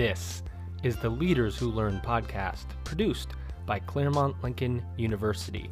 This 0.00 0.42
is 0.82 0.96
the 0.96 1.10
Leaders 1.10 1.58
Who 1.58 1.70
Learn 1.70 2.00
podcast, 2.02 2.64
produced 2.84 3.32
by 3.66 3.80
Claremont 3.80 4.34
Lincoln 4.42 4.82
University. 4.96 5.70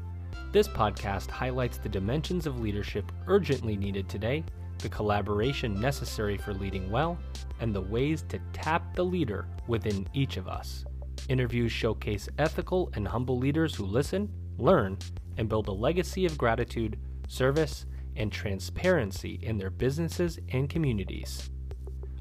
This 0.53 0.69
podcast 0.69 1.31
highlights 1.31 1.79
the 1.79 1.89
dimensions 1.89 2.47
of 2.47 2.61
leadership 2.61 3.11
urgently 3.27 3.75
needed 3.75 4.07
today, 4.07 4.45
the 4.81 4.91
collaboration 4.91 5.81
necessary 5.81 6.37
for 6.37 6.53
leading 6.53 6.91
well, 6.91 7.19
and 7.61 7.75
the 7.75 7.81
ways 7.81 8.23
to 8.29 8.39
tap 8.53 8.95
the 8.95 9.03
leader 9.03 9.47
within 9.67 10.07
each 10.13 10.37
of 10.37 10.47
us. 10.47 10.85
Interviews 11.31 11.73
showcase 11.73 12.29
ethical 12.37 12.91
and 12.93 13.09
humble 13.09 13.39
leaders 13.39 13.75
who 13.75 13.87
listen, 13.87 14.31
learn, 14.59 14.99
and 15.39 15.49
build 15.49 15.69
a 15.69 15.73
legacy 15.73 16.27
of 16.27 16.37
gratitude, 16.37 16.99
service, 17.29 17.87
and 18.15 18.31
transparency 18.31 19.39
in 19.41 19.57
their 19.57 19.71
businesses 19.71 20.39
and 20.53 20.69
communities. 20.69 21.49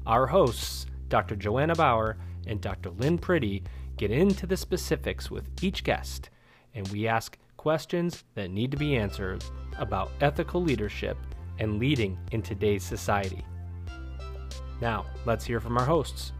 Our 0.06 0.26
hosts, 0.26 0.86
Dr. 1.08 1.36
Joanna 1.36 1.74
Bauer 1.74 2.16
and 2.46 2.60
Dr. 2.60 2.90
Lynn 2.90 3.18
Priddy, 3.18 3.62
get 3.96 4.10
into 4.10 4.46
the 4.46 4.56
specifics 4.56 5.30
with 5.30 5.48
each 5.62 5.84
guest, 5.84 6.30
and 6.74 6.86
we 6.88 7.08
ask 7.08 7.38
questions 7.56 8.24
that 8.34 8.50
need 8.50 8.70
to 8.70 8.76
be 8.76 8.96
answered 8.96 9.44
about 9.78 10.10
ethical 10.20 10.62
leadership 10.62 11.16
and 11.58 11.78
leading 11.78 12.18
in 12.32 12.42
today's 12.42 12.84
society. 12.84 13.44
Now, 14.80 15.06
let's 15.24 15.44
hear 15.44 15.60
from 15.60 15.76
our 15.76 15.84
hosts. 15.84 16.32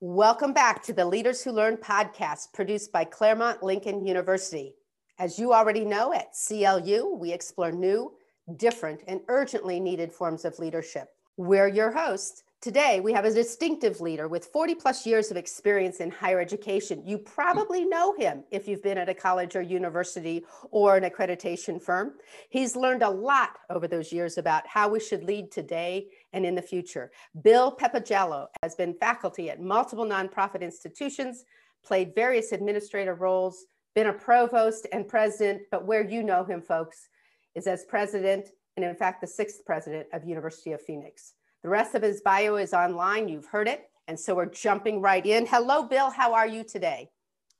Welcome 0.00 0.52
back 0.52 0.82
to 0.84 0.92
the 0.92 1.04
Leaders 1.04 1.42
Who 1.42 1.52
Learn 1.52 1.76
podcast 1.76 2.52
produced 2.52 2.92
by 2.92 3.04
Claremont 3.04 3.62
Lincoln 3.62 4.04
University. 4.04 4.74
As 5.18 5.38
you 5.38 5.52
already 5.52 5.84
know, 5.84 6.12
at 6.12 6.34
CLU, 6.46 7.14
we 7.14 7.32
explore 7.32 7.70
new, 7.70 8.12
different, 8.56 9.02
and 9.06 9.20
urgently 9.28 9.80
needed 9.80 10.12
forms 10.12 10.44
of 10.44 10.58
leadership. 10.58 11.08
We're 11.36 11.68
your 11.68 11.90
hosts. 11.90 12.44
Today, 12.60 13.00
we 13.00 13.12
have 13.12 13.26
a 13.26 13.34
distinctive 13.34 14.00
leader 14.00 14.26
with 14.26 14.46
40 14.46 14.76
plus 14.76 15.04
years 15.04 15.30
of 15.30 15.36
experience 15.36 15.98
in 15.98 16.10
higher 16.10 16.40
education. 16.40 17.02
You 17.04 17.18
probably 17.18 17.84
know 17.84 18.14
him 18.16 18.44
if 18.50 18.66
you've 18.66 18.82
been 18.82 18.96
at 18.96 19.10
a 19.10 19.14
college 19.14 19.54
or 19.54 19.60
university 19.60 20.46
or 20.70 20.96
an 20.96 21.04
accreditation 21.04 21.82
firm. 21.82 22.12
He's 22.48 22.74
learned 22.74 23.02
a 23.02 23.10
lot 23.10 23.58
over 23.68 23.86
those 23.86 24.12
years 24.12 24.38
about 24.38 24.66
how 24.66 24.88
we 24.88 24.98
should 25.00 25.24
lead 25.24 25.52
today 25.52 26.06
and 26.32 26.46
in 26.46 26.54
the 26.54 26.62
future. 26.62 27.10
Bill 27.42 27.76
Pepicello 27.76 28.46
has 28.62 28.74
been 28.74 28.94
faculty 28.94 29.50
at 29.50 29.60
multiple 29.60 30.06
nonprofit 30.06 30.62
institutions, 30.62 31.44
played 31.84 32.14
various 32.14 32.52
administrative 32.52 33.20
roles, 33.20 33.66
been 33.94 34.06
a 34.06 34.12
provost 34.12 34.86
and 34.90 35.06
president, 35.06 35.62
but 35.70 35.84
where 35.84 36.08
you 36.08 36.22
know 36.22 36.44
him, 36.44 36.62
folks, 36.62 37.08
is 37.54 37.66
as 37.66 37.84
president 37.84 38.50
and 38.76 38.84
in 38.84 38.94
fact 38.94 39.20
the 39.20 39.26
sixth 39.26 39.64
president 39.64 40.06
of 40.12 40.24
University 40.24 40.72
of 40.72 40.82
Phoenix. 40.82 41.34
The 41.62 41.68
rest 41.68 41.94
of 41.94 42.02
his 42.02 42.20
bio 42.20 42.56
is 42.56 42.74
online, 42.74 43.28
you've 43.28 43.46
heard 43.46 43.68
it, 43.68 43.88
and 44.08 44.18
so 44.18 44.34
we're 44.34 44.46
jumping 44.46 45.00
right 45.00 45.24
in. 45.24 45.46
Hello, 45.46 45.84
Bill, 45.84 46.10
how 46.10 46.34
are 46.34 46.46
you 46.46 46.64
today? 46.64 47.10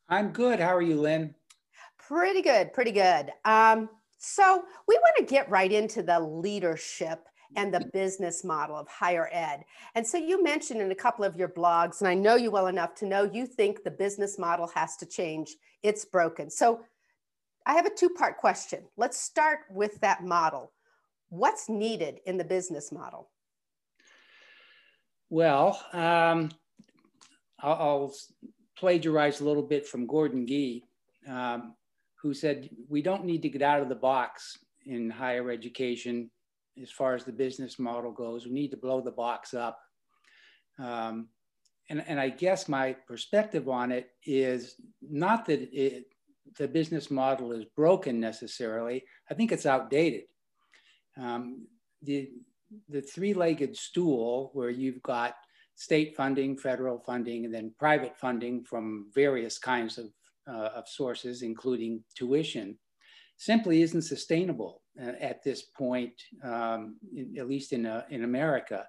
I'm 0.09 0.31
good. 0.31 0.61
How 0.61 0.75
are 0.75 0.83
you, 0.83 1.01
Lynn? 1.01 1.35
Pretty 1.99 2.43
good, 2.43 2.73
pretty 2.75 2.93
good. 2.93 3.33
Um, 3.45 3.89
so 4.19 4.65
we 4.87 4.97
want 4.97 5.17
to 5.19 5.25
get 5.25 5.49
right 5.49 5.73
into 5.73 6.03
the 6.03 6.21
leadership 6.21 7.27
and 7.57 7.73
the 7.73 7.89
business 7.93 8.45
model 8.45 8.77
of 8.77 8.89
higher 8.89 9.29
ed. 9.33 9.65
And 9.95 10.07
so 10.07 10.19
you 10.19 10.43
mentioned 10.43 10.81
in 10.81 10.91
a 10.91 10.95
couple 10.95 11.25
of 11.25 11.37
your 11.37 11.49
blogs, 11.49 12.01
and 12.01 12.09
I 12.09 12.15
know 12.15 12.35
you 12.35 12.51
well 12.51 12.67
enough 12.67 12.95
to 12.97 13.07
know 13.07 13.31
you 13.33 13.47
think 13.47 13.85
the 13.85 13.91
business 13.91 14.39
model 14.39 14.69
has 14.75 14.97
to 14.97 15.07
change. 15.07 15.55
It's 15.83 16.05
broken. 16.05 16.51
So 16.51 16.81
I 17.67 17.75
have 17.75 17.87
a 17.87 17.95
two 17.95 18.11
part 18.11 18.37
question. 18.37 18.85
Let's 18.97 19.19
start 19.19 19.61
with 19.71 20.01
that 20.01 20.23
model. 20.25 20.73
What's 21.29 21.69
needed 21.69 22.21
in 22.27 22.37
the 22.37 22.45
business 22.45 22.93
model? 22.93 23.31
Well, 25.31 25.81
um, 25.93 26.51
I'll, 27.61 27.73
I'll, 27.73 28.15
plagiarize 28.77 29.41
a 29.41 29.45
little 29.45 29.63
bit 29.63 29.87
from 29.87 30.07
Gordon 30.07 30.47
Gee, 30.47 30.85
um, 31.29 31.75
who 32.21 32.35
said, 32.35 32.69
We 32.89 33.03
don't 33.03 33.25
need 33.25 33.41
to 33.43 33.49
get 33.49 33.63
out 33.63 33.81
of 33.81 33.89
the 33.89 33.95
box 33.95 34.59
in 34.85 35.09
higher 35.09 35.51
education 35.51 36.31
as 36.83 36.91
far 36.91 37.15
as 37.15 37.25
the 37.25 37.33
business 37.33 37.79
model 37.79 38.13
goes. 38.13 38.47
We 38.47 38.53
need 38.53 38.73
to 38.73 38.77
blow 38.77 39.01
the 39.01 39.13
box 39.13 39.55
up. 39.55 39.79
Um, 40.79 41.29
and, 41.89 42.03
and 42.09 42.19
I 42.19 42.31
guess 42.31 42.69
my 42.69 42.95
perspective 43.07 43.69
on 43.69 43.93
it 43.93 44.11
is 44.25 44.75
not 45.01 45.47
that 45.47 45.61
it, 45.73 46.07
the 46.59 46.69
business 46.69 47.11
model 47.11 47.53
is 47.53 47.65
broken 47.77 48.21
necessarily. 48.21 49.05
I 49.31 49.35
think 49.35 49.53
it's 49.53 49.67
outdated. 49.67 50.25
Um, 51.21 51.67
the 52.03 52.31
the 52.89 53.03
three-legged 53.03 53.77
stool 53.77 54.51
where 54.53 54.71
you've 54.71 55.03
got 55.03 55.37
state 55.77 56.17
funding, 56.17 56.57
federal 56.57 56.99
funding, 56.99 57.45
and 57.45 57.55
then 57.55 57.75
private 57.79 58.17
funding 58.17 58.65
from 58.65 59.07
various 59.15 59.59
kinds 59.59 59.99
of, 59.99 60.07
uh, 60.49 60.71
of 60.75 60.89
sources, 60.89 61.43
including 61.43 62.03
tuition, 62.17 62.79
simply 63.37 63.83
isn't 63.83 64.03
sustainable 64.03 64.83
uh, 65.01 65.13
at 65.21 65.43
this 65.43 65.63
point, 65.63 66.13
um, 66.43 66.97
in, 67.15 67.37
at 67.39 67.49
least 67.49 67.73
in, 67.73 67.87
uh, 67.87 68.05
in 68.11 68.25
America. 68.25 68.87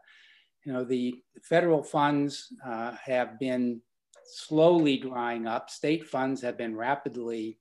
You 0.64 0.74
know, 0.74 0.84
the 0.84 1.16
federal 1.44 1.84
funds 1.84 2.48
uh, 2.66 2.96
have 3.04 3.40
been 3.40 3.82
slowly 4.26 4.98
drying 4.98 5.48
up. 5.48 5.70
State 5.70 6.08
funds 6.08 6.42
have 6.42 6.58
been 6.58 6.76
rapidly 6.76 7.58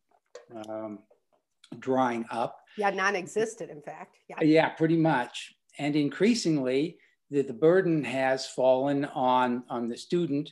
um, 0.69 1.01
drying 1.79 2.25
up. 2.31 2.61
Yeah, 2.77 2.91
non-existent, 2.91 3.71
in 3.71 3.83
fact. 3.83 4.17
Yeah, 4.29 4.43
yeah 4.43 4.69
pretty 4.71 4.97
much. 4.97 5.55
And 5.79 5.97
increasingly, 5.97 6.99
the, 7.31 7.43
the 7.43 7.53
burden 7.53 8.05
has 8.05 8.47
fallen 8.47 9.05
on, 9.07 9.65
on 9.69 9.89
the 9.89 9.97
student. 9.97 10.51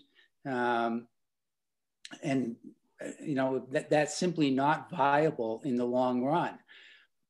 Um, 0.49 1.07
and, 2.23 2.57
you 3.21 3.35
know, 3.35 3.67
that, 3.71 3.91
that's 3.91 4.17
simply 4.17 4.51
not 4.51 4.91
viable 4.91 5.63
in 5.65 5.77
the 5.77 5.85
long 5.85 6.23
run 6.23 6.59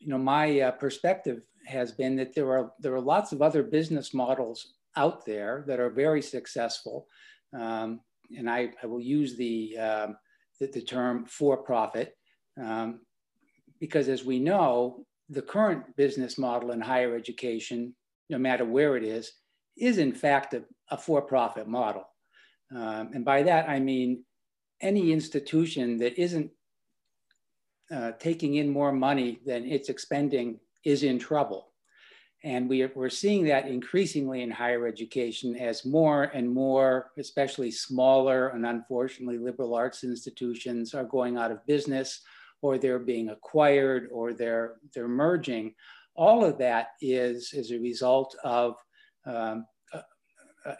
you 0.02 0.08
know, 0.08 0.18
my 0.18 0.60
uh, 0.60 0.70
perspective 0.72 1.42
has 1.66 1.92
been 1.92 2.16
that 2.16 2.34
there 2.34 2.50
are 2.50 2.72
there 2.80 2.94
are 2.94 3.00
lots 3.00 3.30
of 3.30 3.40
other 3.40 3.62
business 3.62 4.12
models 4.12 4.74
out 4.96 5.24
there 5.24 5.64
that 5.68 5.78
are 5.78 5.90
very 5.90 6.20
successful, 6.20 7.06
um, 7.56 8.00
and 8.38 8.48
I, 8.48 8.70
I, 8.82 8.86
will 8.86 9.00
use 9.00 9.36
the, 9.36 9.76
um, 9.78 10.16
the, 10.60 10.66
the 10.66 10.82
term 10.82 11.26
for 11.26 11.56
profit 11.56 12.16
um, 12.60 13.00
because, 13.80 14.08
as 14.08 14.24
we 14.24 14.38
know, 14.38 15.04
the 15.28 15.42
current 15.42 15.96
business 15.96 16.38
model 16.38 16.72
in 16.72 16.80
higher 16.80 17.16
education, 17.16 17.94
no 18.28 18.38
matter 18.38 18.64
where 18.64 18.96
it 18.96 19.04
is, 19.04 19.32
is 19.76 19.98
in 19.98 20.12
fact 20.12 20.54
a, 20.54 20.62
a 20.90 20.96
for 20.96 21.22
profit 21.22 21.66
model, 21.66 22.04
um, 22.74 23.10
and 23.14 23.24
by 23.24 23.42
that 23.42 23.68
I 23.68 23.80
mean 23.80 24.24
any 24.80 25.12
institution 25.12 25.96
that 25.98 26.20
isn't 26.20 26.50
uh, 27.90 28.12
taking 28.18 28.54
in 28.56 28.68
more 28.68 28.92
money 28.92 29.40
than 29.46 29.64
it's 29.64 29.88
expending 29.88 30.58
is 30.84 31.02
in 31.02 31.18
trouble. 31.18 31.71
And 32.44 32.68
we 32.68 32.82
are, 32.82 32.90
we're 32.94 33.08
seeing 33.08 33.44
that 33.46 33.68
increasingly 33.68 34.42
in 34.42 34.50
higher 34.50 34.86
education 34.86 35.54
as 35.56 35.84
more 35.84 36.24
and 36.24 36.50
more, 36.50 37.12
especially 37.18 37.70
smaller 37.70 38.48
and 38.48 38.66
unfortunately 38.66 39.38
liberal 39.38 39.74
arts 39.74 40.02
institutions 40.02 40.92
are 40.94 41.04
going 41.04 41.36
out 41.36 41.52
of 41.52 41.64
business 41.66 42.20
or 42.60 42.78
they're 42.78 42.98
being 42.98 43.28
acquired 43.28 44.08
or 44.10 44.32
they're, 44.32 44.74
they're 44.94 45.08
merging. 45.08 45.74
All 46.16 46.44
of 46.44 46.58
that 46.58 46.88
is 47.00 47.52
as 47.56 47.70
a 47.70 47.78
result 47.78 48.36
of 48.44 48.76
um, 49.24 49.66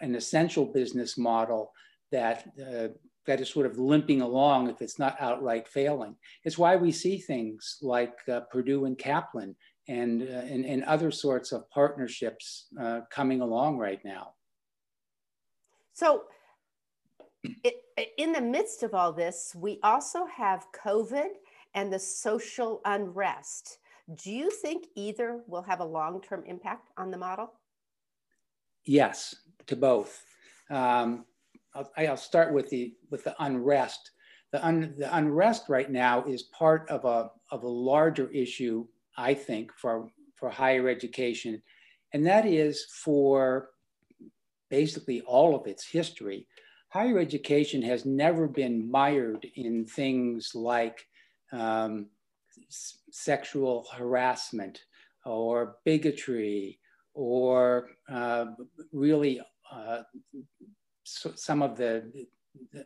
an 0.01 0.15
essential 0.15 0.65
business 0.65 1.17
model 1.17 1.71
that 2.11 2.45
uh, 2.61 2.87
that 3.25 3.39
is 3.39 3.49
sort 3.49 3.65
of 3.65 3.79
limping 3.79 4.21
along 4.21 4.69
if 4.69 4.81
it's 4.81 4.99
not 4.99 5.15
outright 5.19 5.67
failing. 5.67 6.15
It's 6.43 6.57
why 6.57 6.75
we 6.75 6.91
see 6.91 7.17
things 7.17 7.77
like 7.81 8.17
uh, 8.29 8.41
Purdue 8.51 8.85
and 8.85 8.97
Kaplan 8.97 9.55
and, 9.87 10.23
uh, 10.23 10.25
and, 10.25 10.65
and, 10.65 10.83
other 10.85 11.11
sorts 11.11 11.51
of 11.51 11.69
partnerships 11.69 12.67
uh, 12.79 13.01
coming 13.09 13.41
along 13.41 13.77
right 13.77 13.99
now. 14.05 14.33
So, 15.93 16.23
it, 17.43 17.75
in 18.17 18.31
the 18.31 18.41
midst 18.41 18.83
of 18.83 18.93
all 18.93 19.11
this, 19.11 19.53
we 19.55 19.79
also 19.83 20.25
have 20.25 20.67
COVID 20.85 21.27
and 21.75 21.91
the 21.91 21.99
social 21.99 22.81
unrest. 22.85 23.79
Do 24.15 24.31
you 24.31 24.49
think 24.49 24.87
either 24.95 25.41
will 25.47 25.61
have 25.63 25.79
a 25.79 25.85
long 25.85 26.21
term 26.21 26.43
impact 26.45 26.89
on 26.97 27.11
the 27.11 27.17
model? 27.17 27.53
Yes, 28.85 29.35
to 29.67 29.75
both. 29.75 30.23
Um, 30.69 31.25
I'll, 31.73 31.91
I'll 31.97 32.17
start 32.17 32.53
with 32.53 32.69
the 32.69 32.93
with 33.09 33.23
the 33.23 33.35
unrest. 33.39 34.11
The, 34.51 34.65
un, 34.65 34.93
the 34.97 35.15
unrest 35.15 35.67
right 35.67 35.89
now 35.89 36.23
is 36.25 36.43
part 36.43 36.89
of 36.89 37.05
a 37.05 37.31
of 37.51 37.63
a 37.63 37.67
larger 37.67 38.29
issue, 38.31 38.85
I 39.17 39.33
think, 39.33 39.71
for 39.73 40.09
for 40.35 40.49
higher 40.49 40.89
education, 40.89 41.61
and 42.13 42.25
that 42.25 42.45
is 42.45 42.85
for 43.03 43.69
basically 44.69 45.21
all 45.21 45.55
of 45.55 45.67
its 45.67 45.85
history. 45.87 46.47
Higher 46.89 47.19
education 47.19 47.81
has 47.83 48.05
never 48.05 48.47
been 48.47 48.89
mired 48.89 49.47
in 49.55 49.85
things 49.85 50.53
like 50.53 51.05
um, 51.51 52.07
sexual 53.11 53.87
harassment 53.95 54.81
or 55.25 55.77
bigotry 55.85 56.79
or 57.13 57.89
uh, 58.09 58.45
really 58.91 59.41
uh, 59.71 60.01
so 61.03 61.31
some 61.35 61.61
of 61.61 61.77
the, 61.77 62.11
the, 62.71 62.85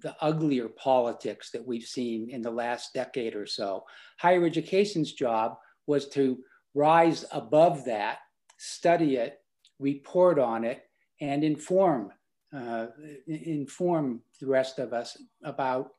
the 0.00 0.14
uglier 0.20 0.68
politics 0.68 1.50
that 1.50 1.66
we've 1.66 1.84
seen 1.84 2.30
in 2.30 2.42
the 2.42 2.50
last 2.50 2.92
decade 2.94 3.34
or 3.34 3.46
so. 3.46 3.84
Higher 4.18 4.44
education's 4.44 5.12
job 5.12 5.56
was 5.86 6.08
to 6.10 6.38
rise 6.74 7.24
above 7.32 7.84
that, 7.86 8.18
study 8.58 9.16
it, 9.16 9.40
report 9.78 10.38
on 10.38 10.64
it, 10.64 10.82
and 11.20 11.42
inform 11.42 12.12
uh, 12.56 12.86
inform 13.26 14.22
the 14.40 14.46
rest 14.46 14.78
of 14.78 14.94
us 14.94 15.20
about 15.44 15.90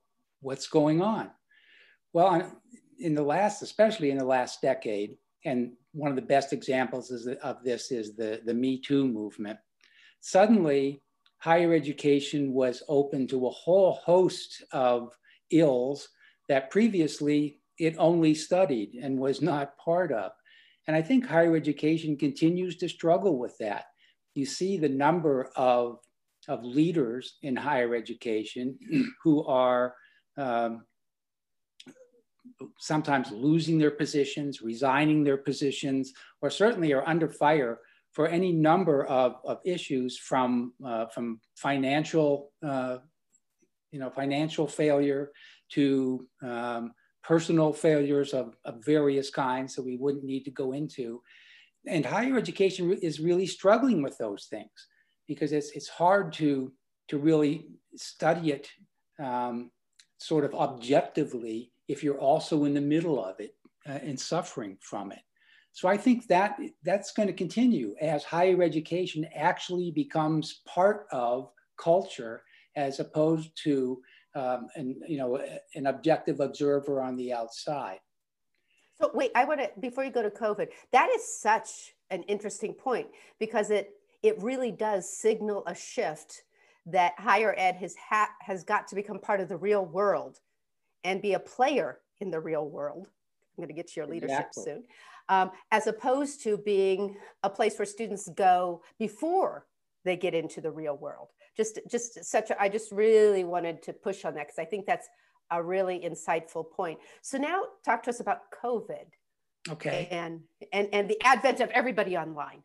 what's 0.41 0.68
going 0.68 1.01
on. 1.01 1.30
Well, 2.13 2.51
in 3.00 3.13
the 3.13 3.21
last, 3.21 3.62
especially 3.62 4.09
in 4.09 4.18
the 4.18 4.25
last 4.25 4.62
decade, 4.62 5.18
and 5.45 5.74
one 5.91 6.09
of 6.09 6.15
the 6.15 6.24
best 6.24 6.51
examples 6.51 7.12
is, 7.12 7.27
of 7.27 7.63
this 7.63 7.91
is 7.91 8.15
the, 8.15 8.41
the 8.45 8.53
Me 8.53 8.80
Too 8.80 9.07
movement. 9.07 9.59
Suddenly, 10.21 11.01
higher 11.39 11.74
education 11.74 12.53
was 12.53 12.83
open 12.88 13.27
to 13.27 13.47
a 13.47 13.51
whole 13.51 13.94
host 13.94 14.63
of 14.71 15.13
ills 15.51 16.09
that 16.47 16.69
previously 16.69 17.59
it 17.77 17.95
only 17.97 18.36
studied 18.36 19.00
and 19.01 19.18
was 19.18 19.41
not 19.41 19.77
part 19.77 20.12
of. 20.12 20.31
And 20.88 20.95
I 20.95 21.01
think 21.01 21.25
higher 21.25 21.56
education 21.56 22.18
continues 22.18 22.75
to 22.77 22.89
struggle 22.89 23.38
with 23.38 23.57
that. 23.59 23.86
You 24.36 24.45
see 24.45 24.77
the 24.77 24.89
number 24.89 25.50
of, 25.56 26.00
of 26.47 26.63
leaders 26.63 27.38
in 27.41 27.56
higher 27.56 27.95
education 27.95 28.77
who 29.24 29.45
are 29.45 29.95
um, 30.38 30.83
sometimes 32.80 33.31
losing 33.31 33.77
their 33.77 33.91
positions, 33.91 34.62
resigning 34.62 35.24
their 35.24 35.38
positions, 35.38 36.12
or 36.41 36.50
certainly 36.50 36.91
are 36.94 37.07
under 37.07 37.30
fire 37.30 37.80
for 38.11 38.27
any 38.27 38.51
number 38.51 39.06
of, 39.06 39.35
of 39.45 39.59
issues 39.65 40.17
from, 40.17 40.73
uh, 40.85 41.06
from 41.07 41.39
financial, 41.56 42.51
uh, 42.65 42.97
you 43.91 44.00
know, 44.00 44.09
financial 44.09 44.67
failure 44.67 45.31
to 45.69 46.27
um, 46.44 46.91
personal 47.23 47.71
failures 47.71 48.33
of, 48.33 48.56
of 48.65 48.83
various 48.83 49.29
kinds 49.29 49.75
that 49.75 49.85
we 49.85 49.97
wouldn't 49.97 50.23
need 50.23 50.44
to 50.45 50.51
go 50.51 50.71
into. 50.71 51.21
And 51.88 52.06
higher 52.06 52.38
education 52.38 52.91
is 52.94 53.19
really 53.19 53.45
struggling 53.45 54.01
with 54.01 54.17
those 54.17 54.47
things 54.50 54.88
because 55.27 55.51
it's, 55.51 55.71
it's 55.71 55.88
hard 55.88 56.33
to, 56.33 56.71
to 57.09 57.17
really 57.17 57.67
study 57.95 58.51
it 58.51 58.69
um, 59.23 59.71
sort 60.17 60.44
of 60.44 60.53
objectively 60.55 61.71
if 61.88 62.03
you're 62.03 62.19
also 62.19 62.65
in 62.65 62.73
the 62.73 62.81
middle 62.81 63.23
of 63.23 63.39
it 63.39 63.55
uh, 63.88 64.00
and 64.03 64.19
suffering 64.19 64.77
from 64.81 65.12
it. 65.12 65.19
So 65.79 65.87
I 65.87 65.95
think 65.95 66.27
that 66.27 66.59
that's 66.83 67.13
going 67.13 67.29
to 67.29 67.33
continue 67.33 67.95
as 68.01 68.25
higher 68.25 68.61
education 68.61 69.25
actually 69.33 69.91
becomes 69.91 70.59
part 70.67 71.07
of 71.13 71.53
culture 71.81 72.43
as 72.75 72.99
opposed 72.99 73.51
to 73.63 74.01
um, 74.35 74.67
an, 74.75 74.99
you 75.07 75.17
know, 75.17 75.41
an 75.75 75.87
objective 75.87 76.41
observer 76.41 77.01
on 77.01 77.15
the 77.15 77.31
outside. 77.31 77.99
So 78.99 79.09
wait, 79.13 79.31
I 79.35 79.45
want 79.45 79.61
to 79.61 79.71
before 79.79 80.03
you 80.03 80.11
go 80.11 80.21
to 80.21 80.29
COVID. 80.29 80.67
That 80.91 81.09
is 81.15 81.39
such 81.39 81.93
an 82.09 82.23
interesting 82.23 82.73
point 82.73 83.07
because 83.39 83.69
it 83.69 83.91
it 84.21 84.37
really 84.41 84.73
does 84.73 85.09
signal 85.09 85.63
a 85.65 85.73
shift 85.73 86.43
that 86.87 87.13
higher 87.17 87.55
ed 87.57 87.77
has 87.77 87.95
ha- 87.95 88.35
has 88.41 88.65
got 88.65 88.85
to 88.89 88.95
become 88.95 89.17
part 89.17 89.39
of 89.39 89.47
the 89.47 89.55
real 89.55 89.85
world 89.85 90.39
and 91.05 91.21
be 91.21 91.35
a 91.35 91.39
player 91.39 91.99
in 92.19 92.31
the 92.31 92.39
real 92.41 92.69
world. 92.69 93.07
I'm 93.07 93.63
going 93.63 93.69
to 93.69 93.73
get 93.73 93.87
to 93.87 93.93
your 94.01 94.07
leadership 94.07 94.47
exactly. 94.47 94.63
soon 94.65 94.83
um, 95.29 95.51
as 95.71 95.87
opposed 95.87 96.43
to 96.43 96.57
being 96.57 97.15
a 97.43 97.49
place 97.49 97.77
where 97.79 97.85
students 97.85 98.27
go 98.35 98.81
before 98.97 99.67
they 100.03 100.17
get 100.17 100.33
into 100.33 100.59
the 100.59 100.71
real 100.71 100.97
world. 100.97 101.29
Just, 101.55 101.79
just 101.89 102.23
such 102.25 102.49
a, 102.49 102.61
I 102.61 102.69
just 102.69 102.91
really 102.91 103.43
wanted 103.43 103.81
to 103.83 103.93
push 103.93 104.25
on 104.25 104.33
that 104.35 104.47
because 104.47 104.59
I 104.59 104.65
think 104.65 104.85
that's 104.85 105.07
a 105.51 105.61
really 105.61 105.99
insightful 105.99 106.69
point. 106.69 106.99
So 107.21 107.37
now 107.37 107.63
talk 107.83 108.03
to 108.03 108.09
us 108.09 108.19
about 108.19 108.39
COVID. 108.63 109.05
Okay. 109.69 110.07
And, 110.09 110.41
and, 110.73 110.87
and 110.93 111.09
the 111.09 111.21
advent 111.23 111.59
of 111.59 111.69
everybody 111.71 112.17
online. 112.17 112.63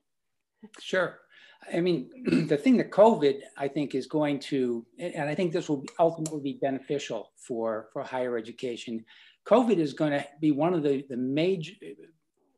Sure. 0.81 1.19
I 1.72 1.81
mean, 1.81 2.11
the 2.49 2.56
thing 2.56 2.76
that 2.78 2.90
COVID, 2.90 3.40
I 3.56 3.69
think, 3.69 3.94
is 3.94 4.06
going 4.06 4.38
to, 4.40 4.87
and 4.99 5.28
I 5.28 5.34
think 5.34 5.52
this 5.52 5.69
will 5.69 5.84
ultimately 5.99 6.40
be 6.40 6.58
beneficial 6.61 7.32
for, 7.37 7.88
for 7.93 8.02
higher 8.02 8.37
education. 8.37 9.05
COVID 9.46 9.78
is 9.78 9.93
going 9.93 10.12
to 10.12 10.25
be 10.40 10.52
one 10.52 10.75
of 10.75 10.82
the, 10.82 11.05
the 11.08 11.16
major, 11.16 11.72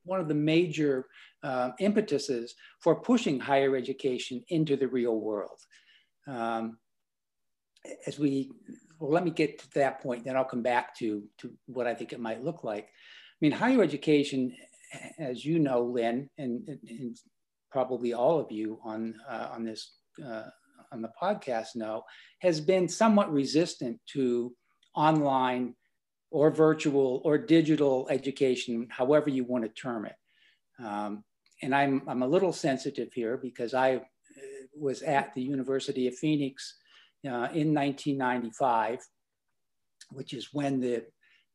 one 0.06 0.20
of 0.20 0.28
the 0.28 0.34
major 0.34 1.06
uh, 1.42 1.70
impetuses 1.78 2.54
for 2.80 3.02
pushing 3.02 3.38
higher 3.38 3.76
education 3.76 4.42
into 4.48 4.76
the 4.76 4.88
real 4.88 5.20
world. 5.20 5.60
Um, 6.26 6.78
as 8.06 8.18
we, 8.18 8.50
well, 8.98 9.10
let 9.10 9.24
me 9.24 9.30
get 9.30 9.58
to 9.58 9.70
that 9.74 10.00
point, 10.00 10.24
then 10.24 10.36
I'll 10.36 10.44
come 10.44 10.62
back 10.62 10.96
to, 10.98 11.22
to 11.38 11.52
what 11.66 11.86
I 11.86 11.94
think 11.94 12.12
it 12.12 12.20
might 12.20 12.42
look 12.42 12.64
like. 12.64 12.84
I 12.84 13.38
mean, 13.40 13.52
higher 13.52 13.82
education, 13.82 14.56
as 15.18 15.44
you 15.44 15.58
know, 15.58 15.82
Lynn, 15.82 16.30
and, 16.38 16.66
and 16.88 17.16
probably 17.70 18.14
all 18.14 18.40
of 18.40 18.50
you 18.50 18.78
on, 18.84 19.14
uh, 19.28 19.48
on 19.52 19.64
this, 19.64 19.92
uh, 20.24 20.44
on 20.92 21.02
the 21.02 21.10
podcast 21.20 21.76
know, 21.76 22.02
has 22.40 22.60
been 22.60 22.88
somewhat 22.88 23.32
resistant 23.32 24.00
to 24.14 24.54
online 24.94 25.74
or 26.30 26.50
virtual 26.50 27.20
or 27.24 27.38
digital 27.38 28.08
education, 28.10 28.88
however 28.90 29.30
you 29.30 29.44
want 29.44 29.64
to 29.64 29.70
term 29.70 30.06
it. 30.06 30.16
Um, 30.82 31.24
and 31.62 31.74
I'm, 31.74 32.02
I'm 32.06 32.22
a 32.22 32.28
little 32.28 32.52
sensitive 32.52 33.12
here 33.12 33.36
because 33.36 33.74
I 33.74 33.96
uh, 33.96 34.00
was 34.78 35.02
at 35.02 35.32
the 35.34 35.42
University 35.42 36.06
of 36.06 36.16
Phoenix 36.16 36.76
uh, 37.24 37.48
in 37.54 37.72
1995, 37.74 39.00
which 40.10 40.34
is 40.34 40.50
when 40.52 40.80
the, 40.80 41.04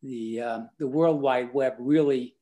the, 0.02 0.42
uh, 0.42 0.60
the 0.80 0.88
World 0.88 1.22
Wide 1.22 1.54
Web 1.54 1.76
really 1.80 2.36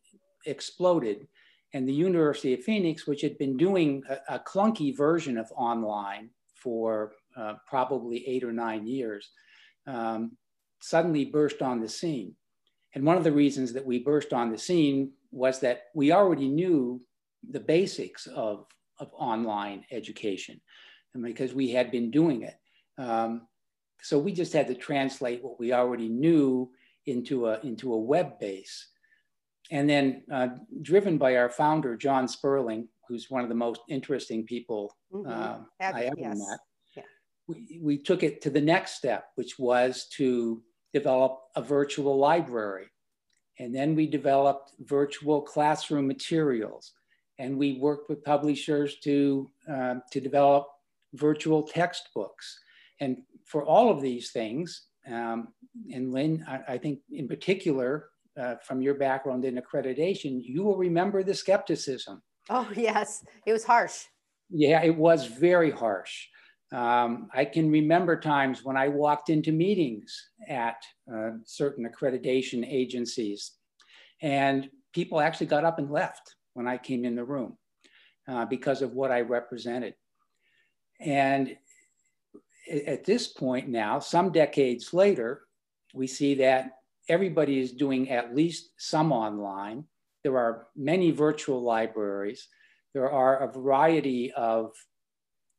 exploded. 0.45 1.27
And 1.73 1.87
the 1.87 1.93
University 1.93 2.53
of 2.53 2.63
Phoenix, 2.63 3.05
which 3.05 3.21
had 3.21 3.37
been 3.37 3.57
doing 3.57 4.01
a, 4.09 4.35
a 4.35 4.39
clunky 4.39 4.95
version 4.95 5.37
of 5.37 5.51
online 5.55 6.29
for 6.55 7.13
uh, 7.37 7.55
probably 7.67 8.27
eight 8.27 8.43
or 8.43 8.51
nine 8.51 8.87
years, 8.87 9.29
um, 9.85 10.31
suddenly 10.79 11.25
burst 11.25 11.61
on 11.61 11.79
the 11.79 11.89
scene. 11.89 12.35
And 12.95 13.05
one 13.05 13.17
of 13.17 13.23
the 13.23 13.31
reasons 13.31 13.73
that 13.73 13.85
we 13.85 13.99
burst 13.99 14.33
on 14.33 14.51
the 14.51 14.57
scene 14.57 15.11
was 15.31 15.59
that 15.59 15.83
we 15.93 16.11
already 16.11 16.47
knew 16.47 17.01
the 17.49 17.59
basics 17.59 18.27
of, 18.27 18.65
of 18.99 19.11
online 19.13 19.85
education 19.91 20.59
and 21.13 21.23
because 21.23 21.53
we 21.53 21.69
had 21.69 21.91
been 21.91 22.11
doing 22.11 22.43
it. 22.43 22.55
Um, 22.97 23.47
so 24.01 24.17
we 24.17 24.31
just 24.31 24.53
had 24.53 24.67
to 24.67 24.75
translate 24.75 25.43
what 25.43 25.59
we 25.59 25.73
already 25.73 26.09
knew 26.09 26.71
into 27.05 27.47
a, 27.47 27.59
into 27.61 27.93
a 27.93 27.97
web 27.97 28.39
base. 28.39 28.87
And 29.71 29.89
then 29.89 30.23
uh, 30.31 30.49
driven 30.81 31.17
by 31.17 31.35
our 31.35 31.49
founder, 31.49 31.95
John 31.95 32.27
Sperling, 32.27 32.87
who's 33.07 33.29
one 33.29 33.43
of 33.43 33.49
the 33.49 33.55
most 33.55 33.81
interesting 33.89 34.45
people 34.45 34.95
mm-hmm. 35.13 35.29
uh, 35.29 35.57
I 35.81 36.03
ever 36.05 36.15
yes. 36.17 36.37
met, 36.37 36.59
yeah. 36.95 37.03
we, 37.47 37.79
we 37.81 37.97
took 37.97 38.23
it 38.23 38.41
to 38.43 38.49
the 38.49 38.61
next 38.61 38.95
step, 38.95 39.25
which 39.35 39.59
was 39.59 40.07
to 40.13 40.61
develop 40.93 41.39
a 41.55 41.61
virtual 41.61 42.17
library. 42.17 42.87
And 43.59 43.75
then 43.75 43.95
we 43.95 44.07
developed 44.07 44.71
virtual 44.79 45.41
classroom 45.41 46.07
materials. 46.07 46.93
And 47.37 47.57
we 47.57 47.79
worked 47.79 48.09
with 48.09 48.23
publishers 48.23 48.97
to, 49.03 49.49
um, 49.67 50.01
to 50.11 50.19
develop 50.19 50.67
virtual 51.13 51.63
textbooks. 51.63 52.59
And 52.99 53.17
for 53.45 53.63
all 53.63 53.89
of 53.89 54.01
these 54.01 54.31
things, 54.31 54.87
um, 55.07 55.49
and 55.93 56.11
Lynn, 56.11 56.45
I, 56.47 56.73
I, 56.73 56.77
think 56.77 56.99
in 57.11 57.27
particular, 57.27 58.09
uh, 58.39 58.55
from 58.63 58.81
your 58.81 58.93
background 58.93 59.45
in 59.45 59.59
accreditation, 59.59 60.41
you 60.43 60.63
will 60.63 60.77
remember 60.77 61.23
the 61.23 61.33
skepticism. 61.33 62.21
Oh, 62.49 62.69
yes, 62.75 63.23
it 63.45 63.53
was 63.53 63.63
harsh. 63.63 64.05
Yeah, 64.49 64.83
it 64.83 64.95
was 64.95 65.25
very 65.25 65.71
harsh. 65.71 66.27
Um, 66.71 67.29
I 67.33 67.45
can 67.45 67.71
remember 67.71 68.19
times 68.19 68.63
when 68.63 68.77
I 68.77 68.87
walked 68.89 69.29
into 69.29 69.51
meetings 69.51 70.29
at 70.47 70.83
uh, 71.11 71.31
certain 71.45 71.89
accreditation 71.89 72.65
agencies, 72.67 73.53
and 74.21 74.69
people 74.93 75.19
actually 75.19 75.47
got 75.47 75.65
up 75.65 75.79
and 75.79 75.89
left 75.89 76.35
when 76.53 76.67
I 76.67 76.77
came 76.77 77.05
in 77.05 77.15
the 77.15 77.23
room 77.23 77.57
uh, 78.27 78.45
because 78.45 78.81
of 78.81 78.93
what 78.93 79.11
I 79.11 79.21
represented. 79.21 79.95
And 80.99 81.57
at 82.69 83.03
this 83.03 83.27
point 83.27 83.67
now, 83.67 83.99
some 83.99 84.31
decades 84.31 84.93
later, 84.93 85.41
we 85.93 86.05
see 86.05 86.35
that 86.35 86.71
everybody 87.07 87.59
is 87.59 87.71
doing 87.71 88.11
at 88.11 88.35
least 88.35 88.71
some 88.77 89.11
online. 89.11 89.85
There 90.23 90.37
are 90.37 90.67
many 90.75 91.09
virtual 91.11 91.63
libraries. 91.63 92.47
There 92.93 93.09
are 93.09 93.39
a 93.39 93.51
variety 93.51 94.31
of 94.33 94.73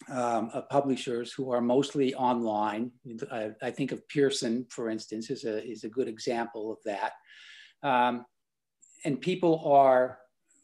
um, 0.09 0.51
of 0.55 0.69
publishers 0.69 1.33
who 1.33 1.51
are 1.51 1.61
mostly 1.61 2.15
online. 2.15 2.91
I, 3.31 3.51
I, 3.63 3.71
think 3.71 3.93
of 3.93 4.07
Pearson, 4.09 4.67
for 4.71 4.89
instance, 4.89 5.31
is 5.31 5.45
a, 5.45 5.65
is 5.65 5.85
a 5.85 5.89
good 5.89 6.09
example 6.09 6.73
of 6.73 6.79
that. 6.85 7.13
Um, 7.83 8.25
and 9.05 9.21
people 9.21 9.63
are, 9.65 10.19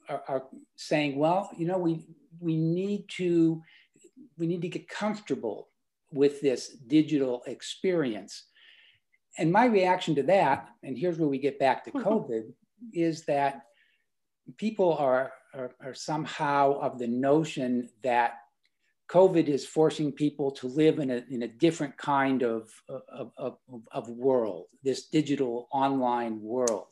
are, 0.09 0.23
are 0.29 0.43
saying, 0.77 1.17
well, 1.19 1.51
you 1.57 1.67
know, 1.67 1.79
we, 1.79 2.07
we 2.41 2.57
need 2.57 3.09
to 3.17 3.63
we 4.39 4.47
need 4.47 4.63
to 4.63 4.69
get 4.69 4.89
comfortable 4.89 5.69
with 6.13 6.41
this 6.41 6.69
digital 6.87 7.43
experience. 7.47 8.45
And 9.39 9.53
my 9.53 9.67
reaction 9.67 10.15
to 10.17 10.23
that, 10.25 10.69
and 10.83 10.97
here's 10.97 11.19
where 11.19 11.29
we 11.29 11.39
get 11.39 11.59
back 11.59 11.85
to 11.85 11.91
COVID, 11.93 12.53
is 12.93 13.25
that 13.27 13.63
people 14.57 14.95
are, 14.95 15.33
are, 15.55 15.73
are, 15.83 15.95
somehow 15.95 16.79
of 16.81 16.99
the 16.99 17.07
notion 17.07 17.89
that 18.03 18.35
COVID 19.09 19.47
is 19.47 19.65
forcing 19.65 20.11
people 20.11 20.51
to 20.53 20.67
live 20.67 20.99
in 20.99 21.11
a, 21.11 21.25
in 21.31 21.43
a 21.43 21.49
different 21.49 21.97
kind 21.97 22.43
of, 22.43 22.69
of, 23.09 23.31
of, 23.37 23.59
of 23.93 24.09
world, 24.09 24.67
this 24.83 25.07
digital 25.07 25.69
online 25.73 26.41
world. 26.41 26.87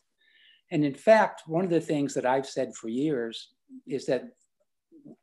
And 0.70 0.84
in 0.84 0.94
fact, 0.94 1.42
one 1.46 1.64
of 1.64 1.70
the 1.70 1.80
things 1.80 2.14
that 2.14 2.26
I've 2.26 2.46
said 2.46 2.74
for 2.74 2.88
years 2.88 3.48
is 3.86 4.06
that 4.06 4.24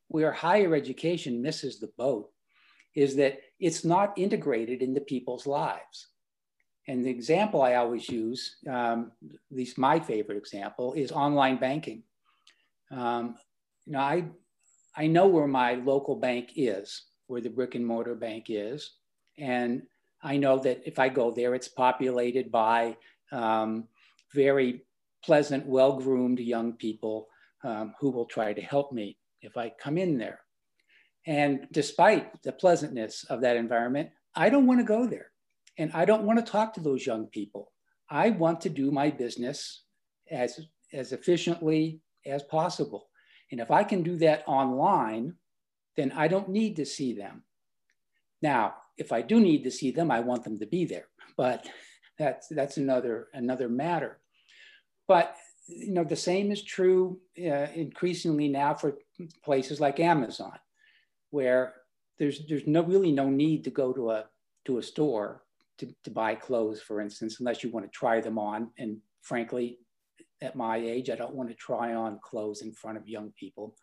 where 0.08 0.32
higher 0.32 0.74
education 0.74 1.42
misses 1.42 1.80
the 1.80 1.90
boat 1.96 2.30
is 2.94 3.16
that 3.16 3.38
it's 3.58 3.84
not 3.84 4.16
integrated 4.18 4.82
into 4.82 5.00
people's 5.00 5.46
lives. 5.46 6.08
And 6.88 7.04
the 7.04 7.10
example 7.10 7.62
I 7.62 7.76
always 7.76 8.08
use, 8.08 8.56
um, 8.68 9.12
at 9.24 9.56
least 9.56 9.78
my 9.78 9.98
favorite 10.00 10.36
example, 10.36 10.92
is 10.94 11.12
online 11.12 11.56
banking. 11.58 12.02
Um, 12.90 13.36
you 13.86 13.92
know, 13.92 14.00
I, 14.00 14.24
I 14.96 15.06
know 15.06 15.26
where 15.26 15.46
my 15.46 15.74
local 15.74 16.16
bank 16.16 16.52
is, 16.56 17.04
where 17.26 17.40
the 17.40 17.48
brick 17.48 17.74
and 17.74 17.86
mortar 17.86 18.14
bank 18.14 18.46
is. 18.48 18.96
And 19.38 19.82
I 20.22 20.36
know 20.36 20.58
that 20.58 20.82
if 20.86 20.98
I 20.98 21.08
go 21.08 21.30
there, 21.30 21.54
it's 21.54 21.68
populated 21.68 22.52
by 22.52 22.96
um, 23.32 23.88
very 24.34 24.82
pleasant, 25.24 25.66
well 25.66 25.98
groomed 25.98 26.40
young 26.40 26.74
people 26.74 27.28
um, 27.64 27.94
who 28.00 28.10
will 28.10 28.26
try 28.26 28.52
to 28.52 28.60
help 28.60 28.92
me 28.92 29.16
if 29.40 29.56
I 29.56 29.72
come 29.80 29.98
in 29.98 30.18
there. 30.18 30.40
And 31.26 31.66
despite 31.70 32.42
the 32.42 32.52
pleasantness 32.52 33.24
of 33.24 33.40
that 33.42 33.56
environment, 33.56 34.10
I 34.34 34.48
don't 34.50 34.66
want 34.66 34.80
to 34.80 34.84
go 34.84 35.06
there. 35.06 35.30
And 35.78 35.92
I 35.92 36.04
don't 36.04 36.24
want 36.24 36.44
to 36.44 36.52
talk 36.52 36.74
to 36.74 36.80
those 36.80 37.06
young 37.06 37.26
people. 37.26 37.72
I 38.10 38.30
want 38.30 38.60
to 38.62 38.68
do 38.68 38.90
my 38.90 39.10
business 39.10 39.84
as, 40.30 40.60
as 40.92 41.12
efficiently 41.12 42.00
as 42.26 42.42
possible. 42.42 43.08
And 43.52 43.60
if 43.60 43.70
I 43.70 43.84
can 43.84 44.02
do 44.02 44.16
that 44.16 44.42
online, 44.48 45.34
then 45.96 46.10
I 46.16 46.26
don't 46.26 46.48
need 46.48 46.74
to 46.76 46.86
see 46.86 47.12
them. 47.12 47.44
Now, 48.40 48.74
if 48.98 49.12
I 49.12 49.22
do 49.22 49.38
need 49.38 49.62
to 49.64 49.70
see 49.70 49.92
them, 49.92 50.10
I 50.10 50.20
want 50.20 50.42
them 50.42 50.58
to 50.58 50.66
be 50.66 50.84
there. 50.84 51.06
But 51.36 51.68
that's, 52.18 52.48
that's 52.48 52.78
another, 52.78 53.28
another 53.32 53.68
matter. 53.68 54.18
But 55.06 55.36
you 55.68 55.92
know, 55.92 56.04
the 56.04 56.16
same 56.16 56.50
is 56.50 56.62
true 56.62 57.20
uh, 57.38 57.68
increasingly 57.74 58.48
now 58.48 58.74
for 58.74 58.98
places 59.44 59.80
like 59.80 60.00
Amazon, 60.00 60.58
where 61.30 61.74
there's 62.18 62.46
there's 62.48 62.66
no 62.66 62.82
really 62.82 63.12
no 63.12 63.28
need 63.28 63.64
to 63.64 63.70
go 63.70 63.92
to 63.92 64.10
a 64.10 64.24
to 64.64 64.78
a 64.78 64.82
store 64.82 65.42
to, 65.78 65.94
to 66.04 66.10
buy 66.10 66.34
clothes, 66.34 66.80
for 66.80 67.00
instance, 67.00 67.38
unless 67.40 67.62
you 67.62 67.70
want 67.70 67.86
to 67.86 67.90
try 67.90 68.20
them 68.20 68.38
on. 68.38 68.70
And 68.78 68.98
frankly, 69.22 69.78
at 70.42 70.56
my 70.56 70.76
age, 70.76 71.08
I 71.08 71.16
don't 71.16 71.34
want 71.34 71.48
to 71.48 71.54
try 71.54 71.94
on 71.94 72.18
clothes 72.22 72.62
in 72.62 72.72
front 72.72 72.98
of 72.98 73.08
young 73.08 73.32
people. 73.38 73.76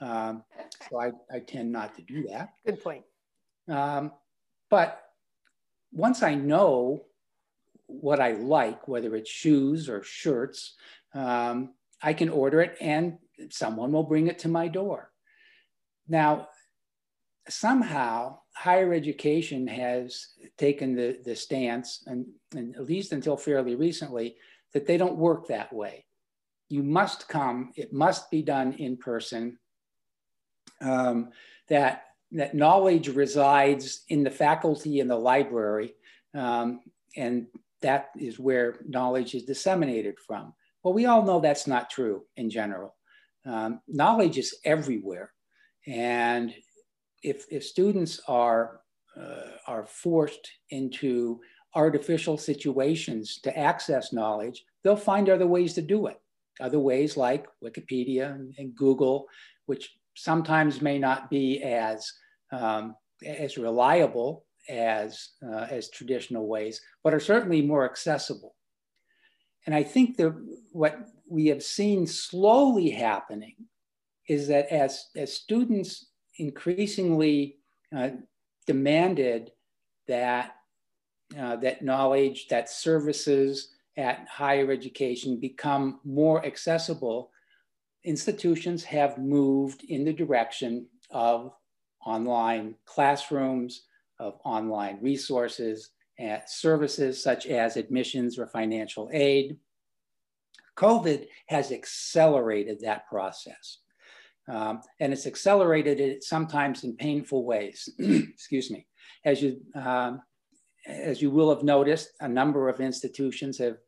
Um, 0.00 0.44
so 0.88 1.00
I, 1.00 1.10
I 1.32 1.40
tend 1.40 1.72
not 1.72 1.94
to 1.96 2.02
do 2.02 2.26
that. 2.28 2.54
Good 2.64 2.82
point. 2.82 3.04
Um, 3.68 4.12
but 4.70 5.02
once 5.92 6.22
I 6.22 6.34
know 6.34 7.04
what 7.86 8.20
I 8.20 8.32
like, 8.32 8.88
whether 8.88 9.14
it's 9.14 9.30
shoes 9.30 9.88
or 9.88 10.02
shirts, 10.02 10.74
um, 11.14 11.74
I 12.02 12.12
can 12.12 12.28
order 12.28 12.60
it 12.60 12.76
and 12.80 13.18
someone 13.50 13.92
will 13.92 14.02
bring 14.02 14.26
it 14.26 14.38
to 14.40 14.48
my 14.48 14.68
door. 14.68 15.10
Now, 16.08 16.48
somehow 17.48 18.38
higher 18.54 18.92
education 18.92 19.66
has 19.66 20.28
taken 20.56 20.94
the, 20.94 21.18
the 21.24 21.36
stance, 21.36 22.02
and, 22.06 22.26
and 22.54 22.74
at 22.76 22.86
least 22.86 23.12
until 23.12 23.36
fairly 23.36 23.74
recently, 23.74 24.36
that 24.74 24.86
they 24.86 24.96
don't 24.98 25.16
work 25.16 25.48
that 25.48 25.72
way. 25.72 26.04
You 26.68 26.82
must 26.82 27.28
come, 27.28 27.72
it 27.76 27.92
must 27.92 28.30
be 28.30 28.42
done 28.42 28.74
in 28.74 28.96
person, 28.96 29.58
um, 30.82 31.30
that, 31.68 32.02
that 32.32 32.54
knowledge 32.54 33.08
resides 33.08 34.02
in 34.08 34.24
the 34.24 34.30
faculty 34.30 35.00
in 35.00 35.08
the 35.08 35.16
library, 35.16 35.94
um, 36.34 36.80
and 37.16 37.46
that 37.80 38.08
is 38.18 38.38
where 38.38 38.80
knowledge 38.86 39.34
is 39.34 39.44
disseminated 39.44 40.16
from. 40.26 40.52
Well, 40.82 40.94
we 40.94 41.06
all 41.06 41.22
know 41.22 41.40
that's 41.40 41.66
not 41.66 41.90
true 41.90 42.24
in 42.36 42.50
general. 42.50 42.96
Um, 43.46 43.80
knowledge 43.86 44.38
is 44.38 44.56
everywhere. 44.64 45.32
And 45.86 46.52
if, 47.22 47.44
if 47.50 47.64
students 47.64 48.20
are, 48.26 48.80
uh, 49.16 49.50
are 49.66 49.86
forced 49.86 50.50
into 50.70 51.40
artificial 51.74 52.38
situations 52.38 53.38
to 53.42 53.56
access 53.58 54.12
knowledge, 54.12 54.64
they'll 54.82 54.96
find 54.96 55.28
other 55.28 55.46
ways 55.46 55.74
to 55.74 55.82
do 55.82 56.06
it. 56.06 56.20
Other 56.60 56.78
ways 56.78 57.16
like 57.16 57.46
Wikipedia 57.62 58.34
and, 58.58 58.76
Google, 58.76 59.26
which 59.66 59.96
sometimes 60.14 60.80
may 60.80 60.98
not 60.98 61.28
be 61.28 61.62
as, 61.62 62.12
um, 62.52 62.94
as 63.26 63.58
reliable 63.58 64.46
as, 64.68 65.30
uh, 65.44 65.66
as 65.70 65.90
traditional 65.90 66.46
ways, 66.46 66.80
but 67.02 67.12
are 67.12 67.20
certainly 67.20 67.60
more 67.60 67.84
accessible. 67.84 68.54
And 69.66 69.74
I 69.74 69.82
think 69.82 70.16
that 70.18 70.32
what 70.70 71.08
we 71.28 71.46
have 71.46 71.62
seen 71.62 72.06
slowly 72.06 72.90
happening 72.90 73.56
is 74.28 74.48
that 74.48 74.68
as, 74.68 75.08
as 75.16 75.32
students 75.32 76.06
increasingly 76.38 77.56
uh, 77.96 78.10
demanded 78.66 79.50
that, 80.06 80.54
uh, 81.38 81.56
that 81.56 81.82
knowledge, 81.82 82.48
that 82.48 82.68
services 82.68 83.70
at 83.96 84.26
higher 84.28 84.70
education 84.70 85.38
become 85.38 86.00
more 86.04 86.44
accessible, 86.44 87.30
institutions 88.04 88.84
have 88.84 89.18
moved 89.18 89.84
in 89.84 90.04
the 90.04 90.12
direction 90.12 90.86
of 91.10 91.52
online 92.04 92.74
classrooms, 92.84 93.84
of 94.18 94.38
online 94.44 94.98
resources, 95.00 95.90
at 96.18 96.50
services 96.50 97.22
such 97.22 97.46
as 97.46 97.76
admissions 97.76 98.38
or 98.38 98.46
financial 98.46 99.08
aid. 99.12 99.56
COVID 100.76 101.26
has 101.46 101.72
accelerated 101.72 102.80
that 102.80 103.08
process. 103.08 103.78
Um, 104.48 104.82
and 105.00 105.12
it's 105.12 105.26
accelerated 105.26 106.00
it 106.00 106.22
sometimes 106.22 106.84
in 106.84 106.96
painful 106.96 107.44
ways. 107.44 107.88
Excuse 107.98 108.70
me. 108.70 108.86
As 109.24 109.42
you, 109.42 109.60
um, 109.74 110.20
as 110.86 111.22
you 111.22 111.30
will 111.30 111.54
have 111.54 111.62
noticed, 111.62 112.10
a 112.20 112.28
number 112.28 112.68
of 112.68 112.80
institutions 112.80 113.58
have 113.58 113.78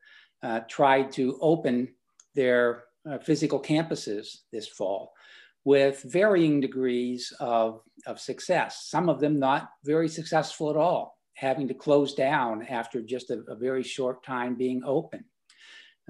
uh, 0.42 0.60
tried 0.68 1.10
to 1.12 1.38
open 1.40 1.94
their 2.34 2.84
uh, 3.10 3.18
physical 3.18 3.60
campuses 3.60 4.38
this 4.52 4.68
fall 4.68 5.12
with 5.64 6.02
varying 6.04 6.60
degrees 6.60 7.32
of, 7.40 7.80
of 8.06 8.20
success, 8.20 8.86
some 8.88 9.08
of 9.08 9.18
them 9.18 9.38
not 9.38 9.70
very 9.84 10.08
successful 10.08 10.70
at 10.70 10.76
all 10.76 11.16
having 11.36 11.68
to 11.68 11.74
close 11.74 12.14
down 12.14 12.66
after 12.68 13.02
just 13.02 13.30
a, 13.30 13.42
a 13.48 13.54
very 13.54 13.82
short 13.82 14.24
time 14.24 14.54
being 14.54 14.82
open. 14.84 15.24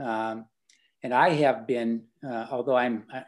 Um, 0.02 0.46
and 1.02 1.12
I 1.12 1.30
have 1.30 1.66
been, 1.66 2.04
uh, 2.26 2.46
although 2.50 2.76
I'm 2.76 3.04
I 3.12 3.24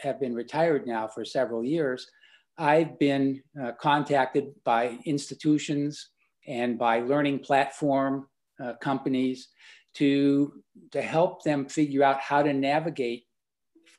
have 0.00 0.18
been 0.18 0.34
retired 0.34 0.86
now 0.86 1.08
for 1.08 1.24
several 1.24 1.64
years, 1.64 2.10
I've 2.58 2.98
been 2.98 3.42
uh, 3.60 3.72
contacted 3.80 4.52
by 4.64 4.98
institutions 5.04 6.10
and 6.46 6.78
by 6.78 7.00
learning 7.00 7.38
platform 7.38 8.28
uh, 8.62 8.74
companies 8.74 9.48
to, 9.94 10.62
to 10.90 11.02
help 11.02 11.42
them 11.42 11.66
figure 11.66 12.02
out 12.02 12.20
how 12.20 12.42
to 12.42 12.52
navigate 12.52 13.24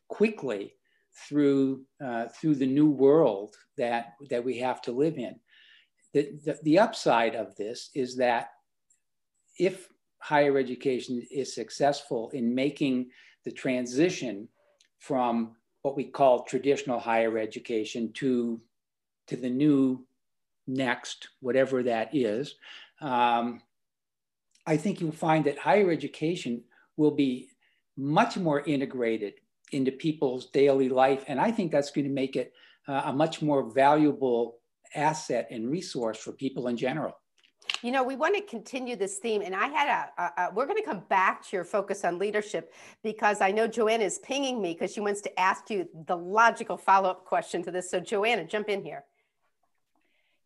quickly 0.08 0.74
through, 1.28 1.84
uh, 2.04 2.28
through 2.28 2.56
the 2.56 2.66
new 2.66 2.90
world 2.90 3.56
that, 3.78 4.14
that 4.30 4.44
we 4.44 4.58
have 4.58 4.82
to 4.82 4.92
live 4.92 5.18
in. 5.18 5.40
The, 6.14 6.32
the, 6.44 6.60
the 6.64 6.80
upside 6.80 7.36
of 7.36 7.56
this 7.56 7.90
is 7.94 8.18
that 8.18 8.50
if 9.58 9.88
higher 10.20 10.58
education 10.58 11.22
is 11.32 11.54
successful 11.54 12.30
in 12.34 12.56
making 12.56 13.10
the 13.46 13.52
transition 13.52 14.48
from 15.00 15.56
what 15.82 15.96
we 15.96 16.06
call 16.06 16.44
traditional 16.44 17.00
higher 17.00 17.38
education 17.38 18.12
to, 18.14 18.62
to 19.28 19.36
the 19.36 19.50
new 19.50 20.06
next, 20.68 21.30
whatever 21.40 21.84
that 21.84 22.16
is, 22.16 22.56
um, 23.02 23.62
I 24.66 24.78
think 24.78 25.02
you'll 25.02 25.12
find 25.12 25.46
that 25.46 25.58
higher 25.58 25.92
education 25.92 26.64
will 26.98 27.12
be 27.12 27.50
much 27.98 28.38
more 28.38 28.62
integrated 28.62 29.34
into 29.72 29.92
people's 29.92 30.48
daily 30.48 30.90
life. 30.90 31.24
And 31.28 31.40
I 31.40 31.52
think 31.52 31.72
that's 31.72 31.92
going 31.92 32.06
to 32.06 32.14
make 32.14 32.36
it 32.36 32.54
uh, 32.88 33.04
a 33.06 33.14
much 33.14 33.42
more 33.42 33.72
valuable 33.72 34.60
asset 34.96 35.48
and 35.52 35.70
resource 35.70 36.18
for 36.18 36.32
people 36.32 36.68
in 36.68 36.78
general. 36.78 37.14
You 37.82 37.92
know, 37.92 38.04
we 38.04 38.16
want 38.16 38.36
to 38.36 38.42
continue 38.42 38.96
this 38.96 39.20
theme, 39.20 39.42
and 39.42 39.56
I 39.56 39.68
had 39.68 39.88
a, 39.88 40.22
a, 40.22 40.32
a 40.38 40.54
we're 40.54 40.66
going 40.66 40.78
to 40.78 40.84
come 40.84 41.04
back 41.10 41.44
to 41.48 41.56
your 41.56 41.64
focus 41.64 42.04
on 42.04 42.20
leadership 42.20 42.74
because 43.04 43.40
I 43.40 43.52
know 43.52 43.68
Joanna 43.68 44.04
is 44.04 44.20
pinging 44.20 44.62
me 44.62 44.74
because 44.74 44.94
she 44.94 45.00
wants 45.00 45.22
to 45.22 45.40
ask 45.40 45.70
you 45.70 45.88
the 46.08 46.16
logical 46.16 46.78
follow 46.78 47.10
up 47.10 47.26
question 47.26 47.64
to 47.64 47.72
this. 47.72 47.90
So, 47.90 48.00
Joanna, 48.00 48.46
jump 48.46 48.68
in 48.68 48.84
here. 48.84 49.06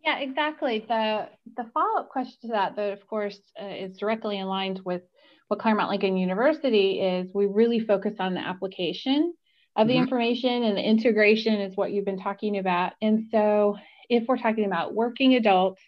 Yeah, 0.08 0.20
exactly. 0.20 0.86
The 0.88 1.28
the 1.58 1.70
follow 1.74 2.00
up 2.00 2.08
question 2.08 2.38
to 2.44 2.48
that, 2.54 2.78
that 2.78 2.94
of 2.94 3.06
course 3.08 3.38
uh, 3.62 3.66
is 3.66 3.98
directly 3.98 4.40
aligned 4.40 4.80
with 4.86 5.02
what 5.50 5.60
Claremont 5.60 5.90
Lincoln 5.90 6.16
University 6.16 7.02
is. 7.02 7.30
We 7.34 7.46
really 7.46 7.82
focus 7.82 8.14
on 8.18 8.34
the 8.34 8.40
application 8.40 9.34
of 9.76 9.88
the 9.88 9.96
mm-hmm. 9.96 10.04
information, 10.04 10.64
and 10.64 10.78
the 10.78 10.82
integration 10.82 11.60
is 11.60 11.76
what 11.76 11.92
you've 11.92 12.06
been 12.06 12.22
talking 12.22 12.58
about. 12.58 12.94
And 13.02 13.26
so, 13.32 13.76
if 14.10 14.30
we're 14.30 14.38
talking 14.38 14.64
about 14.64 14.96
working 14.96 15.36
adults, 15.36 15.82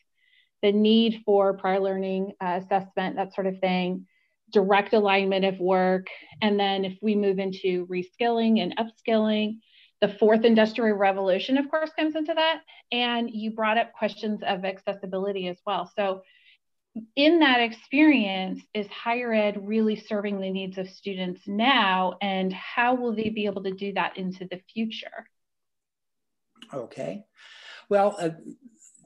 the 0.62 0.74
need 0.74 1.22
for 1.26 1.54
prior 1.54 1.80
learning 1.80 2.34
uh, 2.44 2.60
assessment, 2.62 3.16
that 3.16 3.34
sort 3.34 3.48
of 3.48 3.60
thing, 3.60 4.06
direct 4.52 4.92
alignment 4.92 5.46
of 5.46 5.62
work, 5.62 6.08
and 6.42 6.60
then 6.60 6.84
if 6.84 6.98
we 7.02 7.16
move 7.16 7.40
into 7.40 7.88
reskilling 7.88 8.62
and 8.62 8.76
upskilling 8.76 9.60
the 10.02 10.08
fourth 10.08 10.46
industrial 10.46 10.98
revolution, 10.98 11.58
of 11.58 11.70
course, 11.70 11.92
comes 11.98 12.16
into 12.16 12.34
that. 12.34 12.62
And 12.92 13.30
you 13.32 13.52
brought 13.52 13.78
up 13.78 13.94
questions 13.94 14.42
of 14.46 14.66
accessibility 14.66 15.48
as 15.48 15.58
well. 15.66 15.92
So, 15.96 16.22
in 17.16 17.40
that 17.40 17.60
experience, 17.60 18.62
is 18.74 18.88
higher 18.88 19.32
ed 19.32 19.68
really 19.68 19.96
serving 19.96 20.40
the 20.40 20.50
needs 20.50 20.78
of 20.78 20.90
students 20.90 21.42
now? 21.48 22.16
And 22.22 22.52
how 22.52 22.96
will 22.96 23.14
they 23.14 23.30
be 23.30 23.46
able 23.46 23.64
to 23.64 23.72
do 23.72 23.94
that 23.94 24.18
into 24.18 24.48
the 24.50 24.60
future? 24.74 25.28
Okay. 26.74 27.24
Well, 27.90 28.16
uh, 28.20 28.30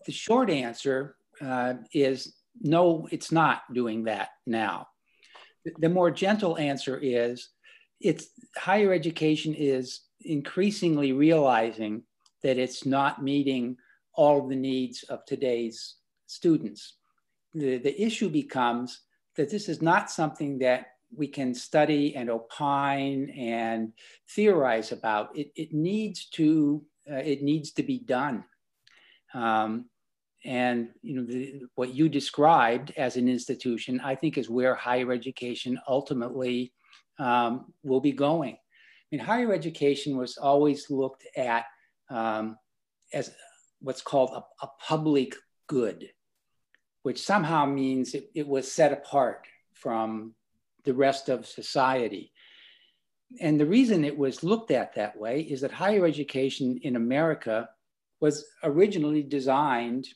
the 0.05 0.12
short 0.12 0.50
answer 0.50 1.17
uh, 1.41 1.75
is 1.93 2.33
no, 2.62 3.07
it's 3.12 3.31
not 3.31 3.62
doing 3.73 4.05
that 4.05 4.29
now. 4.45 4.88
The 5.79 5.89
more 5.89 6.12
gentle 6.12 6.57
answer 6.57 6.97
is 7.01 7.50
it's 8.00 8.27
higher 8.57 8.93
education 8.93 9.55
is 9.57 10.01
increasingly 10.25 11.11
realizing 11.13 12.03
that 12.43 12.57
it's 12.57 12.85
not 12.85 13.23
meeting 13.23 13.77
all 14.13 14.47
the 14.47 14.55
needs 14.55 15.03
of 15.03 15.25
today's 15.25 15.95
students. 16.27 16.95
The, 17.53 17.77
the 17.77 18.01
issue 18.01 18.29
becomes 18.29 19.01
that 19.35 19.49
this 19.49 19.69
is 19.69 19.81
not 19.81 20.11
something 20.11 20.59
that 20.59 20.87
we 21.15 21.27
can 21.27 21.53
study 21.53 22.15
and 22.15 22.29
opine 22.29 23.29
and 23.31 23.93
theorize 24.29 24.91
about. 24.91 25.35
It, 25.37 25.51
it 25.55 25.73
needs 25.73 26.25
to 26.31 26.83
uh, 27.09 27.15
it 27.15 27.43
needs 27.43 27.71
to 27.73 27.83
be 27.83 27.99
done. 27.99 28.45
Um, 29.33 29.85
and 30.45 30.89
you 31.01 31.15
know 31.15 31.25
the, 31.25 31.63
what 31.75 31.93
you 31.93 32.09
described 32.09 32.93
as 32.97 33.15
an 33.15 33.27
institution, 33.27 33.99
I 34.03 34.15
think, 34.15 34.37
is 34.37 34.49
where 34.49 34.75
higher 34.75 35.11
education 35.11 35.79
ultimately 35.87 36.73
um, 37.19 37.73
will 37.83 38.01
be 38.01 38.11
going 38.11 38.57
mean, 39.13 39.25
higher 39.25 39.53
education 39.53 40.17
was 40.17 40.38
always 40.38 40.89
looked 40.89 41.27
at 41.38 41.65
um, 42.10 42.58
as 43.13 43.32
what's 43.79 44.01
called 44.01 44.32
a, 44.32 44.65
a, 44.65 44.70
public 44.79 45.36
good, 45.67 46.10
which 47.03 47.22
somehow 47.22 47.65
means 47.65 48.15
it, 48.15 48.32
it 48.34 48.48
was 48.48 48.72
set 48.72 48.91
apart 48.91 49.46
from 49.74 50.34
the 50.84 50.96
rest 50.96 51.29
of 51.29 51.46
society. 51.46 52.32
And 53.39 53.60
the 53.60 53.67
reason 53.67 54.03
it 54.03 54.17
was 54.17 54.43
looked 54.43 54.72
at 54.72 54.96
that 54.96 55.15
way 55.15 55.41
is 55.41 55.62
that 55.62 55.72
higher 55.72 56.08
education 56.08 56.79
in 56.82 56.96
America 56.96 57.70
was 58.20 58.46
originally 58.63 59.22
designed 59.22 60.08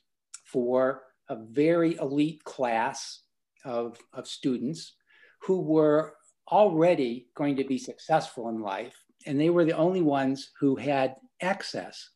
for 0.44 1.04
a 1.30 1.36
very 1.36 1.98
elite 1.98 2.44
class 2.44 3.22
of, 3.64 4.00
of 4.12 4.28
students 4.28 4.96
who 5.44 5.62
were 5.62 6.16
already 6.52 7.28
going 7.36 7.56
to 7.58 7.64
be 7.64 7.78
successful 7.78 8.50
in 8.50 8.62
life, 8.62 8.96
and 9.26 9.40
they 9.40 9.50
were 9.50 9.66
the 9.66 9.78
only 9.78 10.02
ones 10.02 10.52
who 10.60 10.76
had 10.76 11.16
access. 11.42 12.10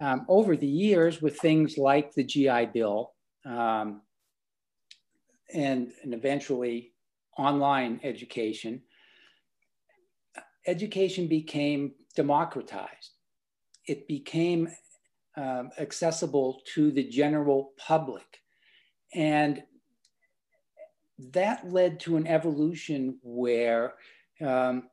Um, 0.00 0.26
over 0.28 0.56
the 0.56 0.66
years, 0.66 1.20
with 1.20 1.38
things 1.38 1.76
like 1.76 2.12
the 2.12 2.22
GI 2.22 2.66
Bill 2.72 3.12
um, 3.44 4.02
and, 5.52 5.92
and 6.02 6.14
eventually 6.14 6.92
online 7.36 7.98
education, 8.04 8.82
education 10.66 11.26
became 11.26 11.92
democratized. 12.14 13.10
It 13.86 14.06
became 14.06 14.68
um, 15.36 15.70
accessible 15.78 16.60
to 16.74 16.90
the 16.90 17.04
general 17.04 17.72
public. 17.78 18.40
And 19.14 19.62
that 21.18 21.70
led 21.70 22.00
to 22.00 22.16
an 22.16 22.26
evolution 22.26 23.18
where 23.22 23.94
um, 24.40 24.84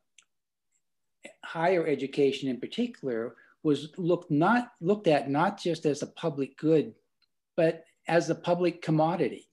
higher 1.44 1.86
education 1.88 2.50
in 2.50 2.60
particular 2.60 3.36
was 3.64 3.90
looked 3.98 4.32
not 4.32 4.72
looked 4.80 5.08
at 5.08 5.30
not 5.30 5.60
just 5.60 5.86
as 5.86 6.02
a 6.02 6.08
public 6.08 6.58
good, 6.58 6.94
but 7.58 7.84
as 8.08 8.30
a 8.30 8.36
public 8.36 8.82
commodity. 8.82 9.48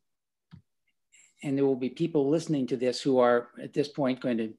And 1.43 1.57
there 1.57 1.67
will 1.67 1.77
be 1.77 1.91
people 1.91 2.29
listening 2.29 2.67
to 2.69 2.77
this 2.77 3.01
who 3.01 3.19
are 3.19 3.49
at 3.63 3.73
this 3.73 3.89
point 3.89 4.21
going 4.21 4.39
to 4.39 4.55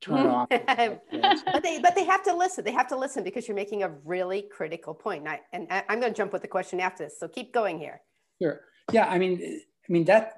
turn 0.00 0.26
off. 0.26 0.48
but 0.50 1.62
they 1.62 1.80
but 1.80 1.94
they 1.94 2.04
have 2.04 2.22
to 2.24 2.34
listen. 2.34 2.64
They 2.64 2.72
have 2.72 2.88
to 2.88 2.96
listen 2.96 3.24
because 3.24 3.48
you're 3.48 3.56
making 3.56 3.82
a 3.82 3.90
really 4.04 4.42
critical 4.42 4.94
point. 4.94 5.26
And, 5.26 5.28
I, 5.28 5.40
and 5.52 5.84
I'm 5.88 6.00
going 6.00 6.12
to 6.12 6.16
jump 6.16 6.32
with 6.32 6.42
the 6.42 6.48
question 6.48 6.80
after 6.80 7.04
this. 7.04 7.18
So 7.18 7.28
keep 7.28 7.52
going 7.52 7.78
here. 7.78 8.00
Sure. 8.40 8.60
Yeah. 8.92 9.08
I 9.08 9.18
mean, 9.18 9.60
I 9.88 9.92
mean 9.92 10.04
that 10.04 10.34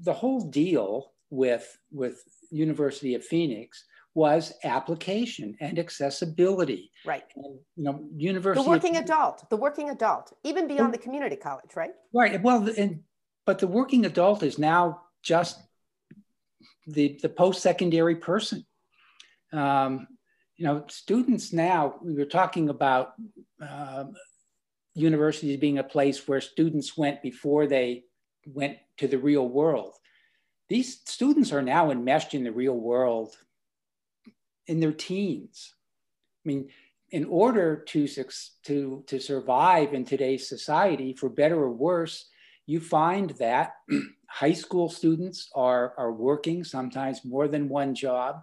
the 0.00 0.12
whole 0.12 0.40
deal 0.40 1.12
with 1.30 1.78
with 1.90 2.22
University 2.50 3.14
of 3.14 3.24
Phoenix 3.24 3.84
was 4.16 4.54
application 4.64 5.54
and 5.60 5.78
accessibility. 5.78 6.90
Right. 7.04 7.24
And, 7.36 7.58
you 7.76 7.84
know, 7.84 8.08
university. 8.16 8.64
The 8.64 8.70
working 8.70 8.96
adult, 8.96 9.48
the 9.50 9.58
working 9.58 9.90
adult, 9.90 10.32
even 10.42 10.66
beyond 10.66 10.94
the 10.94 10.98
community 10.98 11.36
college, 11.36 11.76
right? 11.76 11.90
Right. 12.14 12.42
Well, 12.42 12.66
and 12.78 13.00
but 13.44 13.58
the 13.58 13.66
working 13.66 14.06
adult 14.06 14.42
is 14.42 14.58
now 14.58 15.02
just 15.22 15.60
the 16.86 17.18
the 17.20 17.28
post 17.28 17.60
secondary 17.60 18.16
person. 18.16 18.64
Um, 19.52 20.08
you 20.56 20.64
know, 20.64 20.84
students 20.88 21.52
now. 21.52 21.96
We 22.02 22.14
were 22.14 22.24
talking 22.24 22.70
about 22.70 23.12
um, 23.60 24.14
universities 24.94 25.58
being 25.58 25.78
a 25.78 25.84
place 25.84 26.26
where 26.26 26.40
students 26.40 26.96
went 26.96 27.20
before 27.20 27.66
they 27.66 28.04
went 28.46 28.78
to 28.98 29.08
the 29.08 29.18
real 29.18 29.46
world. 29.46 29.94
These 30.68 31.00
students 31.04 31.52
are 31.52 31.62
now 31.62 31.90
enmeshed 31.90 32.34
in 32.34 32.44
the 32.44 32.52
real 32.52 32.74
world 32.74 33.36
in 34.66 34.80
their 34.80 34.92
teens. 34.92 35.74
I 36.44 36.48
mean, 36.48 36.68
in 37.10 37.24
order 37.26 37.76
to, 37.76 38.08
to, 38.64 39.04
to 39.06 39.20
survive 39.20 39.94
in 39.94 40.04
today's 40.04 40.48
society, 40.48 41.14
for 41.14 41.28
better 41.28 41.56
or 41.56 41.70
worse, 41.70 42.28
you 42.66 42.80
find 42.80 43.30
that 43.38 43.74
high 44.28 44.52
school 44.52 44.88
students 44.88 45.48
are, 45.54 45.94
are 45.96 46.12
working 46.12 46.64
sometimes 46.64 47.24
more 47.24 47.46
than 47.46 47.68
one 47.68 47.94
job, 47.94 48.42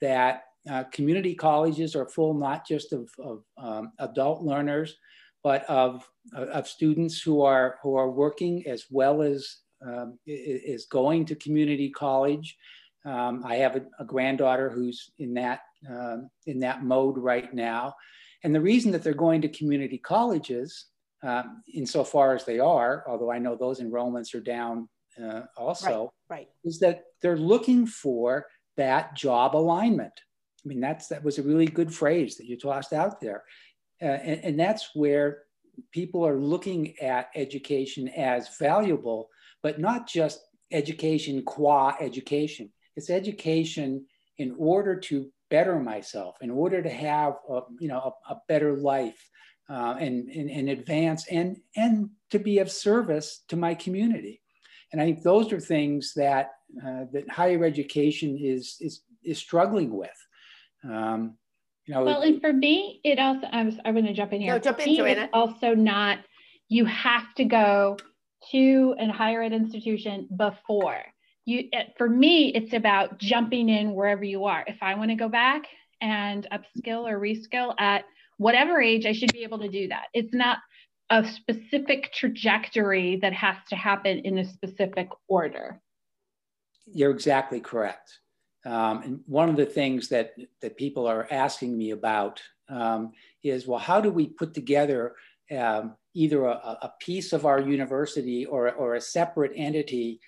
that 0.00 0.44
uh, 0.70 0.84
community 0.92 1.34
colleges 1.34 1.94
are 1.94 2.08
full 2.08 2.34
not 2.34 2.66
just 2.66 2.92
of, 2.92 3.08
of 3.18 3.44
um, 3.56 3.92
adult 3.98 4.42
learners, 4.42 4.96
but 5.42 5.64
of, 5.64 6.08
of 6.34 6.68
students 6.68 7.20
who 7.20 7.42
are, 7.42 7.78
who 7.82 7.96
are 7.96 8.10
working 8.10 8.66
as 8.66 8.84
well 8.90 9.22
as 9.22 9.58
um, 9.86 10.18
is 10.26 10.86
going 10.86 11.24
to 11.26 11.34
community 11.34 11.90
college. 11.90 12.56
Um, 13.04 13.42
I 13.44 13.56
have 13.56 13.76
a, 13.76 13.82
a, 13.98 14.04
granddaughter 14.04 14.70
who's 14.70 15.10
in 15.18 15.34
that, 15.34 15.60
um, 15.90 16.30
in 16.46 16.60
that 16.60 16.84
mode 16.84 17.18
right 17.18 17.52
now. 17.52 17.94
And 18.44 18.54
the 18.54 18.60
reason 18.60 18.92
that 18.92 19.02
they're 19.02 19.14
going 19.14 19.42
to 19.42 19.48
community 19.48 19.98
colleges, 19.98 20.86
um, 21.24 21.62
insofar 21.72 22.34
as 22.34 22.44
they 22.44 22.60
are, 22.60 23.04
although 23.08 23.32
I 23.32 23.38
know 23.38 23.56
those 23.56 23.80
enrollments 23.80 24.34
are 24.34 24.40
down 24.40 24.88
uh, 25.22 25.42
also, 25.56 26.12
right, 26.28 26.38
right. 26.38 26.48
is 26.64 26.78
that 26.80 27.04
they're 27.20 27.36
looking 27.36 27.86
for 27.86 28.46
that 28.76 29.14
job 29.14 29.54
alignment. 29.56 30.12
I 30.64 30.68
mean, 30.68 30.80
that's 30.80 31.08
that 31.08 31.24
was 31.24 31.38
a 31.38 31.42
really 31.42 31.66
good 31.66 31.92
phrase 31.92 32.36
that 32.36 32.46
you 32.46 32.56
tossed 32.56 32.92
out 32.92 33.20
there. 33.20 33.42
Uh, 34.02 34.06
and, 34.06 34.40
and 34.44 34.60
that's 34.60 34.90
where 34.94 35.42
people 35.92 36.26
are 36.26 36.38
looking 36.38 36.98
at 36.98 37.28
education 37.34 38.08
as 38.08 38.56
valuable, 38.58 39.28
but 39.62 39.78
not 39.78 40.08
just 40.08 40.40
education 40.72 41.42
qua 41.42 41.94
education. 42.00 42.70
It's 42.96 43.10
education 43.10 44.06
in 44.38 44.54
order 44.58 44.98
to 44.98 45.30
better 45.50 45.78
myself, 45.78 46.36
in 46.40 46.50
order 46.50 46.82
to 46.82 46.90
have 46.90 47.34
a, 47.48 47.60
you 47.78 47.88
know 47.88 48.14
a, 48.28 48.32
a 48.32 48.40
better 48.48 48.76
life, 48.76 49.30
uh, 49.70 49.94
and, 49.98 50.68
advance, 50.68 51.26
and 51.28 51.58
and 51.76 52.10
to 52.30 52.38
be 52.38 52.58
of 52.58 52.70
service 52.70 53.44
to 53.48 53.56
my 53.56 53.74
community. 53.74 54.40
And 54.92 55.00
I 55.00 55.04
think 55.06 55.22
those 55.22 55.52
are 55.52 55.60
things 55.60 56.12
that 56.16 56.50
uh, 56.84 57.04
that 57.12 57.30
higher 57.30 57.64
education 57.64 58.38
is 58.40 58.76
is 58.80 59.02
is 59.22 59.38
struggling 59.38 59.96
with. 59.96 60.10
Um, 60.84 61.36
you 61.86 61.94
know, 61.94 62.04
well, 62.04 62.22
and 62.22 62.40
for 62.40 62.52
me, 62.52 63.00
it 63.04 63.18
also 63.18 63.46
I'm 63.50 63.78
I'm 63.84 63.94
going 63.94 64.06
to 64.06 64.12
jump 64.12 64.32
in 64.32 64.40
here. 64.40 64.52
No, 64.52 64.58
jump 64.58 64.80
in, 64.80 64.96
Joanna. 64.96 65.28
also 65.32 65.74
not, 65.74 66.18
you 66.68 66.84
have 66.84 67.34
to 67.36 67.44
go 67.44 67.96
to 68.50 68.94
a 68.98 69.12
higher 69.12 69.42
ed 69.42 69.52
institution 69.52 70.28
before. 70.36 71.02
You, 71.44 71.68
eh, 71.72 71.86
for 71.98 72.08
me, 72.08 72.52
it's 72.54 72.72
about 72.72 73.18
jumping 73.18 73.68
in 73.68 73.94
wherever 73.94 74.22
you 74.22 74.44
are. 74.44 74.64
If 74.66 74.76
I 74.80 74.94
want 74.94 75.10
to 75.10 75.16
go 75.16 75.28
back 75.28 75.62
and 76.00 76.46
upskill 76.52 77.08
or 77.10 77.18
reskill 77.18 77.74
at 77.78 78.04
whatever 78.38 78.80
age, 78.80 79.06
I 79.06 79.12
should 79.12 79.32
be 79.32 79.42
able 79.42 79.58
to 79.58 79.68
do 79.68 79.88
that. 79.88 80.04
It's 80.14 80.32
not 80.32 80.58
a 81.10 81.24
specific 81.24 82.12
trajectory 82.12 83.16
that 83.22 83.32
has 83.32 83.56
to 83.70 83.76
happen 83.76 84.20
in 84.20 84.38
a 84.38 84.44
specific 84.44 85.08
order. 85.28 85.80
You're 86.86 87.10
exactly 87.10 87.60
correct. 87.60 88.20
Um, 88.64 89.02
and 89.02 89.20
one 89.26 89.48
of 89.48 89.56
the 89.56 89.66
things 89.66 90.08
that, 90.08 90.34
that 90.60 90.76
people 90.76 91.06
are 91.06 91.26
asking 91.30 91.76
me 91.76 91.90
about 91.90 92.40
um, 92.68 93.12
is, 93.42 93.66
well, 93.66 93.78
how 93.78 94.00
do 94.00 94.10
we 94.10 94.26
put 94.28 94.54
together 94.54 95.14
um, 95.56 95.96
either 96.14 96.44
a, 96.44 96.78
a, 96.82 96.92
piece 97.00 97.32
of 97.32 97.44
our 97.44 97.60
university 97.60 98.46
or, 98.46 98.72
or 98.72 98.94
a 98.94 99.00
separate 99.00 99.52
entity 99.56 100.20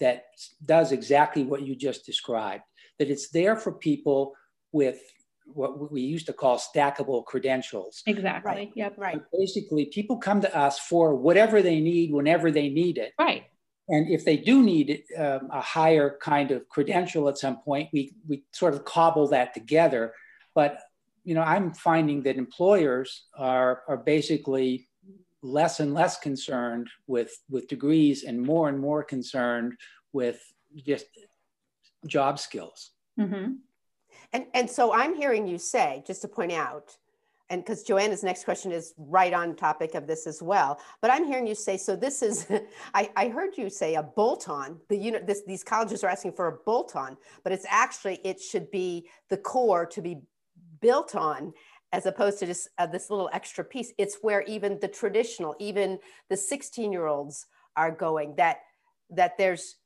that 0.00 0.24
does 0.64 0.92
exactly 0.92 1.44
what 1.44 1.62
you 1.62 1.76
just 1.76 2.06
described, 2.06 2.64
that 2.98 3.10
it's 3.10 3.28
there 3.30 3.56
for 3.56 3.72
people 3.72 4.32
with 4.72 5.00
what 5.46 5.92
we 5.92 6.00
used 6.00 6.26
to 6.26 6.32
call 6.32 6.58
stackable 6.58 7.24
credentials. 7.24 8.02
Exactly. 8.06 8.50
Right. 8.50 8.70
Yep. 8.74 8.94
Right. 8.96 9.14
But 9.14 9.38
basically, 9.38 9.86
people 9.86 10.16
come 10.16 10.40
to 10.40 10.56
us 10.56 10.78
for 10.78 11.14
whatever 11.14 11.62
they 11.62 11.80
need 11.80 12.12
whenever 12.12 12.50
they 12.50 12.70
need 12.70 12.98
it. 12.98 13.12
Right. 13.18 13.44
And 13.88 14.08
if 14.08 14.24
they 14.24 14.36
do 14.36 14.62
need 14.62 15.02
um, 15.18 15.48
a 15.52 15.60
higher 15.60 16.16
kind 16.20 16.50
of 16.50 16.68
credential 16.68 17.28
at 17.28 17.38
some 17.38 17.58
point, 17.58 17.90
we, 17.92 18.14
we 18.26 18.44
sort 18.52 18.74
of 18.74 18.84
cobble 18.84 19.28
that 19.28 19.52
together. 19.52 20.14
But 20.54 20.80
you 21.24 21.34
know, 21.34 21.42
I'm 21.42 21.72
finding 21.72 22.22
that 22.22 22.36
employers 22.36 23.24
are, 23.36 23.82
are 23.88 23.96
basically 23.96 24.88
less 25.42 25.80
and 25.80 25.92
less 25.94 26.18
concerned 26.18 26.88
with, 27.06 27.36
with 27.50 27.68
degrees 27.68 28.24
and 28.24 28.40
more 28.40 28.68
and 28.68 28.78
more 28.78 29.02
concerned 29.02 29.74
with 30.12 30.40
just 30.86 31.06
job 32.06 32.38
skills. 32.38 32.90
Mm-hmm. 33.18 33.54
And, 34.32 34.46
and 34.54 34.70
so 34.70 34.92
I'm 34.92 35.14
hearing 35.14 35.46
you 35.46 35.58
say, 35.58 36.02
just 36.06 36.22
to 36.22 36.28
point 36.28 36.52
out, 36.52 36.96
and 37.50 37.62
because 37.62 37.82
Joanna's 37.82 38.22
next 38.22 38.44
question 38.44 38.72
is 38.72 38.94
right 38.96 39.32
on 39.32 39.54
topic 39.54 39.94
of 39.94 40.06
this 40.06 40.26
as 40.26 40.42
well. 40.42 40.80
But 41.02 41.10
I'm 41.12 41.24
hearing 41.24 41.46
you 41.46 41.54
say, 41.54 41.76
so 41.76 41.94
this 41.94 42.22
is, 42.22 42.46
I, 42.94 43.10
I 43.16 43.28
heard 43.28 43.56
you 43.58 43.68
say 43.68 43.94
a 43.96 44.02
bolt 44.02 44.48
on. 44.48 44.80
The 44.88 44.96
unit, 44.96 45.26
this, 45.26 45.42
these 45.46 45.62
colleges 45.62 46.02
are 46.02 46.08
asking 46.08 46.32
for 46.32 46.48
a 46.48 46.56
bolt 46.64 46.96
on, 46.96 47.16
but 47.42 47.52
it's 47.52 47.66
actually 47.68 48.20
it 48.24 48.40
should 48.40 48.70
be 48.70 49.08
the 49.28 49.36
core 49.36 49.84
to 49.86 50.00
be 50.00 50.20
built 50.80 51.14
on, 51.14 51.52
as 51.92 52.06
opposed 52.06 52.38
to 52.38 52.46
just 52.46 52.68
uh, 52.78 52.86
this 52.86 53.10
little 53.10 53.30
extra 53.32 53.62
piece. 53.62 53.92
It's 53.98 54.18
where 54.22 54.42
even 54.42 54.78
the 54.80 54.88
traditional, 54.88 55.54
even 55.58 55.98
the 56.30 56.36
16 56.36 56.92
year 56.92 57.06
olds 57.06 57.46
are 57.76 57.90
going. 57.90 58.36
That 58.36 58.58
that 59.10 59.36
there's 59.36 59.76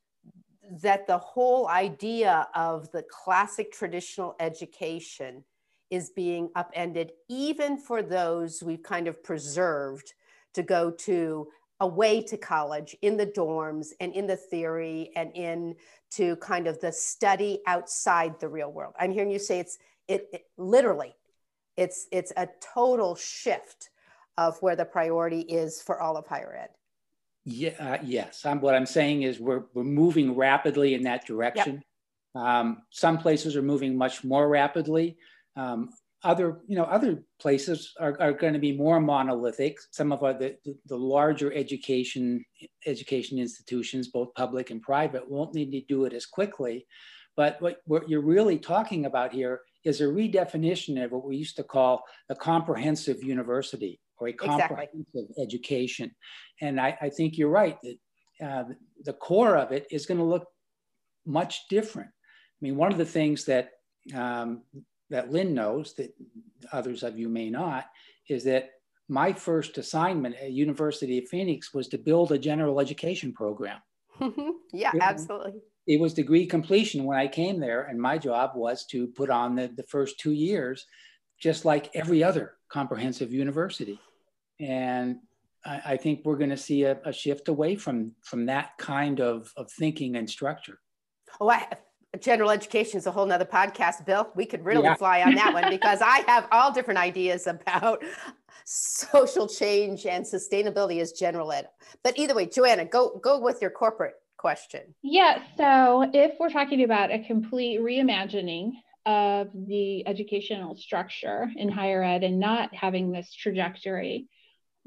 that 0.83 1.07
the 1.07 1.18
whole 1.18 1.66
idea 1.66 2.47
of 2.55 2.90
the 2.92 3.03
classic 3.03 3.73
traditional 3.73 4.37
education 4.38 5.44
is 5.90 6.11
being 6.11 6.51
upended, 6.55 7.12
even 7.29 7.79
for 7.79 8.03
those 8.03 8.62
we've 8.62 8.83
kind 8.83 9.09
of 9.09 9.22
preserved 9.22 10.14
to 10.55 10.62
go 10.62 10.90
to 10.90 11.48
away 11.81 12.20
to 12.22 12.37
college 12.37 12.96
in 13.03 13.16
the 13.16 13.27
dorms 13.27 13.88
and 14.01 14.12
in 14.12 14.27
the 14.27 14.37
theory 14.37 15.11
and 15.14 15.31
in 15.35 15.74
to 16.11 16.37
kind 16.37 16.66
of 16.66 16.81
the 16.81 16.90
study 16.90 17.61
outside 17.66 18.38
the 18.40 18.48
real 18.48 18.72
world. 18.72 18.94
I'm 18.98 19.12
hearing 19.12 19.31
you 19.31 19.38
say 19.38 19.61
it's 19.61 19.79
it, 20.09 20.29
it 20.33 20.42
literally 20.57 21.14
it's 21.77 22.09
it's 22.11 22.33
a 22.37 22.48
total 22.74 23.14
shift 23.14 23.90
of 24.37 24.61
where 24.62 24.77
the 24.77 24.85
priority 24.85 25.40
is 25.40 25.81
for 25.81 26.01
all 26.01 26.16
of 26.16 26.27
higher 26.27 26.57
ed. 26.61 26.70
Yeah, 27.44 27.70
uh, 27.79 27.98
yes. 28.05 28.44
I'm, 28.44 28.61
what 28.61 28.74
I'm 28.74 28.87
saying 28.87 29.22
is 29.22 29.40
we're, 29.40 29.64
we're 29.74 29.85
moving 29.85 30.37
rapidly 30.37 30.94
in 30.94 31.03
that 31.05 31.27
direction. 31.27 31.83
Yep. 32.35 32.44
Um, 32.44 32.83
some 32.90 33.18
places 33.18 33.57
are 33.57 33.62
moving 33.62 33.96
much 33.96 34.22
more 34.22 34.48
rapidly. 34.48 35.16
Um, 35.59 35.90
other, 36.25 36.61
you 36.66 36.77
know, 36.77 36.85
other 36.85 37.23
places 37.40 37.92
are, 38.01 38.16
are 38.21 38.33
going 38.33 38.53
to 38.53 38.59
be 38.59 38.77
more 38.77 39.01
monolithic. 39.01 39.79
Some 39.92 40.11
of 40.11 40.25
our, 40.25 40.35
the, 40.35 40.57
the 40.87 40.97
larger 40.97 41.53
education 41.53 42.44
education 42.87 43.38
institutions, 43.38 44.09
both 44.09 44.35
public 44.35 44.71
and 44.71 44.83
private, 44.83 45.31
won't 45.31 45.55
need 45.55 45.71
to 45.73 45.81
do 45.88 46.05
it 46.07 46.12
as 46.12 46.27
quickly. 46.27 46.87
But 47.37 47.61
what, 47.62 47.79
what 47.85 48.09
you're 48.09 48.21
really 48.21 48.59
talking 48.59 49.07
about 49.07 49.33
here 49.33 49.61
is 49.85 50.01
a 50.01 50.05
redefinition 50.05 51.03
of 51.05 51.12
what 51.12 51.25
we 51.25 51.37
used 51.37 51.57
to 51.57 51.62
call 51.62 52.03
a 52.29 52.35
comprehensive 52.35 53.23
university 53.23 54.01
or 54.18 54.29
a 54.29 54.33
comprehensive 54.33 55.07
exactly. 55.14 55.44
education. 55.44 56.11
And 56.61 56.81
I, 56.81 56.99
I, 57.01 57.11
think 57.11 57.38
you're 57.38 57.49
right 57.49 57.79
that 57.85 58.44
uh, 58.44 58.64
the 59.05 59.12
core 59.12 59.57
of 59.57 59.71
it 59.71 59.87
is 59.92 60.07
going 60.07 60.18
to 60.18 60.25
look 60.25 60.47
much 61.25 61.68
different. 61.71 62.09
I 62.09 62.59
mean, 62.61 62.77
one 62.77 62.90
of 62.90 62.99
the 62.99 63.05
things 63.05 63.44
that 63.44 63.71
um, 64.16 64.62
that 65.11 65.31
Lynn 65.31 65.55
knows 65.55 65.94
that 65.94 66.14
others 66.73 67.03
of 67.03 67.18
you 67.18 67.29
may 67.29 67.51
not 67.51 67.87
is 68.29 68.44
that 68.44 68.71
my 69.09 69.33
first 69.33 69.79
assignment 69.79 70.37
at 70.37 70.53
University 70.53 71.18
of 71.18 71.29
Phoenix 71.29 71.73
was 71.73 71.88
to 71.88 71.99
build 71.99 72.31
a 72.31 72.38
general 72.38 72.79
education 72.79 73.33
program. 73.33 73.79
yeah, 74.73 74.92
absolutely. 75.01 75.55
It 75.87 75.99
was 75.99 76.12
degree 76.12 76.44
completion 76.47 77.05
when 77.05 77.16
I 77.16 77.29
came 77.29 77.59
there, 77.59 77.85
and 77.85 77.99
my 77.99 78.18
job 78.18 78.51
was 78.55 78.85
to 78.87 79.07
put 79.07 79.31
on 79.31 79.55
the, 79.55 79.68
the 79.75 79.85
first 79.85 80.21
two 80.21 80.33
years, 80.33 80.85
just 81.40 81.64
like 81.64 81.88
every 81.94 82.23
other 82.23 82.57
comprehensive 82.71 83.33
university 83.33 83.99
and 84.61 85.18
I, 85.64 85.81
I 85.87 85.97
think 85.97 86.21
we're 86.25 86.37
going 86.37 86.51
to 86.51 86.57
see 86.57 86.85
a, 86.85 86.99
a, 87.05 87.12
shift 87.12 87.49
away 87.49 87.77
from 87.77 88.12
from 88.23 88.47
that 88.47 88.71
kind 88.79 89.21
of, 89.21 89.53
of 89.57 89.71
thinking 89.71 90.16
and 90.16 90.29
structure. 90.29 90.79
Oh, 91.40 91.51
I, 91.51 91.66
general 92.21 92.51
education 92.51 92.99
is 92.99 93.07
a 93.07 93.11
whole 93.11 93.27
nother 93.27 93.44
podcast, 93.44 94.05
Bill. 94.07 94.31
We 94.35 94.47
could 94.47 94.64
really 94.64 94.85
yeah. 94.85 94.94
fly 94.94 95.23
on 95.23 95.35
that 95.35 95.53
one 95.53 95.64
because 95.71 96.01
I 96.03 96.23
have 96.27 96.49
all 96.51 96.73
different 96.73 96.99
ideas 96.99 97.47
about 97.47 98.03
social 98.64 99.47
change 99.47 100.07
and 100.07 100.25
sustainability 100.25 101.01
as 101.01 101.12
general 101.12 101.53
ed. 101.53 101.68
But 102.03 102.18
either 102.18 102.35
way, 102.35 102.47
Joanna, 102.47 102.85
go 102.85 103.18
go 103.23 103.40
with 103.40 103.61
your 103.61 103.71
corporate 103.71 104.14
question. 104.37 104.94
Yeah. 105.03 105.42
So 105.57 106.11
if 106.12 106.38
we're 106.38 106.51
talking 106.51 106.85
about 106.85 107.11
a 107.11 107.18
complete 107.18 107.81
reimagining 107.81 108.73
of 109.07 109.49
the 109.55 110.07
educational 110.07 110.77
structure 110.77 111.51
in 111.57 111.68
higher 111.68 112.03
ed 112.03 112.25
and 112.25 112.38
not 112.38 112.75
having 112.75 113.11
this 113.11 113.33
trajectory, 113.35 114.29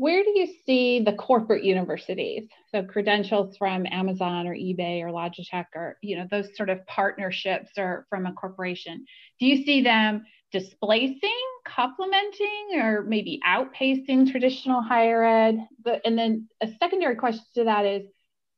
where 0.02 0.24
do 0.24 0.32
you 0.32 0.48
see 0.66 1.00
the 1.00 1.14
corporate 1.14 1.64
universities? 1.64 2.50
So 2.72 2.82
credentials 2.82 3.56
from 3.56 3.86
Amazon 3.86 4.48
or 4.48 4.56
eBay 4.56 5.04
or 5.04 5.12
Logitech 5.12 5.66
or 5.76 6.00
you 6.02 6.18
know 6.18 6.26
those 6.32 6.48
sort 6.56 6.72
of 6.72 6.84
partnerships 6.88 7.70
or 7.78 8.08
from 8.10 8.26
a 8.26 8.34
corporation. 8.34 9.06
Do 9.40 9.46
you 9.46 9.64
see 9.64 9.84
them 9.84 10.26
displacing, 10.52 11.44
complementing, 11.68 12.82
or 12.82 13.04
maybe 13.04 13.42
outpacing 13.48 14.32
traditional 14.32 14.82
higher 14.82 15.24
ed? 15.24 15.68
But 15.86 16.02
and 16.04 16.18
then 16.18 16.50
a 16.62 16.70
secondary 16.80 17.16
question 17.16 17.46
to 17.58 17.66
that 17.66 17.86
is, 17.86 18.08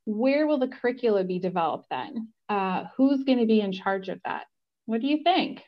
where 0.06 0.48
will 0.48 0.60
the 0.60 0.70
curricula 0.70 1.26
be 1.26 1.40
developed 1.40 1.88
then? 1.92 2.30
Uh, 2.48 2.86
who's 2.96 3.26
going 3.26 3.40
to 3.40 3.46
be 3.46 3.60
in 3.60 3.74
charge 3.74 4.08
of 4.08 4.22
that? 4.24 4.46
What 4.86 5.02
do 5.02 5.08
you 5.08 5.24
think? 5.26 5.62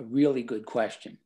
A 0.00 0.04
really 0.04 0.44
good 0.44 0.64
question. 0.64 1.18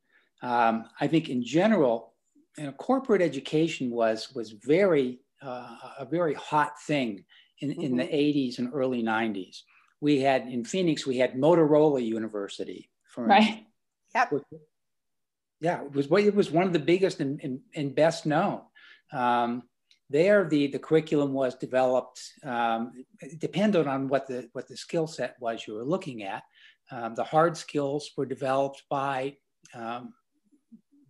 Um, 0.42 0.86
I 1.00 1.06
think 1.06 1.28
in 1.28 1.44
general, 1.44 2.11
you 2.58 2.64
know, 2.64 2.72
corporate 2.72 3.22
education 3.22 3.90
was 3.90 4.32
was 4.34 4.52
very 4.52 5.20
uh, 5.42 5.76
a 5.98 6.04
very 6.04 6.34
hot 6.34 6.80
thing 6.80 7.24
in, 7.60 7.70
mm-hmm. 7.70 7.80
in 7.80 7.96
the 7.96 8.04
80s 8.04 8.54
mm-hmm. 8.54 8.64
and 8.66 8.74
early 8.74 9.02
90s. 9.02 9.58
We 10.00 10.20
had 10.20 10.48
in 10.48 10.64
Phoenix, 10.64 11.06
we 11.06 11.18
had 11.18 11.34
Motorola 11.34 12.04
University, 12.04 12.90
for 13.08 13.24
right. 13.24 13.64
Yep. 14.14 14.32
Yeah, 15.60 15.84
it 15.84 15.92
was 15.92 16.06
it 16.10 16.34
was 16.34 16.50
one 16.50 16.66
of 16.66 16.72
the 16.72 16.78
biggest 16.78 17.20
and, 17.20 17.40
and, 17.42 17.60
and 17.74 17.94
best 17.94 18.26
known. 18.26 18.62
Um, 19.12 19.62
there, 20.10 20.46
the, 20.46 20.66
the 20.66 20.78
curriculum 20.78 21.32
was 21.32 21.54
developed. 21.54 22.20
Um, 22.44 22.92
depended 23.38 23.86
on 23.86 24.08
what 24.08 24.26
the 24.26 24.48
what 24.52 24.68
the 24.68 24.76
skill 24.76 25.06
set 25.06 25.36
was 25.40 25.66
you 25.66 25.74
were 25.74 25.84
looking 25.84 26.24
at. 26.24 26.42
Um, 26.90 27.14
the 27.14 27.24
hard 27.24 27.56
skills 27.56 28.10
were 28.16 28.26
developed 28.26 28.82
by 28.90 29.36
um, 29.72 30.12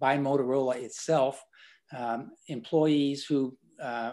by 0.02 0.18
Motorola 0.18 0.74
itself, 0.74 1.40
um, 1.96 2.32
employees 2.48 3.24
who, 3.24 3.56
uh, 3.80 4.10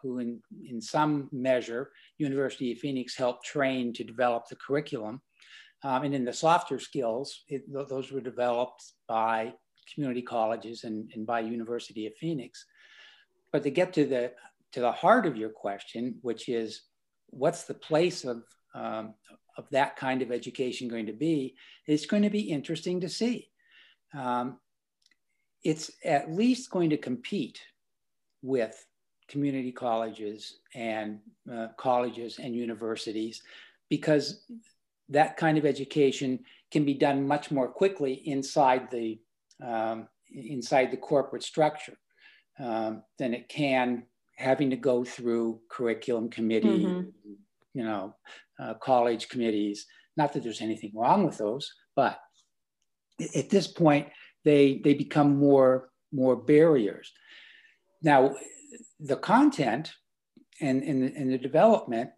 who 0.00 0.20
in, 0.20 0.40
in 0.66 0.80
some 0.80 1.28
measure, 1.32 1.90
University 2.16 2.72
of 2.72 2.78
Phoenix 2.78 3.14
helped 3.14 3.44
train 3.44 3.92
to 3.92 4.02
develop 4.02 4.48
the 4.48 4.56
curriculum. 4.56 5.20
Um, 5.84 6.04
and 6.04 6.14
in 6.14 6.24
the 6.24 6.32
softer 6.32 6.78
skills, 6.78 7.44
it, 7.46 7.62
those 7.70 8.10
were 8.10 8.22
developed 8.22 8.82
by 9.06 9.52
community 9.92 10.22
colleges 10.22 10.84
and, 10.84 11.10
and 11.14 11.26
by 11.26 11.40
University 11.40 12.06
of 12.06 12.14
Phoenix. 12.16 12.64
But 13.52 13.62
to 13.64 13.70
get 13.70 13.92
to 13.92 14.06
the, 14.06 14.32
to 14.72 14.80
the 14.80 14.92
heart 14.92 15.26
of 15.26 15.36
your 15.36 15.50
question, 15.50 16.16
which 16.22 16.48
is 16.48 16.80
what's 17.26 17.64
the 17.64 17.74
place 17.74 18.24
of, 18.24 18.42
um, 18.74 19.14
of 19.58 19.66
that 19.72 19.96
kind 19.96 20.22
of 20.22 20.32
education 20.32 20.88
going 20.88 21.06
to 21.06 21.12
be, 21.12 21.54
it's 21.86 22.06
going 22.06 22.22
to 22.22 22.30
be 22.30 22.50
interesting 22.50 23.02
to 23.02 23.10
see. 23.10 23.50
Um, 24.18 24.58
it's 25.64 25.90
at 26.04 26.32
least 26.32 26.70
going 26.70 26.90
to 26.90 26.96
compete 26.96 27.60
with 28.42 28.86
community 29.28 29.72
colleges 29.72 30.58
and 30.74 31.18
uh, 31.52 31.68
colleges 31.76 32.38
and 32.38 32.54
universities 32.54 33.42
because 33.88 34.44
that 35.08 35.36
kind 35.36 35.58
of 35.58 35.66
education 35.66 36.38
can 36.70 36.84
be 36.84 36.94
done 36.94 37.26
much 37.26 37.50
more 37.50 37.68
quickly 37.68 38.14
inside 38.26 38.90
the 38.90 39.18
um, 39.64 40.08
inside 40.30 40.90
the 40.90 40.96
corporate 40.96 41.42
structure 41.42 41.96
um, 42.58 43.02
than 43.18 43.34
it 43.34 43.48
can 43.48 44.04
having 44.36 44.70
to 44.70 44.76
go 44.76 45.02
through 45.04 45.60
curriculum 45.68 46.30
committee, 46.30 46.84
mm-hmm. 46.84 47.08
you 47.74 47.82
know, 47.82 48.14
uh, 48.60 48.74
college 48.74 49.28
committees. 49.28 49.86
Not 50.16 50.32
that 50.32 50.44
there's 50.44 50.60
anything 50.60 50.92
wrong 50.94 51.24
with 51.24 51.38
those, 51.38 51.72
but 51.96 52.20
at 53.34 53.50
this 53.50 53.66
point, 53.66 54.08
they 54.44 54.80
they 54.82 54.94
become 54.94 55.36
more 55.36 55.90
more 56.12 56.36
barriers. 56.36 57.12
Now, 58.02 58.34
the 59.00 59.16
content 59.16 59.92
and, 60.60 60.82
and, 60.82 61.32
the 61.32 61.38
development 61.38 62.10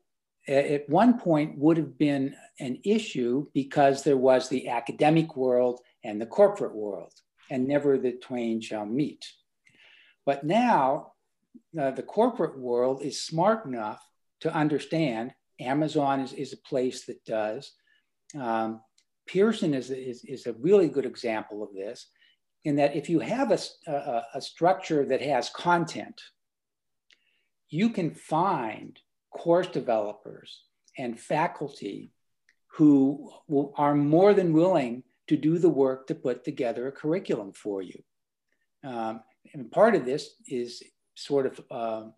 at 0.47 0.89
one 0.89 1.19
point 1.19 1.59
would 1.59 1.77
have 1.77 1.99
been 1.99 2.35
an 2.59 2.81
issue 2.85 3.47
because 3.55 4.03
there 4.03 4.17
was 4.17 4.49
the 4.49 4.69
academic 4.69 5.37
world 5.37 5.81
and 6.05 6.21
the 6.21 6.27
corporate 6.27 6.75
world, 6.75 7.13
and 7.51 7.67
never 7.67 7.99
the 7.99 8.13
twain 8.13 8.61
shall 8.61 8.87
meet. 8.87 9.27
But 10.25 10.45
now 10.45 11.13
uh, 11.79 11.91
the 11.91 12.03
corporate 12.03 12.59
world 12.59 13.03
is 13.03 13.23
smart 13.23 13.67
enough 13.67 14.01
to 14.41 14.55
understand 14.55 15.33
Amazon 15.61 16.21
is, 16.21 16.33
is 16.33 16.53
a 16.53 16.69
place 16.69 17.05
that 17.07 17.25
does. 17.25 17.73
Um, 18.39 18.81
Pearson 19.31 19.75
is, 19.75 19.90
is, 19.90 20.25
is 20.25 20.47
a 20.47 20.55
really 20.55 20.88
good 20.88 21.07
example 21.07 21.62
of 21.62 21.73
this 21.73 22.09
in 22.64 22.77
that 22.77 22.97
if 22.97 23.09
you 23.09 23.21
have 23.21 23.53
a, 23.53 23.59
a, 23.90 24.23
a 24.35 24.40
structure 24.40 25.05
that 25.07 25.23
has 25.23 25.51
content, 25.51 26.21
you 27.69 27.90
can 27.90 28.12
find 28.12 28.99
course 29.31 29.69
developers 29.69 30.64
and 30.99 31.19
faculty 31.19 32.12
who 32.73 33.31
will, 33.47 33.73
are 33.77 33.95
more 33.95 34.35
than 34.35 34.53
willing 34.53 35.05
to 35.29 35.37
do 35.37 35.59
the 35.59 35.69
work 35.69 36.09
to 36.09 36.14
put 36.14 36.45
together 36.45 36.88
a 36.88 36.93
curriculum 36.93 37.53
for 37.53 37.83
you. 37.83 38.03
Um, 38.83 39.23
and 39.55 39.71
part 39.71 39.95
of 39.95 40.05
this 40.05 40.35
is 40.49 40.83
sort 41.14 41.47
of 41.47 41.61
um, 41.71 42.14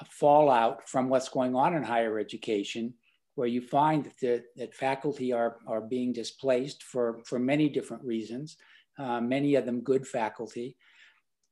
a 0.00 0.04
fallout 0.10 0.88
from 0.88 1.08
what's 1.08 1.28
going 1.28 1.56
on 1.56 1.74
in 1.74 1.82
higher 1.82 2.20
education, 2.20 2.94
where 3.36 3.46
you 3.46 3.60
find 3.60 4.10
that, 4.20 4.44
that 4.56 4.74
faculty 4.74 5.32
are, 5.32 5.56
are 5.66 5.80
being 5.80 6.12
displaced 6.12 6.82
for, 6.82 7.20
for 7.24 7.38
many 7.38 7.68
different 7.68 8.02
reasons, 8.04 8.56
uh, 8.98 9.20
many 9.20 9.54
of 9.54 9.64
them 9.64 9.80
good 9.80 10.06
faculty. 10.06 10.76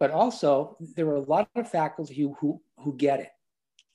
But 0.01 0.11
also, 0.11 0.77
there 0.97 1.07
are 1.07 1.17
a 1.17 1.21
lot 1.21 1.49
of 1.55 1.71
faculty 1.71 2.15
who, 2.15 2.35
who, 2.41 2.61
who 2.81 2.97
get 2.97 3.21
it. 3.21 3.31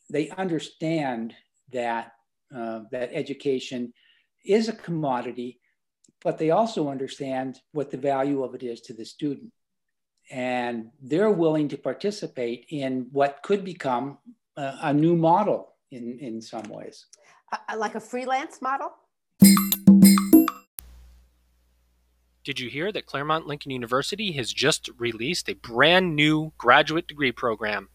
They 0.10 0.30
understand 0.30 1.34
that, 1.74 2.14
uh, 2.56 2.82
that 2.92 3.10
education 3.12 3.94
is 4.46 4.70
a 4.70 4.74
commodity, 4.74 5.60
but 6.24 6.38
they 6.38 6.52
also 6.52 6.90
understand 6.90 7.60
what 7.74 7.92
the 7.92 7.98
value 7.98 8.44
of 8.44 8.56
it 8.56 8.64
is 8.64 8.82
to 8.82 8.94
the 8.94 9.06
student 9.06 9.52
and 10.32 10.92
they're 11.02 11.32
willing 11.32 11.68
to 11.70 11.78
participate 11.78 12.66
in 12.70 13.08
what 13.12 13.42
could 13.42 13.66
become 13.66 14.18
a, 14.58 14.78
a 14.84 14.94
new 14.94 15.16
model 15.16 15.74
in, 15.92 16.20
in 16.20 16.42
some 16.42 16.64
ways. 16.70 17.08
Like 17.78 17.96
a 17.96 18.00
freelance 18.00 18.62
model? 18.62 18.92
Did 22.44 22.60
you 22.60 22.70
hear 22.70 22.92
that 22.92 23.06
Claremont 23.06 23.48
Lincoln 23.48 23.72
University 23.72 24.32
has 24.34 24.52
just 24.52 24.90
released 24.98 25.50
a 25.50 25.54
brand 25.54 26.16
new 26.16 26.52
graduate 26.58 27.08
degree 27.08 27.32
program, 27.32 27.90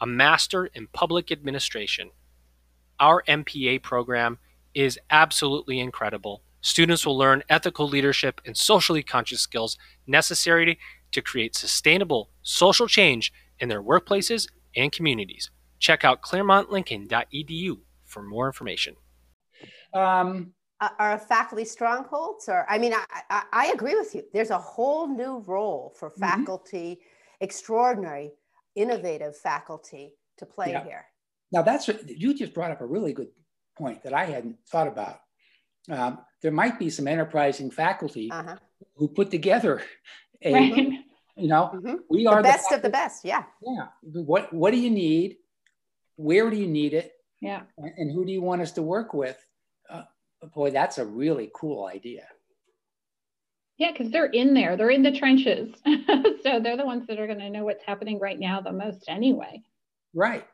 a 0.00 0.06
Master 0.06 0.66
in 0.66 0.86
Public 0.88 1.30
Administration? 1.30 2.10
Our 3.00 3.22
MPA 3.24 3.82
program 3.82 4.38
is 4.74 4.98
absolutely 5.10 5.78
incredible. 5.78 6.42
Students 6.60 7.04
will 7.04 7.18
learn 7.18 7.42
ethical 7.48 7.88
leadership 7.88 8.40
and 8.44 8.56
socially 8.56 9.02
conscious 9.02 9.40
skills 9.40 9.76
necessary 10.06 10.78
to 11.12 11.20
create 11.20 11.54
sustainable 11.54 12.30
social 12.42 12.86
change 12.86 13.32
in 13.58 13.68
their 13.68 13.82
workplaces 13.82 14.48
and 14.74 14.90
communities. 14.90 15.50
Check 15.78 16.04
out 16.04 16.22
claremontlincoln.edu 16.22 17.78
for 18.08 18.22
more 18.22 18.46
information. 18.46 18.96
Um, 19.94 20.52
are 20.80 21.18
faculty 21.18 21.64
strongholds 21.64 22.48
or 22.48 22.64
i 22.68 22.78
mean 22.78 22.92
I, 22.92 23.04
I, 23.28 23.42
I, 23.52 23.66
agree 23.72 23.96
with 23.96 24.14
you 24.14 24.22
there's 24.32 24.50
a 24.50 24.58
whole 24.58 25.08
new 25.08 25.42
role 25.44 25.92
for 25.98 26.08
mm-hmm. 26.08 26.20
faculty 26.20 27.00
mm-hmm. 27.00 27.44
extraordinary 27.44 28.30
innovative 28.76 29.36
faculty 29.36 30.14
to 30.36 30.46
play 30.46 30.70
yeah. 30.70 30.84
here 30.84 31.06
now 31.50 31.62
that's 31.62 31.90
you 32.06 32.32
just 32.32 32.54
brought 32.54 32.70
up 32.70 32.80
a 32.80 32.86
really 32.86 33.12
good 33.12 33.26
point 33.76 34.04
that 34.04 34.14
i 34.14 34.24
hadn't 34.24 34.56
thought 34.68 34.86
about 34.86 35.18
um, 35.90 36.18
there 36.42 36.52
might 36.52 36.78
be 36.78 36.90
some 36.90 37.08
enterprising 37.08 37.70
faculty 37.70 38.30
uh-huh. 38.30 38.56
who 38.96 39.08
put 39.08 39.30
together 39.30 39.82
a, 40.42 40.52
right. 40.52 40.76
you 41.36 41.48
know, 41.48 41.70
mm-hmm. 41.74 41.94
we 42.10 42.26
are 42.26 42.36
the 42.36 42.42
best 42.42 42.72
of 42.72 42.82
the 42.82 42.90
best. 42.90 43.24
Yeah. 43.24 43.44
Yeah. 43.62 43.86
What 44.02 44.52
What 44.52 44.72
do 44.72 44.78
you 44.78 44.90
need? 44.90 45.36
Where 46.16 46.50
do 46.50 46.56
you 46.56 46.66
need 46.66 46.94
it? 46.94 47.12
Yeah. 47.40 47.62
And, 47.76 48.10
who 48.10 48.24
do 48.24 48.32
you 48.32 48.42
want 48.42 48.62
us 48.62 48.72
to 48.72 48.82
work 48.82 49.14
with? 49.14 49.44
Uh, 49.88 50.02
boy, 50.54 50.70
that's 50.70 50.98
a 50.98 51.04
really 51.04 51.50
cool 51.54 51.86
idea. 51.86 52.26
Yeah, 53.76 53.92
because 53.92 54.10
they're 54.10 54.26
in 54.26 54.54
there. 54.54 54.76
They're 54.76 54.90
in 54.90 55.04
the 55.04 55.16
trenches, 55.16 55.72
so 56.42 56.58
they're 56.60 56.76
the 56.76 56.84
ones 56.84 57.06
that 57.06 57.20
are 57.20 57.28
going 57.28 57.38
to 57.38 57.50
know 57.50 57.64
what's 57.64 57.84
happening 57.84 58.18
right 58.18 58.38
now 58.38 58.60
the 58.60 58.72
most, 58.72 59.04
anyway. 59.06 59.62
Right. 60.14 60.44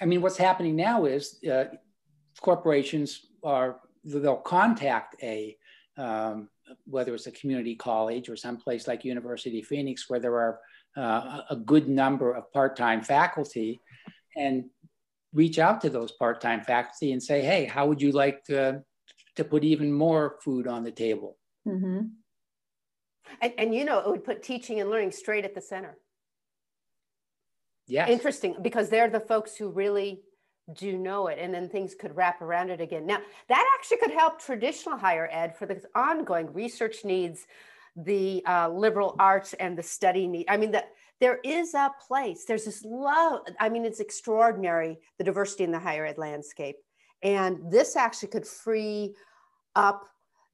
I 0.00 0.06
mean, 0.06 0.22
what's 0.22 0.36
happening 0.36 0.74
now 0.74 1.04
is 1.04 1.38
uh, 1.44 1.66
corporations 2.40 3.26
are 3.44 3.80
they'll 4.04 4.36
contact 4.36 5.16
a 5.22 5.56
um, 5.96 6.48
whether 6.84 7.14
it's 7.14 7.26
a 7.26 7.32
community 7.32 7.74
college 7.74 8.28
or 8.28 8.36
someplace 8.36 8.86
like 8.86 9.04
University 9.04 9.60
of 9.60 9.66
Phoenix, 9.66 10.08
where 10.08 10.20
there 10.20 10.36
are 10.36 10.60
uh, 10.96 11.42
a 11.50 11.56
good 11.56 11.88
number 11.88 12.32
of 12.34 12.52
part-time 12.52 13.02
faculty, 13.02 13.80
and 14.36 14.64
reach 15.32 15.58
out 15.58 15.80
to 15.82 15.90
those 15.90 16.12
part-time 16.12 16.62
faculty 16.62 17.12
and 17.12 17.22
say, 17.22 17.42
"Hey, 17.42 17.64
how 17.64 17.86
would 17.86 18.00
you 18.00 18.12
like 18.12 18.44
to 18.44 18.82
to 19.36 19.44
put 19.44 19.64
even 19.64 19.92
more 19.92 20.38
food 20.42 20.66
on 20.66 20.84
the 20.84 20.92
table?" 20.92 21.36
Mm-hmm. 21.66 22.00
And, 23.40 23.52
and 23.58 23.74
you 23.74 23.84
know, 23.84 23.98
it 23.98 24.08
would 24.08 24.24
put 24.24 24.42
teaching 24.42 24.80
and 24.80 24.90
learning 24.90 25.12
straight 25.12 25.44
at 25.44 25.54
the 25.54 25.60
center. 25.60 25.98
Yeah, 27.86 28.08
interesting 28.08 28.56
because 28.60 28.88
they're 28.90 29.08
the 29.08 29.20
folks 29.20 29.56
who 29.56 29.70
really 29.70 30.22
do 30.74 30.98
know 30.98 31.28
it 31.28 31.38
and 31.40 31.52
then 31.54 31.68
things 31.68 31.94
could 31.94 32.14
wrap 32.14 32.42
around 32.42 32.68
it 32.70 32.80
again 32.80 33.06
now 33.06 33.18
that 33.48 33.78
actually 33.78 33.96
could 33.96 34.10
help 34.10 34.38
traditional 34.38 34.98
higher 34.98 35.28
ed 35.32 35.56
for 35.56 35.66
the 35.66 35.80
ongoing 35.94 36.52
research 36.52 37.04
needs 37.04 37.46
the 37.96 38.42
uh, 38.46 38.68
liberal 38.68 39.16
arts 39.18 39.54
and 39.54 39.78
the 39.78 39.82
study 39.82 40.26
need 40.26 40.44
i 40.48 40.56
mean 40.56 40.70
that 40.70 40.90
there 41.20 41.38
is 41.44 41.74
a 41.74 41.92
place 42.06 42.44
there's 42.44 42.64
this 42.64 42.84
love 42.84 43.40
i 43.60 43.68
mean 43.68 43.84
it's 43.84 44.00
extraordinary 44.00 44.98
the 45.18 45.24
diversity 45.24 45.64
in 45.64 45.72
the 45.72 45.78
higher 45.78 46.06
ed 46.06 46.18
landscape 46.18 46.76
and 47.22 47.58
this 47.70 47.96
actually 47.96 48.28
could 48.28 48.46
free 48.46 49.14
up 49.74 50.04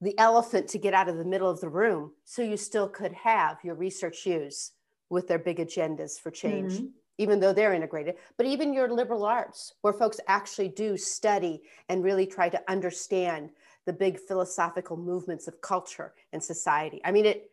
the 0.01 0.19
elephant 0.19 0.69
to 0.69 0.79
get 0.79 0.95
out 0.95 1.09
of 1.09 1.17
the 1.17 1.25
middle 1.25 1.49
of 1.49 1.61
the 1.61 1.69
room 1.69 2.13
so 2.25 2.43
you 2.43 2.57
still 2.57 2.89
could 2.89 3.13
have 3.13 3.59
your 3.63 3.75
research 3.75 4.27
use 4.27 4.73
with 5.11 5.29
their 5.29 5.39
big 5.39 5.59
agendas 5.59 6.19
for 6.19 6.31
change 6.31 6.75
mm-hmm 6.75 6.87
even 7.19 7.41
though 7.41 7.53
they're 7.53 7.75
integrated, 7.75 8.17
but 8.37 8.47
even 8.47 8.73
your 8.73 8.93
liberal 8.93 9.25
arts, 9.25 9.75
where 9.83 9.93
folks 9.93 10.21
actually 10.27 10.69
do 10.69 10.97
study 10.97 11.63
and 11.89 12.03
really 12.03 12.27
try 12.27 12.49
to 12.49 12.61
understand 12.69 13.51
the 13.87 13.93
big 13.93 14.19
philosophical 14.19 14.97
movements 14.97 15.47
of 15.47 15.61
culture 15.61 16.13
and 16.33 16.43
society. 16.43 17.01
I 17.05 17.13
mean, 17.13 17.27
it. 17.27 17.51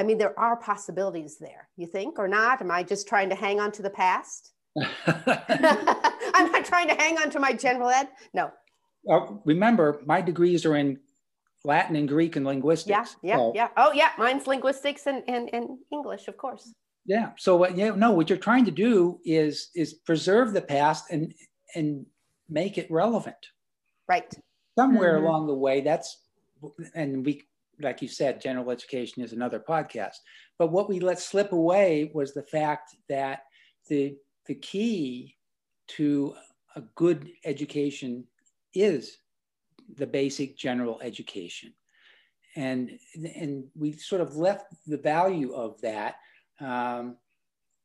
I 0.00 0.02
mean, 0.02 0.16
there 0.16 0.38
are 0.40 0.56
possibilities 0.56 1.36
there. 1.38 1.68
You 1.76 1.86
think 1.86 2.18
or 2.18 2.26
not? 2.26 2.62
Am 2.62 2.70
I 2.70 2.82
just 2.82 3.06
trying 3.06 3.28
to 3.28 3.34
hang 3.34 3.60
on 3.60 3.70
to 3.72 3.82
the 3.82 3.90
past? 3.90 4.52
I'm 5.06 6.50
not 6.50 6.64
trying 6.64 6.88
to 6.88 6.94
hang 6.94 7.18
on 7.18 7.28
to 7.30 7.38
my 7.38 7.52
general 7.52 7.90
ed. 7.90 8.08
No. 8.32 8.50
Well, 9.04 9.42
remember, 9.44 10.00
my 10.06 10.22
degrees 10.22 10.64
are 10.64 10.74
in 10.74 11.00
Latin 11.66 11.96
and 11.96 12.08
Greek 12.08 12.36
and 12.36 12.46
linguistics. 12.46 13.16
Yeah, 13.22 13.34
yeah, 13.34 13.36
so. 13.36 13.52
yeah. 13.54 13.68
Oh, 13.76 13.92
yeah. 13.92 14.12
Mine's 14.16 14.46
linguistics 14.46 15.06
and, 15.06 15.22
and, 15.28 15.50
and 15.52 15.76
English, 15.92 16.28
of 16.28 16.38
course. 16.38 16.72
Yeah. 17.04 17.32
So 17.36 17.62
uh, 17.66 17.72
yeah, 17.74 17.90
no, 17.90 18.12
what 18.12 18.30
you're 18.30 18.38
trying 18.38 18.64
to 18.66 18.70
do 18.70 19.20
is 19.24 19.68
is 19.74 19.94
preserve 19.94 20.52
the 20.52 20.62
past 20.62 21.10
and 21.10 21.34
and 21.74 22.06
make 22.48 22.78
it 22.78 22.90
relevant. 22.90 23.36
Right. 24.08 24.32
Somewhere 24.78 25.16
mm-hmm. 25.16 25.26
along 25.26 25.46
the 25.46 25.54
way, 25.54 25.80
that's 25.80 26.18
and 26.94 27.24
we 27.24 27.42
like 27.80 28.02
you 28.02 28.08
said, 28.08 28.40
general 28.40 28.70
education 28.70 29.22
is 29.22 29.32
another 29.32 29.60
podcast. 29.60 30.16
But 30.58 30.72
what 30.72 30.88
we 30.88 31.00
let 31.00 31.18
slip 31.18 31.52
away 31.52 32.10
was 32.14 32.32
the 32.32 32.42
fact 32.42 32.96
that 33.08 33.40
the 33.88 34.16
the 34.46 34.54
key 34.54 35.36
to 35.88 36.34
a 36.76 36.82
good 36.94 37.30
education 37.44 38.24
is 38.74 39.18
the 39.96 40.06
basic 40.06 40.56
general 40.56 41.00
education. 41.02 41.72
And, 42.56 42.98
and 43.14 43.64
we 43.76 43.92
sort 43.92 44.20
of 44.20 44.36
left 44.36 44.66
the 44.86 44.98
value 44.98 45.52
of 45.52 45.80
that 45.82 46.16
um, 46.60 47.16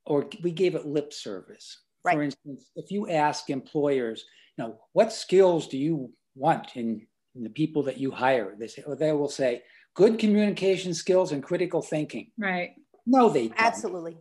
or 0.05 0.27
we 0.41 0.51
gave 0.51 0.75
it 0.75 0.85
lip 0.85 1.13
service 1.13 1.79
Right. 2.05 2.17
For 2.17 2.21
instance, 2.21 2.69
if 2.75 2.91
you 2.91 3.09
ask 3.09 3.49
employers, 3.49 4.25
you 4.55 4.63
know, 4.63 4.77
what 4.93 5.11
skills 5.11 5.67
do 5.67 5.77
you 5.79 6.13
want 6.35 6.75
in, 6.75 7.05
in 7.33 7.43
the 7.43 7.49
people 7.49 7.81
that 7.83 7.97
you 7.97 8.11
hire? 8.11 8.55
They 8.57 8.67
say, 8.67 8.83
or 8.85 8.95
they 8.95 9.11
will 9.11 9.27
say, 9.27 9.63
good 9.95 10.19
communication 10.19 10.93
skills 10.93 11.31
and 11.31 11.41
critical 11.41 11.81
thinking. 11.81 12.31
Right. 12.37 12.75
No, 13.05 13.29
they 13.29 13.47
don't. 13.47 13.59
Absolutely. 13.59 14.17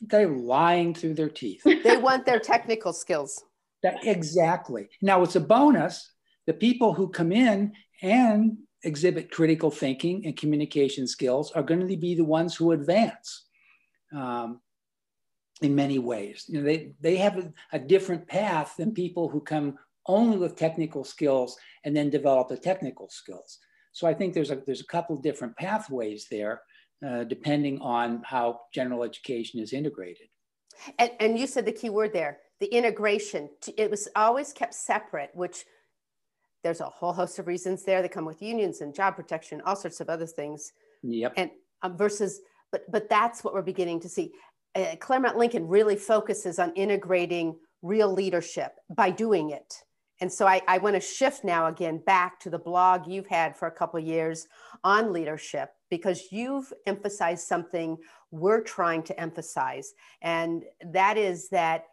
They're 0.00 0.28
lying 0.28 0.94
through 0.94 1.14
their 1.14 1.28
teeth. 1.28 1.62
they 1.84 1.96
want 1.96 2.26
their 2.26 2.40
technical 2.40 2.92
skills. 2.92 3.44
That, 3.82 4.04
exactly. 4.04 4.88
Now 5.00 5.22
it's 5.22 5.36
a 5.36 5.40
bonus. 5.40 6.10
The 6.46 6.54
people 6.54 6.94
who 6.94 7.08
come 7.08 7.32
in 7.32 7.72
and 8.02 8.58
exhibit 8.82 9.30
critical 9.30 9.70
thinking 9.70 10.26
and 10.26 10.36
communication 10.36 11.06
skills 11.06 11.52
are 11.52 11.62
going 11.62 11.86
to 11.86 11.96
be 11.96 12.14
the 12.14 12.24
ones 12.24 12.54
who 12.54 12.72
advance 12.72 13.46
um, 14.14 14.60
in 15.62 15.74
many 15.74 15.98
ways. 15.98 16.44
You 16.48 16.58
know, 16.58 16.64
they, 16.64 16.92
they 17.00 17.16
have 17.16 17.38
a, 17.38 17.52
a 17.72 17.78
different 17.78 18.26
path 18.26 18.74
than 18.76 18.92
people 18.92 19.28
who 19.28 19.40
come 19.40 19.78
only 20.06 20.36
with 20.36 20.56
technical 20.56 21.04
skills 21.04 21.56
and 21.84 21.96
then 21.96 22.10
develop 22.10 22.48
the 22.48 22.58
technical 22.58 23.08
skills. 23.08 23.58
So 23.94 24.08
I 24.08 24.12
think 24.12 24.34
there's 24.34 24.50
a, 24.50 24.60
there's 24.66 24.80
a 24.80 24.86
couple 24.86 25.16
different 25.16 25.56
pathways 25.56 26.26
there, 26.28 26.60
uh, 27.06 27.22
depending 27.24 27.80
on 27.80 28.22
how 28.24 28.60
general 28.74 29.04
education 29.04 29.60
is 29.60 29.72
integrated. 29.72 30.26
And, 30.98 31.12
and 31.20 31.38
you 31.38 31.46
said 31.46 31.64
the 31.64 31.72
key 31.72 31.90
word 31.90 32.12
there, 32.12 32.38
the 32.58 32.66
integration. 32.66 33.48
It 33.78 33.88
was 33.88 34.08
always 34.16 34.52
kept 34.52 34.74
separate, 34.74 35.30
which 35.32 35.64
there's 36.64 36.80
a 36.80 36.86
whole 36.86 37.12
host 37.12 37.38
of 37.38 37.46
reasons 37.46 37.84
there 37.84 38.02
that 38.02 38.10
come 38.10 38.24
with 38.24 38.42
unions 38.42 38.80
and 38.80 38.92
job 38.92 39.14
protection, 39.14 39.62
all 39.64 39.76
sorts 39.76 40.00
of 40.00 40.08
other 40.08 40.26
things. 40.26 40.72
Yep. 41.04 41.34
And 41.36 41.50
um, 41.82 41.96
versus, 41.96 42.40
but 42.72 42.90
but 42.90 43.08
that's 43.08 43.44
what 43.44 43.54
we're 43.54 43.62
beginning 43.62 44.00
to 44.00 44.08
see. 44.08 44.32
Uh, 44.74 44.96
Claremont 44.98 45.36
Lincoln 45.36 45.68
really 45.68 45.94
focuses 45.94 46.58
on 46.58 46.72
integrating 46.72 47.56
real 47.82 48.12
leadership 48.12 48.72
by 48.90 49.10
doing 49.10 49.50
it. 49.50 49.84
And 50.24 50.32
so 50.32 50.46
I, 50.46 50.62
I 50.66 50.78
want 50.78 50.94
to 50.94 51.02
shift 51.02 51.44
now 51.44 51.66
again 51.66 51.98
back 51.98 52.40
to 52.40 52.48
the 52.48 52.58
blog 52.58 53.06
you've 53.06 53.26
had 53.26 53.58
for 53.58 53.68
a 53.68 53.70
couple 53.70 54.00
years 54.00 54.48
on 54.82 55.12
leadership 55.12 55.68
because 55.90 56.28
you've 56.32 56.72
emphasized 56.86 57.46
something 57.46 57.98
we're 58.30 58.62
trying 58.62 59.02
to 59.02 59.20
emphasize, 59.20 59.92
and 60.22 60.64
that 60.82 61.18
is 61.18 61.50
that 61.50 61.84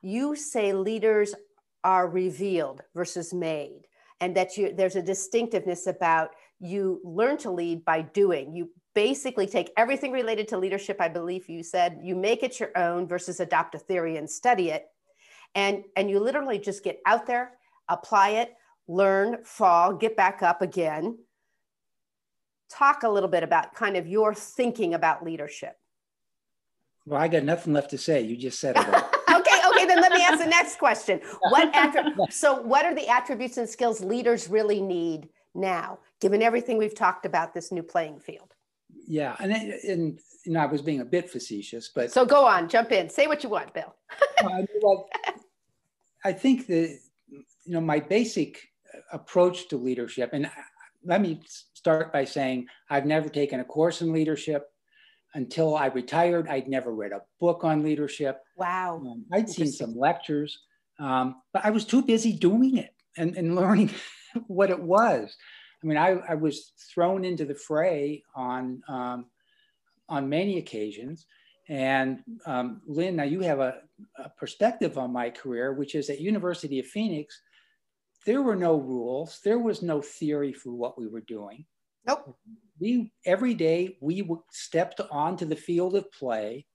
you 0.00 0.34
say 0.34 0.72
leaders 0.72 1.36
are 1.84 2.08
revealed 2.08 2.82
versus 2.96 3.32
made 3.32 3.82
and 4.20 4.36
that 4.36 4.56
you 4.56 4.74
there's 4.74 4.96
a 4.96 5.02
distinctiveness 5.02 5.86
about 5.86 6.30
you 6.58 7.00
learn 7.04 7.36
to 7.38 7.52
lead 7.52 7.84
by 7.84 8.02
doing. 8.02 8.56
You 8.56 8.70
basically 8.92 9.46
take 9.46 9.70
everything 9.76 10.10
related 10.12 10.46
to 10.46 10.58
leadership 10.58 10.98
i 11.00 11.08
believe 11.08 11.48
you 11.48 11.62
said 11.62 11.98
you 12.02 12.14
make 12.14 12.42
it 12.42 12.60
your 12.60 12.76
own 12.76 13.06
versus 13.06 13.40
adopt 13.40 13.74
a 13.74 13.78
theory 13.78 14.18
and 14.18 14.28
study 14.28 14.68
it 14.68 14.91
and 15.54 15.84
and 15.96 16.10
you 16.10 16.18
literally 16.18 16.58
just 16.58 16.84
get 16.84 17.00
out 17.06 17.26
there 17.26 17.52
apply 17.88 18.30
it 18.30 18.54
learn 18.88 19.38
fall 19.44 19.94
get 19.94 20.16
back 20.16 20.42
up 20.42 20.62
again 20.62 21.18
talk 22.70 23.02
a 23.02 23.08
little 23.08 23.28
bit 23.28 23.42
about 23.42 23.74
kind 23.74 23.96
of 23.96 24.06
your 24.06 24.34
thinking 24.34 24.94
about 24.94 25.24
leadership 25.24 25.76
well 27.06 27.20
i 27.20 27.28
got 27.28 27.44
nothing 27.44 27.72
left 27.72 27.90
to 27.90 27.98
say 27.98 28.20
you 28.20 28.36
just 28.36 28.58
said 28.58 28.76
it 28.76 28.88
all 28.88 29.10
okay, 29.34 29.60
okay, 29.68 29.86
then 29.86 30.00
let 30.00 30.12
me 30.12 30.22
ask 30.22 30.42
the 30.42 30.48
next 30.48 30.78
question. 30.78 31.20
What 31.48 31.72
so 32.30 32.60
what 32.60 32.84
are 32.84 32.94
the 32.94 33.08
attributes 33.08 33.56
and 33.56 33.68
skills 33.68 34.00
leaders 34.00 34.48
really 34.48 34.80
need 34.80 35.28
now, 35.54 35.98
given 36.20 36.42
everything 36.42 36.78
we've 36.78 36.94
talked 36.94 37.26
about 37.26 37.54
this 37.54 37.72
new 37.72 37.82
playing 37.82 38.20
field? 38.20 38.54
Yeah, 39.06 39.36
and 39.40 39.52
and 39.52 40.18
you 40.44 40.52
know 40.52 40.60
I 40.60 40.66
was 40.66 40.82
being 40.82 41.00
a 41.00 41.04
bit 41.04 41.30
facetious, 41.30 41.90
but 41.94 42.12
so 42.12 42.24
go 42.24 42.46
on, 42.46 42.68
jump 42.68 42.92
in, 42.92 43.08
say 43.08 43.26
what 43.26 43.42
you 43.42 43.50
want, 43.50 43.72
Bill. 43.74 43.94
well, 44.82 45.08
I 46.24 46.32
think 46.32 46.66
that 46.68 46.98
you 47.28 47.72
know 47.72 47.80
my 47.80 48.00
basic 48.00 48.60
approach 49.12 49.68
to 49.68 49.76
leadership, 49.76 50.30
and 50.32 50.50
let 51.04 51.20
me 51.20 51.40
start 51.74 52.12
by 52.12 52.24
saying 52.24 52.66
I've 52.90 53.06
never 53.06 53.28
taken 53.28 53.60
a 53.60 53.64
course 53.64 54.02
in 54.02 54.12
leadership 54.12 54.72
until 55.34 55.76
I 55.76 55.86
retired, 55.86 56.48
I'd 56.48 56.68
never 56.68 56.94
read 56.94 57.12
a 57.12 57.22
book 57.40 57.64
on 57.64 57.82
leadership. 57.82 58.40
Wow. 58.56 59.02
Um, 59.04 59.24
I'd 59.32 59.48
seen 59.48 59.66
some 59.66 59.96
lectures, 59.96 60.58
um, 60.98 61.36
but 61.52 61.64
I 61.64 61.70
was 61.70 61.84
too 61.84 62.02
busy 62.02 62.32
doing 62.32 62.76
it 62.76 62.94
and, 63.16 63.36
and 63.36 63.56
learning 63.56 63.90
what 64.46 64.70
it 64.70 64.80
was. 64.80 65.34
I 65.82 65.86
mean, 65.86 65.96
I, 65.96 66.10
I 66.28 66.34
was 66.34 66.72
thrown 66.94 67.24
into 67.24 67.44
the 67.44 67.54
fray 67.54 68.22
on, 68.36 68.82
um, 68.88 69.26
on 70.08 70.28
many 70.28 70.58
occasions. 70.58 71.26
And 71.68 72.20
um, 72.44 72.82
Lynn, 72.86 73.16
now 73.16 73.22
you 73.22 73.40
have 73.40 73.60
a, 73.60 73.76
a 74.16 74.28
perspective 74.30 74.98
on 74.98 75.12
my 75.12 75.30
career, 75.30 75.72
which 75.72 75.94
is 75.94 76.10
at 76.10 76.20
University 76.20 76.80
of 76.80 76.86
Phoenix, 76.86 77.40
there 78.24 78.42
were 78.42 78.56
no 78.56 78.76
rules, 78.76 79.40
there 79.44 79.58
was 79.58 79.82
no 79.82 80.00
theory 80.00 80.52
for 80.52 80.72
what 80.72 80.98
we 80.98 81.08
were 81.08 81.22
doing. 81.22 81.64
Nope. 82.06 82.36
We 82.80 83.12
every 83.24 83.54
day 83.54 83.96
we 84.00 84.28
stepped 84.50 85.00
onto 85.10 85.44
the 85.44 85.56
field 85.56 85.94
of 85.94 86.10
play. 86.12 86.66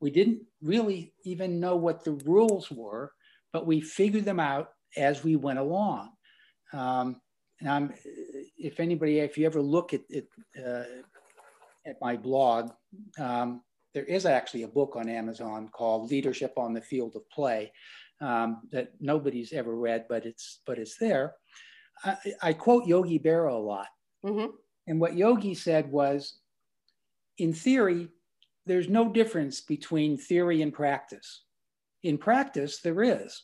We 0.00 0.10
didn't 0.10 0.42
really 0.62 1.12
even 1.24 1.60
know 1.60 1.76
what 1.76 2.04
the 2.04 2.12
rules 2.12 2.70
were, 2.70 3.12
but 3.52 3.66
we 3.66 3.80
figured 3.80 4.24
them 4.24 4.40
out 4.40 4.70
as 4.96 5.22
we 5.22 5.36
went 5.36 5.58
along. 5.58 6.10
Um, 6.72 7.20
and 7.60 7.68
I'm, 7.68 7.94
if 8.58 8.80
anybody, 8.80 9.18
if 9.20 9.38
you 9.38 9.46
ever 9.46 9.62
look 9.62 9.94
at 9.94 10.02
it, 10.08 10.28
uh, 10.58 10.84
at 11.86 12.00
my 12.00 12.16
blog, 12.16 12.70
um, 13.18 13.62
there 13.94 14.04
is 14.04 14.26
actually 14.26 14.64
a 14.64 14.68
book 14.68 14.96
on 14.96 15.08
Amazon 15.08 15.68
called 15.72 16.10
Leadership 16.10 16.52
on 16.56 16.74
the 16.74 16.80
Field 16.80 17.16
of 17.16 17.28
Play 17.30 17.72
um, 18.20 18.62
that 18.72 18.92
nobody's 19.00 19.52
ever 19.52 19.74
read, 19.76 20.06
but 20.08 20.26
it's 20.26 20.60
but 20.66 20.78
it's 20.78 20.98
there. 20.98 21.34
I, 22.04 22.16
I 22.42 22.52
quote 22.52 22.86
Yogi 22.86 23.18
Berra 23.18 23.52
a 23.52 23.56
lot, 23.56 23.86
Mm-hmm. 24.24 24.50
And 24.86 25.00
what 25.00 25.16
Yogi 25.16 25.54
said 25.54 25.90
was, 25.90 26.38
in 27.38 27.52
theory, 27.52 28.08
there's 28.66 28.88
no 28.88 29.08
difference 29.08 29.60
between 29.60 30.16
theory 30.16 30.62
and 30.62 30.72
practice. 30.72 31.42
In 32.02 32.18
practice, 32.18 32.80
there 32.80 33.02
is. 33.02 33.42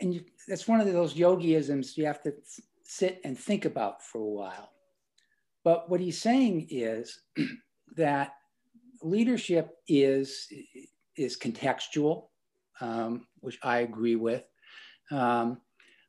And 0.00 0.14
you, 0.14 0.24
that's 0.48 0.68
one 0.68 0.80
of 0.80 0.92
those 0.92 1.14
yogiisms 1.14 1.96
you 1.96 2.06
have 2.06 2.22
to 2.22 2.34
sit 2.84 3.20
and 3.24 3.38
think 3.38 3.64
about 3.64 4.02
for 4.02 4.20
a 4.20 4.24
while. 4.24 4.70
But 5.64 5.88
what 5.88 6.00
he's 6.00 6.20
saying 6.20 6.68
is 6.70 7.22
that 7.96 8.34
leadership 9.02 9.76
is, 9.88 10.48
is 11.16 11.38
contextual, 11.38 12.28
um, 12.80 13.26
which 13.40 13.58
I 13.62 13.78
agree 13.78 14.16
with. 14.16 14.44
Um, 15.10 15.60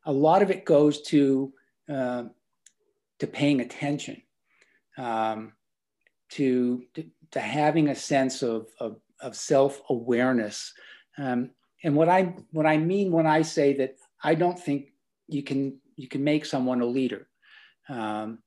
a 0.05 0.11
lot 0.11 0.41
of 0.41 0.51
it 0.51 0.65
goes 0.65 1.01
to 1.03 1.53
uh, 1.89 2.23
to 3.19 3.27
paying 3.27 3.61
attention, 3.61 4.21
um, 4.97 5.53
to, 6.29 6.83
to, 6.93 7.05
to, 7.31 7.39
having 7.39 7.89
a 7.89 7.95
sense 7.95 8.41
of, 8.41 8.67
of, 8.79 8.97
of 9.21 9.35
self 9.35 9.81
awareness. 9.89 10.73
Um, 11.17 11.51
and 11.83 11.95
what 11.95 12.09
I, 12.09 12.33
what 12.51 12.65
I 12.65 12.77
mean 12.77 13.11
when 13.11 13.27
I 13.27 13.41
say 13.41 13.73
that 13.77 13.95
I 14.23 14.35
don't 14.35 14.59
think 14.59 14.91
you 15.27 15.43
can, 15.43 15.79
you 15.95 16.07
can 16.07 16.23
make 16.23 16.45
someone 16.45 16.81
a 16.81 16.85
leader. 16.85 17.27
Um, 17.88 18.39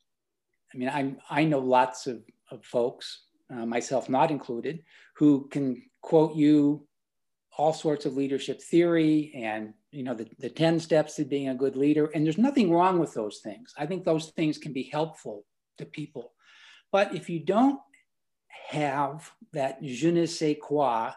I 0.75 0.77
mean, 0.77 0.89
I, 0.89 1.15
I 1.31 1.45
know 1.45 1.61
lots 1.61 2.07
of, 2.07 2.23
of 2.51 2.65
folks, 2.65 3.25
uh, 3.51 3.67
myself 3.67 4.09
not 4.09 4.31
included, 4.31 4.83
who 5.17 5.49
can 5.49 5.83
quote 6.01 6.37
you 6.37 6.87
all 7.57 7.73
sorts 7.73 8.07
of 8.07 8.17
leadership 8.17 8.63
theory 8.63 9.33
and 9.35 9.75
you 9.91 10.05
know 10.05 10.15
the, 10.15 10.29
the 10.39 10.49
10 10.49 10.79
steps 10.79 11.17
to 11.17 11.25
being 11.25 11.49
a 11.49 11.55
good 11.55 11.77
leader. 11.77 12.07
And 12.15 12.25
there's 12.25 12.39
nothing 12.39 12.71
wrong 12.71 12.99
with 12.99 13.15
those 13.15 13.41
things. 13.43 13.75
I 13.77 13.87
think 13.87 14.05
those 14.05 14.31
things 14.31 14.59
can 14.59 14.73
be 14.73 14.85
helpful 14.85 15.45
to 15.79 15.85
people. 15.85 16.33
But 16.93 17.15
if 17.15 17.29
you 17.29 17.41
don't 17.41 17.81
have 18.69 19.31
that 19.53 19.83
je 19.83 20.11
ne 20.11 20.27
sais 20.27 20.57
quoi 20.61 21.11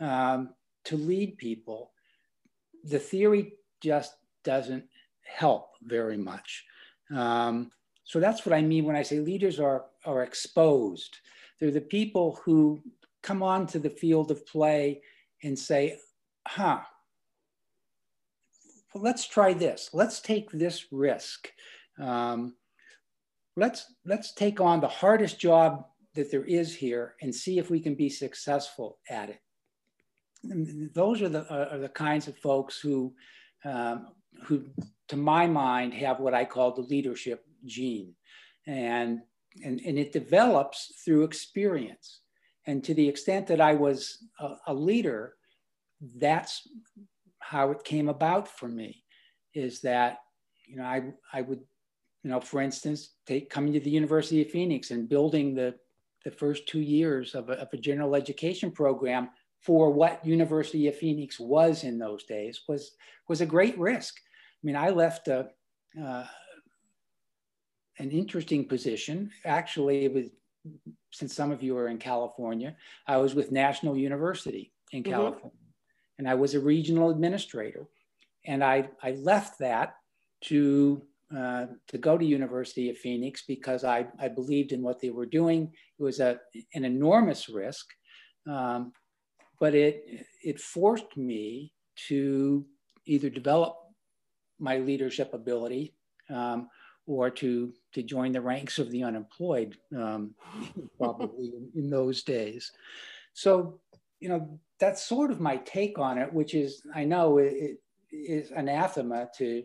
um, 0.00 0.54
to 0.84 0.96
lead 0.96 1.36
people 1.36 1.90
the 2.84 2.98
theory 2.98 3.52
just 3.82 4.14
doesn't 4.44 4.84
help 5.22 5.70
very 5.82 6.16
much. 6.16 6.64
Um, 7.14 7.72
so 8.04 8.20
that's 8.20 8.46
what 8.46 8.52
i 8.52 8.62
mean 8.62 8.84
when 8.84 8.96
i 8.96 9.02
say 9.02 9.18
leaders 9.18 9.58
are, 9.58 9.86
are 10.06 10.22
exposed 10.22 11.18
they're 11.58 11.70
the 11.70 11.80
people 11.80 12.38
who 12.44 12.82
come 13.22 13.42
onto 13.42 13.78
the 13.78 13.90
field 13.90 14.30
of 14.30 14.46
play 14.46 15.00
and 15.42 15.58
say, 15.58 15.98
huh, 16.46 16.80
well, 18.94 19.02
let's 19.02 19.26
try 19.26 19.52
this. 19.52 19.90
Let's 19.92 20.20
take 20.20 20.50
this 20.50 20.86
risk. 20.92 21.50
Um, 22.00 22.54
let's, 23.56 23.94
let's 24.04 24.34
take 24.34 24.60
on 24.60 24.80
the 24.80 24.88
hardest 24.88 25.38
job 25.38 25.86
that 26.14 26.30
there 26.30 26.44
is 26.44 26.74
here 26.74 27.14
and 27.20 27.34
see 27.34 27.58
if 27.58 27.70
we 27.70 27.80
can 27.80 27.94
be 27.94 28.08
successful 28.08 28.98
at 29.08 29.30
it. 29.30 29.40
And 30.44 30.92
those 30.94 31.22
are 31.22 31.28
the, 31.28 31.50
uh, 31.50 31.68
are 31.72 31.78
the 31.78 31.88
kinds 31.88 32.28
of 32.28 32.36
folks 32.38 32.78
who, 32.78 33.14
um, 33.64 34.08
who, 34.44 34.64
to 35.08 35.16
my 35.16 35.46
mind, 35.46 35.94
have 35.94 36.20
what 36.20 36.34
I 36.34 36.44
call 36.44 36.74
the 36.74 36.82
leadership 36.82 37.44
gene. 37.64 38.14
And, 38.66 39.20
and, 39.64 39.80
and 39.80 39.98
it 39.98 40.12
develops 40.12 40.92
through 41.04 41.24
experience. 41.24 42.20
And 42.66 42.82
to 42.84 42.94
the 42.94 43.08
extent 43.08 43.46
that 43.46 43.60
I 43.60 43.74
was 43.74 44.18
a, 44.40 44.54
a 44.68 44.74
leader, 44.74 45.34
that's 46.16 46.68
how 47.38 47.70
it 47.70 47.84
came 47.84 48.08
about 48.08 48.48
for 48.48 48.68
me 48.68 49.04
is 49.54 49.80
that, 49.82 50.18
you 50.66 50.76
know, 50.76 50.84
I, 50.84 51.02
I 51.32 51.42
would, 51.42 51.60
you 52.22 52.30
know, 52.30 52.40
for 52.40 52.60
instance, 52.60 53.14
take 53.26 53.50
coming 53.50 53.72
to 53.72 53.80
the 53.80 53.90
University 53.90 54.42
of 54.42 54.50
Phoenix 54.50 54.90
and 54.90 55.08
building 55.08 55.54
the, 55.54 55.74
the 56.24 56.30
first 56.30 56.66
two 56.66 56.80
years 56.80 57.34
of 57.34 57.48
a, 57.50 57.52
of 57.52 57.68
a 57.72 57.76
general 57.76 58.16
education 58.16 58.70
program 58.70 59.30
for 59.60 59.90
what 59.90 60.24
University 60.26 60.88
of 60.88 60.96
Phoenix 60.96 61.38
was 61.38 61.84
in 61.84 61.98
those 61.98 62.24
days 62.24 62.62
was, 62.68 62.92
was 63.28 63.40
a 63.40 63.46
great 63.46 63.78
risk. 63.78 64.16
I 64.18 64.66
mean, 64.66 64.76
I 64.76 64.90
left 64.90 65.28
a, 65.28 65.48
uh, 66.00 66.24
an 67.98 68.10
interesting 68.10 68.64
position. 68.64 69.30
Actually, 69.44 70.04
it 70.04 70.12
was, 70.12 70.26
since 71.12 71.34
some 71.34 71.50
of 71.50 71.62
you 71.62 71.76
are 71.76 71.88
in 71.88 71.98
California, 71.98 72.76
I 73.06 73.16
was 73.16 73.34
with 73.34 73.52
National 73.52 73.96
University 73.96 74.72
in 74.92 75.02
mm-hmm. 75.02 75.12
California, 75.12 75.58
and 76.18 76.28
I 76.28 76.34
was 76.34 76.54
a 76.54 76.60
regional 76.60 77.10
administrator. 77.10 77.86
And 78.44 78.62
I, 78.62 78.88
I 79.02 79.12
left 79.12 79.58
that 79.58 79.96
to, 80.44 81.02
uh, 81.36 81.66
to 81.88 81.98
go 81.98 82.16
to 82.16 82.24
University 82.24 82.90
of 82.90 82.98
Phoenix 82.98 83.42
because 83.46 83.82
I, 83.82 84.06
I 84.20 84.28
believed 84.28 84.72
in 84.72 84.82
what 84.82 85.00
they 85.00 85.10
were 85.10 85.26
doing. 85.26 85.72
It 85.98 86.02
was 86.02 86.20
a, 86.20 86.38
an 86.74 86.84
enormous 86.84 87.48
risk, 87.48 87.86
um, 88.48 88.92
but 89.58 89.74
it, 89.74 90.26
it 90.44 90.60
forced 90.60 91.16
me 91.16 91.72
to 92.08 92.66
either 93.06 93.30
develop 93.30 93.76
my 94.58 94.78
leadership 94.78 95.34
ability 95.34 95.94
um, 96.30 96.68
or 97.06 97.30
to, 97.30 97.72
to 97.92 98.02
join 98.02 98.32
the 98.32 98.40
ranks 98.40 98.78
of 98.78 98.90
the 98.90 99.02
unemployed, 99.02 99.76
um, 99.96 100.34
probably 100.98 101.52
in, 101.74 101.88
those 101.88 102.22
days. 102.22 102.72
So, 103.32 103.78
you 104.20 104.28
know, 104.28 104.58
that's 104.78 105.06
sort 105.06 105.30
of 105.30 105.40
my 105.40 105.56
take 105.58 105.98
on 105.98 106.18
it, 106.18 106.32
which 106.32 106.54
is, 106.54 106.82
I 106.94 107.04
know 107.04 107.38
it, 107.38 107.54
it 107.54 107.78
is 108.10 108.50
anathema 108.50 109.28
to, 109.38 109.62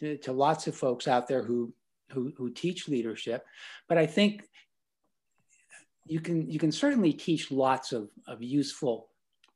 to, 0.00 0.16
to 0.18 0.32
lots 0.32 0.66
of 0.66 0.74
folks 0.74 1.06
out 1.06 1.28
there 1.28 1.42
who, 1.42 1.72
who, 2.10 2.32
who 2.36 2.50
teach 2.50 2.88
leadership, 2.88 3.44
but 3.88 3.98
I 3.98 4.06
think 4.06 4.48
you 6.06 6.20
can, 6.20 6.50
you 6.50 6.58
can 6.58 6.72
certainly 6.72 7.12
teach 7.12 7.50
lots 7.50 7.92
of, 7.92 8.08
of 8.26 8.42
useful 8.42 9.08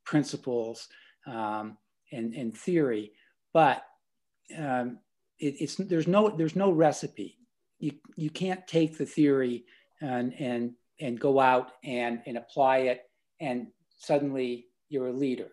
principles 0.04 0.88
um, 1.26 1.78
and, 2.12 2.34
and 2.34 2.54
theory, 2.54 3.12
but 3.54 3.84
um, 4.58 4.98
it, 5.38 5.56
it's 5.60 5.76
there's 5.76 6.08
no 6.08 6.28
there's 6.30 6.56
no 6.56 6.70
recipe. 6.70 7.38
You 7.78 7.92
you 8.16 8.30
can't 8.30 8.66
take 8.66 8.98
the 8.98 9.06
theory 9.06 9.64
and 10.00 10.34
and 10.38 10.72
and 11.00 11.18
go 11.18 11.40
out 11.40 11.72
and 11.84 12.20
and 12.26 12.36
apply 12.36 12.78
it 12.78 13.02
and 13.40 13.68
suddenly 13.98 14.66
you're 14.88 15.08
a 15.08 15.12
leader. 15.12 15.48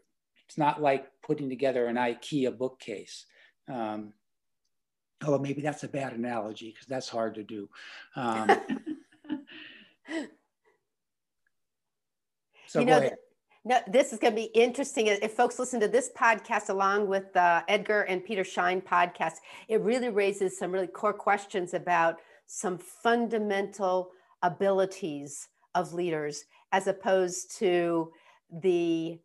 It's 0.47 0.57
not 0.57 0.81
like 0.81 1.07
putting 1.21 1.49
together 1.49 1.85
an 1.85 1.95
IKEA 1.95 2.57
bookcase. 2.57 3.25
Um, 3.71 4.13
although 5.23 5.39
maybe 5.39 5.61
that's 5.61 5.83
a 5.83 5.87
bad 5.87 6.13
analogy 6.13 6.71
because 6.71 6.87
that's 6.87 7.09
hard 7.09 7.35
to 7.35 7.43
do. 7.43 7.69
Um, 8.15 8.47
so 12.67 12.79
you 12.79 12.85
know, 12.85 13.09
no, 13.69 13.79
this 13.87 14.11
is 14.11 14.17
going 14.17 14.33
to 14.33 14.35
be 14.35 14.49
interesting. 14.55 15.05
If 15.05 15.33
folks 15.33 15.59
listen 15.59 15.79
to 15.81 15.87
this 15.87 16.09
podcast 16.17 16.69
along 16.69 17.07
with 17.07 17.35
uh, 17.37 17.61
Edgar 17.67 18.01
and 18.01 18.25
Peter 18.25 18.43
Schein 18.43 18.81
podcast, 18.81 19.35
it 19.67 19.79
really 19.81 20.09
raises 20.09 20.57
some 20.57 20.71
really 20.71 20.87
core 20.87 21.13
questions 21.13 21.75
about 21.75 22.17
some 22.47 22.79
fundamental 22.79 24.09
abilities 24.41 25.49
of 25.75 25.93
leaders 25.93 26.45
as 26.71 26.87
opposed 26.87 27.55
to 27.59 28.11
the 28.51 29.19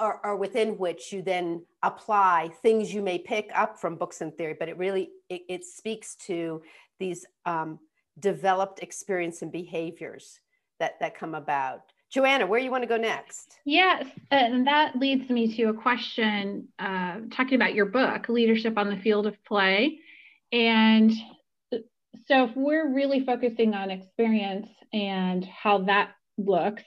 or, 0.00 0.24
or, 0.24 0.36
within 0.36 0.78
which 0.78 1.12
you 1.12 1.22
then 1.22 1.64
apply 1.82 2.50
things 2.62 2.92
you 2.94 3.02
may 3.02 3.18
pick 3.18 3.50
up 3.54 3.78
from 3.78 3.96
books 3.96 4.20
and 4.20 4.36
theory 4.36 4.54
but 4.58 4.68
it 4.68 4.78
really 4.78 5.10
it, 5.28 5.42
it 5.48 5.64
speaks 5.64 6.14
to 6.14 6.62
these 7.00 7.26
um, 7.44 7.78
developed 8.20 8.80
experience 8.80 9.42
and 9.42 9.50
behaviors 9.50 10.40
that 10.78 10.98
that 11.00 11.16
come 11.16 11.34
about 11.34 11.91
Joanna, 12.12 12.46
where 12.46 12.60
you 12.60 12.70
want 12.70 12.82
to 12.82 12.88
go 12.88 12.98
next? 12.98 13.58
Yes, 13.64 14.04
and 14.30 14.66
that 14.66 14.96
leads 14.96 15.30
me 15.30 15.56
to 15.56 15.70
a 15.70 15.74
question 15.74 16.68
uh, 16.78 17.20
talking 17.30 17.54
about 17.54 17.74
your 17.74 17.86
book, 17.86 18.28
Leadership 18.28 18.76
on 18.76 18.90
the 18.90 18.96
Field 18.98 19.26
of 19.26 19.42
Play. 19.44 19.98
And 20.52 21.10
so, 21.72 22.44
if 22.44 22.50
we're 22.54 22.92
really 22.92 23.24
focusing 23.24 23.72
on 23.72 23.90
experience 23.90 24.68
and 24.92 25.42
how 25.46 25.78
that 25.84 26.10
looks, 26.36 26.82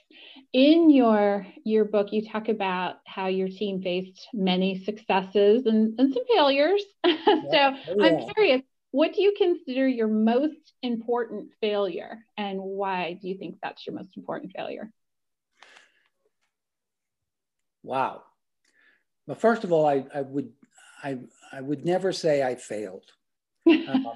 in 0.52 0.90
your 0.90 1.44
your 1.64 1.84
book, 1.84 2.12
you 2.12 2.30
talk 2.30 2.48
about 2.48 2.96
how 3.04 3.26
your 3.26 3.48
team 3.48 3.82
faced 3.82 4.28
many 4.32 4.84
successes 4.84 5.66
and, 5.66 5.98
and 5.98 6.14
some 6.14 6.24
failures. 6.32 6.84
so, 7.04 7.12
yeah. 7.50 7.76
I'm 8.00 8.28
curious, 8.34 8.62
what 8.92 9.12
do 9.12 9.22
you 9.22 9.34
consider 9.36 9.88
your 9.88 10.08
most 10.08 10.72
important 10.82 11.50
failure, 11.60 12.24
and 12.38 12.60
why 12.60 13.18
do 13.20 13.28
you 13.28 13.36
think 13.36 13.56
that's 13.60 13.84
your 13.84 13.96
most 13.96 14.16
important 14.16 14.52
failure? 14.54 14.92
Wow. 17.86 18.24
Well, 19.26 19.36
first 19.36 19.62
of 19.62 19.72
all, 19.72 19.86
I, 19.86 20.04
I 20.12 20.22
would 20.22 20.50
I, 21.02 21.18
I 21.52 21.60
would 21.60 21.84
never 21.84 22.12
say 22.12 22.42
I 22.42 22.56
failed. 22.56 23.04
Um, 23.68 24.06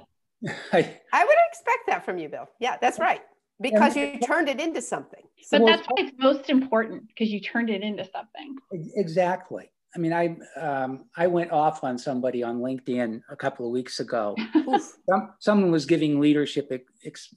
I, 0.72 0.98
I 1.12 1.24
would 1.24 1.36
expect 1.50 1.86
that 1.88 2.04
from 2.04 2.16
you, 2.16 2.28
Bill. 2.28 2.48
Yeah, 2.60 2.76
that's 2.80 2.98
right. 2.98 3.20
Because 3.60 3.94
you 3.94 4.18
turned 4.20 4.48
it 4.48 4.58
into 4.58 4.80
something. 4.80 5.22
But 5.50 5.66
that's 5.66 5.86
why 5.86 6.04
it's 6.04 6.16
most 6.18 6.48
important 6.48 7.08
because 7.08 7.30
you 7.30 7.40
turned 7.40 7.68
it 7.68 7.82
into 7.82 8.04
something. 8.04 8.56
Exactly. 8.96 9.70
I 9.94 9.98
mean, 9.98 10.12
I 10.14 10.36
um, 10.58 11.06
I 11.16 11.26
went 11.26 11.50
off 11.50 11.84
on 11.84 11.98
somebody 11.98 12.42
on 12.42 12.60
LinkedIn 12.60 13.20
a 13.28 13.36
couple 13.36 13.66
of 13.66 13.72
weeks 13.72 14.00
ago. 14.00 14.34
Some, 15.08 15.34
someone 15.40 15.70
was 15.72 15.84
giving 15.84 16.20
leadership 16.20 16.72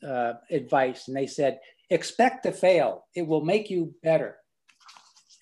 uh, 0.08 0.34
advice, 0.50 1.08
and 1.08 1.18
they 1.18 1.28
said, 1.28 1.60
"Expect 1.90 2.44
to 2.44 2.52
fail; 2.52 3.06
it 3.16 3.28
will 3.28 3.44
make 3.44 3.70
you 3.70 3.94
better." 4.04 4.38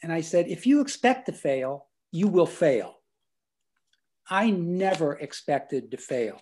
And 0.03 0.11
I 0.11 0.21
said, 0.21 0.47
if 0.47 0.65
you 0.65 0.81
expect 0.81 1.27
to 1.27 1.31
fail, 1.31 1.87
you 2.11 2.27
will 2.27 2.45
fail. 2.45 2.95
I 4.29 4.49
never 4.49 5.13
expected 5.13 5.91
to 5.91 5.97
fail. 5.97 6.41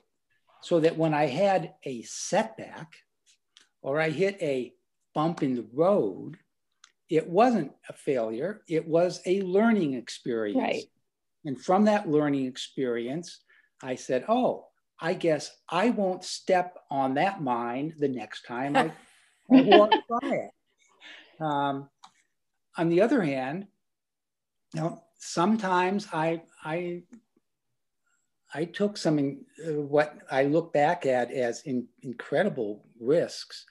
So 0.61 0.81
that 0.81 0.97
when 0.97 1.13
I 1.13 1.27
had 1.27 1.73
a 1.85 2.01
setback 2.03 2.93
or 3.81 3.99
I 3.99 4.09
hit 4.09 4.37
a 4.41 4.73
bump 5.15 5.41
in 5.41 5.55
the 5.55 5.67
road, 5.73 6.37
it 7.09 7.27
wasn't 7.27 7.71
a 7.87 7.93
failure, 7.93 8.61
it 8.67 8.87
was 8.87 9.21
a 9.25 9.41
learning 9.41 9.93
experience. 9.93 10.57
Right. 10.57 10.83
And 11.45 11.59
from 11.59 11.85
that 11.85 12.09
learning 12.09 12.45
experience, 12.45 13.39
I 13.81 13.95
said, 13.95 14.25
oh, 14.27 14.67
I 14.99 15.13
guess 15.13 15.49
I 15.69 15.89
won't 15.91 16.23
step 16.23 16.77
on 16.91 17.13
that 17.15 17.41
mine 17.41 17.93
the 17.97 18.09
next 18.09 18.45
time 18.45 18.75
I, 18.75 18.91
I 19.51 19.61
walk 19.61 19.91
by 20.09 20.27
it. 20.27 20.51
Um, 21.39 21.89
on 22.77 22.89
the 22.89 23.01
other 23.01 23.21
hand, 23.21 23.67
you 24.73 24.81
know, 24.81 25.03
sometimes 25.17 26.07
I 26.13 26.43
I 26.63 27.03
I 28.53 28.65
took 28.65 28.97
some 28.97 29.45
uh, 29.67 29.73
what 29.73 30.17
I 30.31 30.43
look 30.43 30.73
back 30.73 31.05
at 31.05 31.31
as 31.31 31.61
in, 31.63 31.87
incredible 32.01 32.85
risks. 32.99 33.65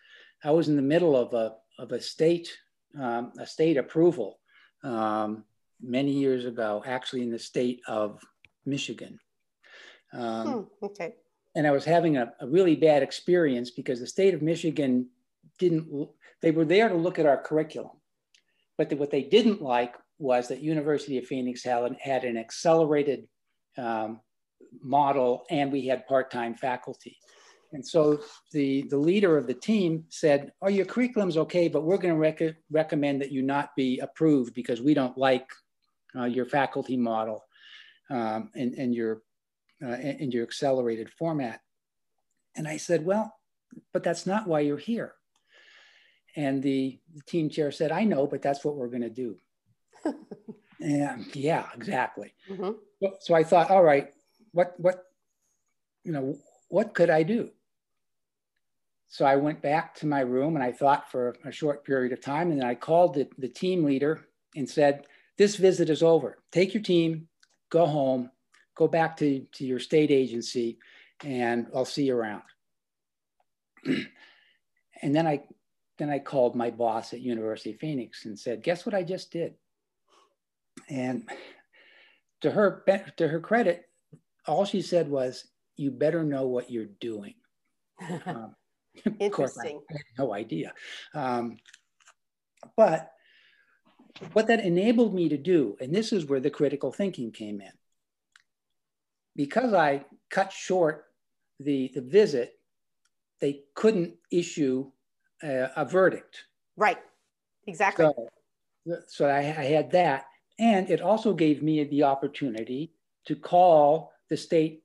I 0.45 0.51
was 0.53 0.69
in 0.69 0.77
the 0.77 0.83
middle 0.83 1.17
of 1.17 1.35
a 1.35 1.57
of 1.79 1.93
a 1.93 2.01
state 2.01 2.49
um, 2.99 3.33
a 3.39 3.47
state 3.47 3.77
approval 3.77 4.39
um, 4.83 5.45
many 5.81 6.13
years 6.13 6.45
ago, 6.45 6.83
actually 6.87 7.23
in 7.23 7.31
the 7.31 7.39
state 7.39 7.81
of 7.87 8.21
Michigan. 8.65 9.19
Um, 10.13 10.47
hmm, 10.47 10.85
okay. 10.87 11.15
And 11.55 11.67
I 11.67 11.71
was 11.71 11.85
having 11.85 12.17
a, 12.17 12.33
a, 12.41 12.47
really 12.47 12.77
bad 12.77 13.03
experience 13.03 13.71
because 13.71 14.01
the 14.01 14.07
state 14.07 14.33
of 14.33 14.43
Michigan 14.43 15.09
didn't. 15.59 16.09
They 16.41 16.51
were 16.51 16.65
there 16.65 16.89
to 16.89 16.95
look 16.95 17.19
at 17.19 17.27
our 17.27 17.37
curriculum, 17.37 17.98
but 18.79 18.89
the, 18.89 18.97
what 18.97 19.11
they 19.11 19.23
didn't 19.23 19.61
like 19.61 19.95
was 20.19 20.49
that 20.49 20.63
University 20.63 21.19
of 21.19 21.27
Phoenix 21.27 21.63
had, 21.63 21.97
had 22.01 22.25
an 22.25 22.39
accelerated 22.39 23.29
um, 23.77 24.21
model 24.83 25.45
and 25.51 25.71
we 25.71 25.87
had 25.87 26.07
part-time 26.07 26.55
faculty. 26.55 27.17
And 27.73 27.87
so 27.87 28.21
the, 28.53 28.87
the 28.89 28.97
leader 28.97 29.37
of 29.37 29.47
the 29.47 29.55
team 29.55 30.05
said, 30.09 30.53
oh, 30.63 30.69
your 30.69 30.87
curriculum's 30.87 31.37
okay, 31.37 31.69
but 31.69 31.85
we're 31.85 31.99
gonna 31.99 32.17
rec 32.17 32.41
recommend 32.71 33.21
that 33.21 33.31
you 33.31 33.43
not 33.43 33.77
be 33.77 33.99
approved 33.99 34.55
because 34.55 34.81
we 34.81 34.95
don't 34.95 35.19
like 35.19 35.47
uh, 36.17 36.25
your 36.25 36.47
faculty 36.47 36.97
model 36.97 37.45
um, 38.11 38.51
and, 38.55 38.73
and, 38.75 38.95
your, 38.95 39.21
uh, 39.85 39.89
and 39.91 40.33
your 40.33 40.45
accelerated 40.45 41.11
format. 41.11 41.61
And 42.57 42.67
I 42.67 42.79
said, 42.79 43.05
well, 43.05 43.35
but 43.93 44.03
that's 44.03 44.27
not 44.27 44.47
why 44.47 44.61
you're 44.61 44.79
here. 44.79 45.15
And 46.39 46.63
the, 46.63 46.99
the 47.15 47.23
team 47.23 47.51
chair 47.51 47.71
said, 47.73 47.91
I 47.91 48.05
know, 48.05 48.27
but 48.27 48.43
that's 48.43 48.65
what 48.65 48.77
we're 48.77 48.89
going 48.89 49.03
to 49.03 49.11
do. 49.11 49.37
and 50.81 51.35
yeah, 51.35 51.67
exactly. 51.75 52.33
Mm-hmm. 52.49 53.07
So 53.21 53.35
I 53.35 53.43
thought, 53.43 53.71
all 53.71 53.83
right, 53.83 54.09
what, 54.53 54.75
what, 54.79 55.05
you 56.05 56.13
know, 56.13 56.37
what 56.69 56.95
could 56.95 57.11
I 57.11 57.25
do? 57.25 57.51
so 59.09 59.25
I 59.25 59.37
went 59.37 59.63
back 59.63 59.95
to 59.97 60.07
my 60.07 60.21
room 60.21 60.55
and 60.55 60.63
I 60.63 60.71
thought 60.71 61.11
for 61.11 61.35
a 61.45 61.51
short 61.51 61.85
period 61.85 62.13
of 62.13 62.21
time. 62.21 62.51
And 62.51 62.61
then 62.61 62.69
I 62.69 62.75
called 62.75 63.15
the, 63.15 63.27
the 63.39 63.49
team 63.49 63.85
leader 63.85 64.27
and 64.55 64.69
said, 64.69 65.07
This 65.39 65.57
visit 65.57 65.89
is 65.89 66.03
over. 66.03 66.39
Take 66.53 66.75
your 66.75 66.83
team, 66.83 67.29
go 67.71 67.87
home, 67.87 68.31
go 68.77 68.87
back 68.87 69.17
to, 69.19 69.47
to 69.55 69.65
your 69.65 69.79
state 69.79 70.11
agency, 70.11 70.79
and 71.25 71.69
I'll 71.75 71.87
see 71.87 72.05
you 72.05 72.17
around. 72.17 72.43
and 73.87 75.17
then 75.17 75.27
I 75.27 75.43
then 75.99 76.11
I 76.11 76.19
called 76.19 76.55
my 76.55 76.71
boss 76.71 77.13
at 77.13 77.21
University 77.21 77.73
of 77.73 77.81
Phoenix 77.81 78.25
and 78.25 78.39
said, 78.39 78.63
"Guess 78.63 78.87
what 78.87 78.95
I 78.95 79.03
just 79.03 79.31
did?" 79.31 79.55
And 80.89 81.29
to 82.41 82.51
her 82.51 82.85
to 83.17 83.29
her 83.29 83.41
credit, 83.41 83.85
all 84.47 84.65
she 84.65 84.83
said 84.83 85.09
was, 85.09 85.47
"You 85.77 85.91
better 85.91 86.23
know 86.25 86.47
what 86.47 86.71
you're 86.71 86.87
doing." 87.01 87.35
Um, 88.27 88.55
Interesting. 89.21 89.31
course, 89.31 89.59
I 89.91 89.93
had 89.93 90.03
no 90.19 90.35
idea. 90.35 90.73
Um, 91.15 91.59
but 92.77 93.13
what 94.33 94.49
that 94.49 94.65
enabled 94.65 95.15
me 95.15 95.29
to 95.29 95.37
do, 95.37 95.77
and 95.81 95.95
this 95.95 96.13
is 96.13 96.27
where 96.27 96.41
the 96.41 96.51
critical 96.51 96.93
thinking 96.93 97.31
came 97.31 97.61
in, 97.61 97.73
because 99.37 99.73
I 99.73 100.05
cut 100.31 100.53
short 100.53 101.05
the, 101.61 101.91
the 101.95 102.01
visit, 102.01 102.55
they 103.41 103.63
couldn't 103.75 104.15
issue 104.33 104.91
a, 105.43 105.71
a 105.77 105.85
verdict. 105.85 106.45
Right, 106.77 106.99
exactly. 107.67 108.07
So, 108.07 108.29
so 109.07 109.27
I, 109.27 109.39
I 109.39 109.65
had 109.65 109.91
that. 109.93 110.27
And 110.59 110.91
it 110.91 111.01
also 111.01 111.35
gave 111.35 111.63
me 111.63 111.85
the 111.85 112.03
opportunity 112.03 112.93
to 113.27 113.37
call 113.37 114.13
the 114.29 114.37
state 114.37 114.83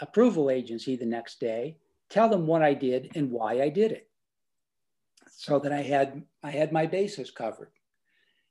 approval 0.00 0.50
agency 0.50 0.96
the 0.96 1.06
next 1.06 1.38
day, 1.38 1.76
tell 2.08 2.28
them 2.28 2.46
what 2.46 2.62
I 2.62 2.74
did 2.74 3.12
and 3.14 3.30
why 3.30 3.62
I 3.62 3.68
did 3.68 3.92
it. 3.92 4.08
So 5.30 5.58
that 5.58 5.72
I 5.72 5.82
had 5.82 6.22
I 6.42 6.50
had 6.50 6.72
my 6.72 6.86
bases 6.86 7.30
covered. 7.30 7.70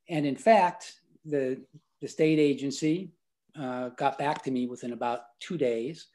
And 0.10 0.26
in 0.26 0.36
fact, 0.36 1.02
the, 1.26 1.62
the 2.02 2.08
state 2.08 2.40
agency 2.40 3.12
uh, 3.60 3.90
got 3.90 4.18
back 4.18 4.44
to 4.44 4.52
me 4.52 4.68
within 4.68 4.94
about 4.94 5.40
two 5.40 5.58
days 5.58 6.08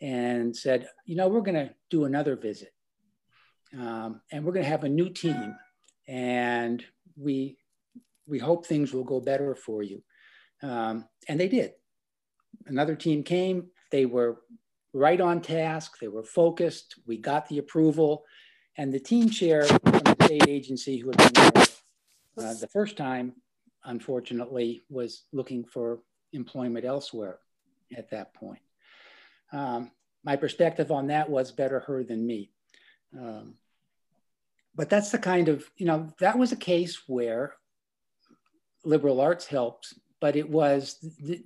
and 0.00 0.56
said, 0.56 0.88
you 1.06 1.16
know, 1.16 1.28
we're 1.28 1.40
going 1.40 1.66
to 1.66 1.74
do 1.90 2.04
another 2.04 2.36
visit. 2.36 2.72
Um, 3.76 4.20
and 4.30 4.44
we're 4.44 4.52
going 4.52 4.64
to 4.64 4.70
have 4.70 4.84
a 4.84 4.88
new 4.88 5.10
team. 5.10 5.56
And 6.06 6.84
we, 7.16 7.58
we 8.26 8.38
hope 8.38 8.66
things 8.66 8.92
will 8.92 9.04
go 9.04 9.20
better 9.20 9.54
for 9.54 9.82
you. 9.82 10.02
Um, 10.62 11.06
and 11.28 11.38
they 11.38 11.48
did. 11.48 11.72
Another 12.66 12.96
team 12.96 13.22
came. 13.22 13.68
They 13.90 14.06
were 14.06 14.40
right 14.92 15.20
on 15.20 15.40
task. 15.40 15.98
They 16.00 16.08
were 16.08 16.24
focused. 16.24 16.96
We 17.06 17.18
got 17.18 17.48
the 17.48 17.58
approval. 17.58 18.24
And 18.76 18.92
the 18.92 19.00
team 19.00 19.28
chair 19.28 19.64
from 19.64 19.98
the 19.98 20.16
state 20.24 20.48
agency 20.48 20.98
who 20.98 21.08
had 21.10 21.34
been 21.34 21.50
there 21.54 21.64
uh, 22.38 22.54
the 22.54 22.68
first 22.68 22.96
time, 22.96 23.34
unfortunately, 23.84 24.82
was 24.88 25.24
looking 25.32 25.64
for 25.64 26.00
employment 26.32 26.84
elsewhere 26.84 27.38
at 27.96 28.10
that 28.10 28.34
point. 28.34 28.60
Um, 29.52 29.90
my 30.24 30.36
perspective 30.36 30.92
on 30.92 31.08
that 31.08 31.28
was 31.28 31.50
better 31.50 31.80
her 31.80 32.04
than 32.04 32.26
me. 32.26 32.50
Um, 33.16 33.54
but 34.74 34.90
that's 34.90 35.10
the 35.10 35.18
kind 35.18 35.48
of, 35.48 35.68
you 35.76 35.86
know, 35.86 36.12
that 36.20 36.38
was 36.38 36.52
a 36.52 36.56
case 36.56 37.02
where 37.06 37.54
liberal 38.84 39.20
arts 39.20 39.46
helped, 39.46 39.94
but 40.20 40.36
it 40.36 40.48
was, 40.48 40.96
the, 41.20 41.42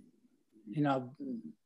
you 0.66 0.82
know, 0.82 1.10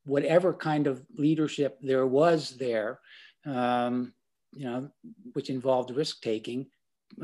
whatever 0.04 0.54
kind 0.54 0.86
of 0.86 1.04
leadership 1.16 1.78
there 1.82 2.06
was 2.06 2.56
there, 2.56 3.00
um, 3.44 4.12
you 4.52 4.64
know, 4.64 4.88
which 5.32 5.50
involved 5.50 5.90
risk 5.90 6.22
taking, 6.22 6.66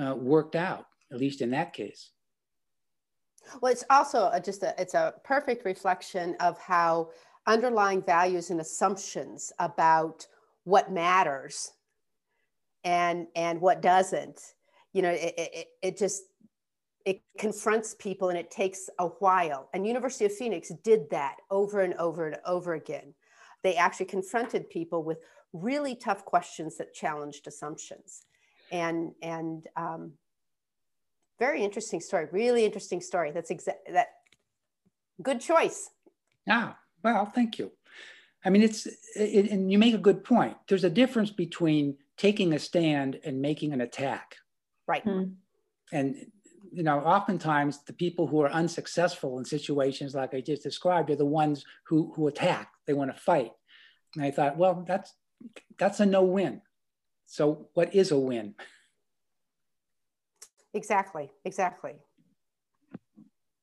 uh, 0.01 0.15
worked 0.15 0.57
out, 0.57 0.87
at 1.13 1.19
least 1.19 1.41
in 1.41 1.51
that 1.51 1.73
case. 1.73 2.11
Well, 3.61 3.73
it's 3.73 3.85
also 3.91 4.31
a, 4.33 4.41
just 4.41 4.63
a, 4.63 4.75
it's 4.79 4.95
a 4.95 5.15
perfect 5.25 5.65
reflection 5.65 6.37
of 6.41 6.59
how 6.59 7.11
underlying 7.47 8.03
values 8.03 8.51
and 8.51 8.61
assumptions 8.61 9.53
about 9.59 10.27
what 10.65 10.93
matters 10.93 11.73
and 12.85 13.27
and 13.35 13.61
what 13.61 13.83
doesn't. 13.83 14.41
You 14.93 15.03
know 15.03 15.11
it, 15.11 15.35
it, 15.37 15.67
it 15.83 15.99
just 15.99 16.25
it 17.05 17.23
confronts 17.39 17.95
people 17.99 18.29
and 18.29 18.39
it 18.39 18.51
takes 18.51 18.89
a 18.99 19.07
while. 19.07 19.69
And 19.75 19.87
university 19.87 20.25
of 20.25 20.35
phoenix 20.35 20.71
did 20.85 21.11
that 21.11 21.37
over 21.51 21.81
and 21.81 21.95
over 21.95 22.29
and 22.29 22.37
over 22.47 22.75
again. 22.75 23.15
They 23.63 23.75
actually 23.75 24.07
confronted 24.07 24.71
people 24.71 25.03
with 25.03 25.19
really 25.53 25.95
tough 25.95 26.25
questions 26.25 26.77
that 26.79 26.95
challenged 26.95 27.47
assumptions. 27.47 28.23
And 28.71 29.13
and 29.23 29.67
um, 29.77 30.13
very 31.39 31.63
interesting 31.63 32.01
story 32.01 32.29
really 32.33 32.65
interesting 32.65 33.01
story. 33.01 33.31
That's 33.33 33.51
exact 33.51 33.93
that 33.93 34.09
good 35.23 35.41
choice. 35.41 35.91
Yeah 36.47 36.73
well, 37.03 37.27
thank 37.27 37.59
you. 37.59 37.73
I 38.45 38.51
mean, 38.51 38.63
it's, 38.63 38.87
it, 39.17 39.51
and 39.51 39.71
you 39.71 39.79
make 39.79 39.95
a 39.95 39.99
good 39.99 40.25
point. 40.25 40.57
There's 40.69 40.85
a 40.85 40.91
difference 40.91 41.31
between 41.31 41.97
taking 42.23 42.53
a 42.53 42.59
stand 42.59 43.19
and 43.25 43.43
making 43.43 43.73
an 43.73 43.81
attack. 43.81 44.37
Right. 44.87 45.05
Mm-hmm. 45.05 45.33
And, 45.93 46.27
you 46.73 46.85
know, 46.85 47.01
oftentimes 47.01 47.83
the 47.83 47.93
people 47.93 48.29
who 48.29 48.41
are 48.43 48.51
unsuccessful 48.53 49.39
in 49.41 49.45
situations 49.45 50.15
like 50.15 50.33
I 50.33 50.41
just 50.41 50.63
described 50.63 51.11
are 51.11 51.17
the 51.17 51.27
ones 51.27 51.65
who, 51.89 52.13
who 52.15 52.29
attack, 52.29 52.71
they 52.87 52.93
want 52.93 53.13
to 53.13 53.21
fight. 53.21 53.51
And 54.15 54.25
I 54.25 54.31
thought, 54.31 54.57
well, 54.57 54.85
that's, 54.87 55.13
that's 55.77 55.99
a 55.99 56.07
no 56.07 56.23
win. 56.23 56.63
So, 57.27 57.67
what 57.75 57.93
is 57.93 58.13
a 58.13 58.19
win? 58.19 58.55
Exactly, 60.75 61.29
exactly. 61.45 61.95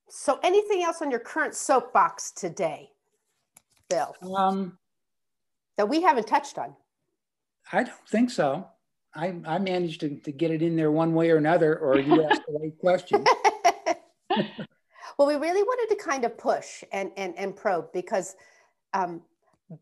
So, 0.09 0.37
anything 0.43 0.83
else 0.83 1.01
on 1.01 1.11
your 1.11 1.21
current 1.21 1.55
soapbox 1.55 2.31
today? 2.31 2.89
Bill? 3.89 4.15
Um, 4.35 4.77
that 5.77 5.87
we 5.87 6.01
haven't 6.01 6.27
touched 6.27 6.57
on? 6.57 6.75
I 7.71 7.83
don't 7.83 8.07
think 8.07 8.31
so. 8.31 8.67
I, 9.13 9.35
I 9.45 9.57
managed 9.59 10.01
to, 10.01 10.15
to 10.15 10.31
get 10.31 10.51
it 10.51 10.61
in 10.61 10.75
there 10.75 10.91
one 10.91 11.13
way 11.13 11.29
or 11.31 11.37
another, 11.37 11.77
or 11.77 11.99
you 11.99 12.23
asked 12.29 12.41
the 12.47 12.59
right 12.59 12.77
question. 12.79 13.25
well, 15.17 15.27
we 15.27 15.35
really 15.35 15.63
wanted 15.63 15.95
to 15.95 16.01
kind 16.01 16.25
of 16.25 16.37
push 16.37 16.83
and, 16.91 17.11
and, 17.17 17.37
and 17.37 17.55
probe 17.55 17.91
because 17.91 18.35
um, 18.93 19.21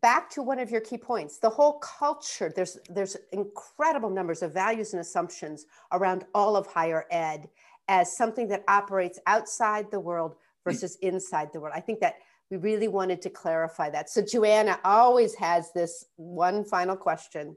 back 0.00 0.30
to 0.30 0.42
one 0.42 0.58
of 0.58 0.70
your 0.70 0.80
key 0.80 0.98
points, 0.98 1.38
the 1.38 1.50
whole 1.50 1.74
culture, 1.78 2.52
there's, 2.54 2.78
there's 2.90 3.16
incredible 3.32 4.10
numbers 4.10 4.42
of 4.42 4.52
values 4.52 4.92
and 4.92 5.00
assumptions 5.00 5.66
around 5.92 6.24
all 6.34 6.56
of 6.56 6.66
higher 6.66 7.06
ed 7.10 7.48
as 7.88 8.16
something 8.16 8.48
that 8.48 8.64
operates 8.68 9.18
outside 9.26 9.90
the 9.90 10.00
world 10.00 10.36
versus 10.64 10.96
inside 11.00 11.50
the 11.52 11.60
world. 11.60 11.74
I 11.74 11.80
think 11.80 12.00
that 12.00 12.16
we 12.50 12.58
really 12.58 12.88
wanted 12.88 13.22
to 13.22 13.30
clarify 13.30 13.90
that. 13.90 14.10
So 14.10 14.22
Joanna 14.22 14.78
always 14.84 15.34
has 15.36 15.72
this 15.72 16.04
one 16.16 16.64
final 16.64 16.96
question 16.96 17.56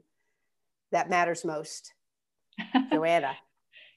that 0.92 1.10
matters 1.10 1.44
most. 1.44 1.92
Joanna. 2.92 3.36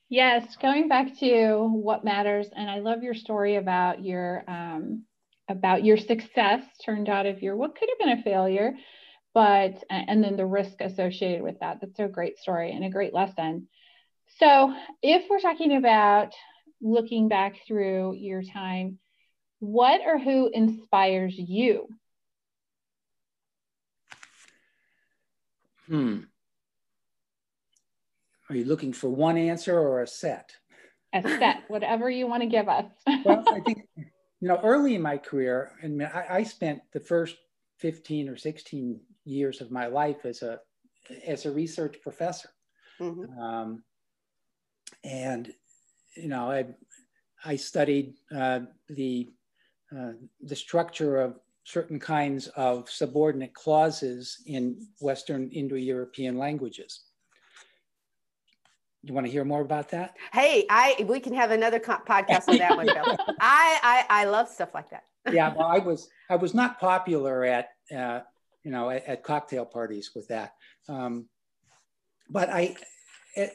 Yes, 0.09 0.55
going 0.61 0.87
back 0.87 1.17
to 1.19 1.67
what 1.71 2.05
matters, 2.05 2.47
and 2.55 2.69
I 2.69 2.79
love 2.79 3.03
your 3.03 3.13
story 3.13 3.55
about 3.55 4.03
your 4.03 4.43
um, 4.47 5.03
about 5.49 5.83
your 5.83 5.97
success 5.97 6.63
turned 6.83 7.09
out 7.09 7.25
of 7.25 7.41
your 7.41 7.55
what 7.55 7.75
could 7.75 7.89
have 7.89 7.99
been 7.99 8.19
a 8.19 8.23
failure, 8.23 8.73
but 9.33 9.83
and 9.89 10.23
then 10.23 10.37
the 10.37 10.45
risk 10.45 10.81
associated 10.81 11.41
with 11.41 11.59
that. 11.59 11.79
That's 11.81 11.99
a 11.99 12.07
great 12.07 12.37
story 12.37 12.71
and 12.71 12.85
a 12.85 12.89
great 12.89 13.13
lesson. 13.13 13.67
So, 14.39 14.73
if 15.01 15.29
we're 15.29 15.39
talking 15.39 15.75
about 15.75 16.33
looking 16.81 17.27
back 17.27 17.55
through 17.67 18.15
your 18.15 18.43
time 18.43 18.99
what 19.59 20.01
or 20.05 20.19
who 20.19 20.49
inspires 20.53 21.33
you? 21.37 21.87
Hmm. 25.87 26.19
Are 28.49 28.55
you 28.55 28.65
looking 28.65 28.93
for 28.93 29.09
one 29.09 29.37
answer 29.37 29.77
or 29.77 30.01
a 30.01 30.07
set? 30.07 30.51
A 31.13 31.21
set, 31.21 31.63
whatever 31.67 32.09
you 32.09 32.27
want 32.27 32.43
to 32.43 32.47
give 32.47 32.67
us. 32.67 32.85
well, 33.25 33.43
I 33.47 33.59
think, 33.61 33.87
you 33.97 34.47
know, 34.47 34.59
early 34.63 34.95
in 34.95 35.01
my 35.01 35.17
career, 35.17 35.71
and 35.81 36.03
I, 36.03 36.25
I 36.29 36.43
spent 36.43 36.81
the 36.91 36.99
first 36.99 37.37
15 37.79 38.29
or 38.29 38.37
16 38.37 38.99
years 39.25 39.61
of 39.61 39.71
my 39.71 39.87
life 39.87 40.25
as 40.25 40.41
a 40.41 40.59
as 41.25 41.45
a 41.45 41.51
research 41.51 41.97
professor. 42.01 42.49
Mm-hmm. 42.99 43.39
Um, 43.39 43.83
and 45.03 45.51
you 46.15 46.27
know, 46.27 46.51
I 46.51 46.65
I 47.43 47.55
studied 47.55 48.15
uh, 48.35 48.61
the 48.89 49.29
uh, 49.95 50.13
the 50.41 50.55
structure 50.55 51.21
of 51.21 51.39
certain 51.63 51.99
kinds 51.99 52.47
of 52.49 52.89
subordinate 52.89 53.53
clauses 53.53 54.41
in 54.45 54.87
Western 55.01 55.49
Indo-European 55.49 56.37
languages. 56.37 57.05
You 59.05 59.13
want 59.13 59.27
to 59.27 59.31
hear 59.31 59.45
more 59.45 59.61
about 59.61 59.89
that? 59.91 60.15
Hey, 60.33 60.65
I 60.67 61.05
we 61.07 61.19
can 61.19 61.33
have 61.35 61.51
another 61.51 61.79
podcast 61.79 62.47
on 62.47 62.57
that 62.57 62.75
one, 62.75 62.87
Bill. 62.87 63.05
I, 63.39 63.79
I 63.83 64.05
I 64.09 64.25
love 64.25 64.49
stuff 64.49 64.73
like 64.73 64.89
that. 64.89 65.03
yeah, 65.31 65.53
well, 65.57 65.67
I 65.67 65.77
was 65.77 66.09
I 66.27 66.35
was 66.37 66.55
not 66.55 66.79
popular 66.79 67.45
at 67.45 67.69
uh, 67.95 68.21
you 68.63 68.71
know 68.71 68.89
at, 68.89 69.05
at, 69.05 69.23
cocktail 69.23 69.63
parties 69.63 70.09
with 70.15 70.27
that, 70.29 70.53
um, 70.89 71.27
but 72.31 72.49
I 72.49 72.75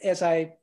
as 0.03 0.21
I 0.21 0.53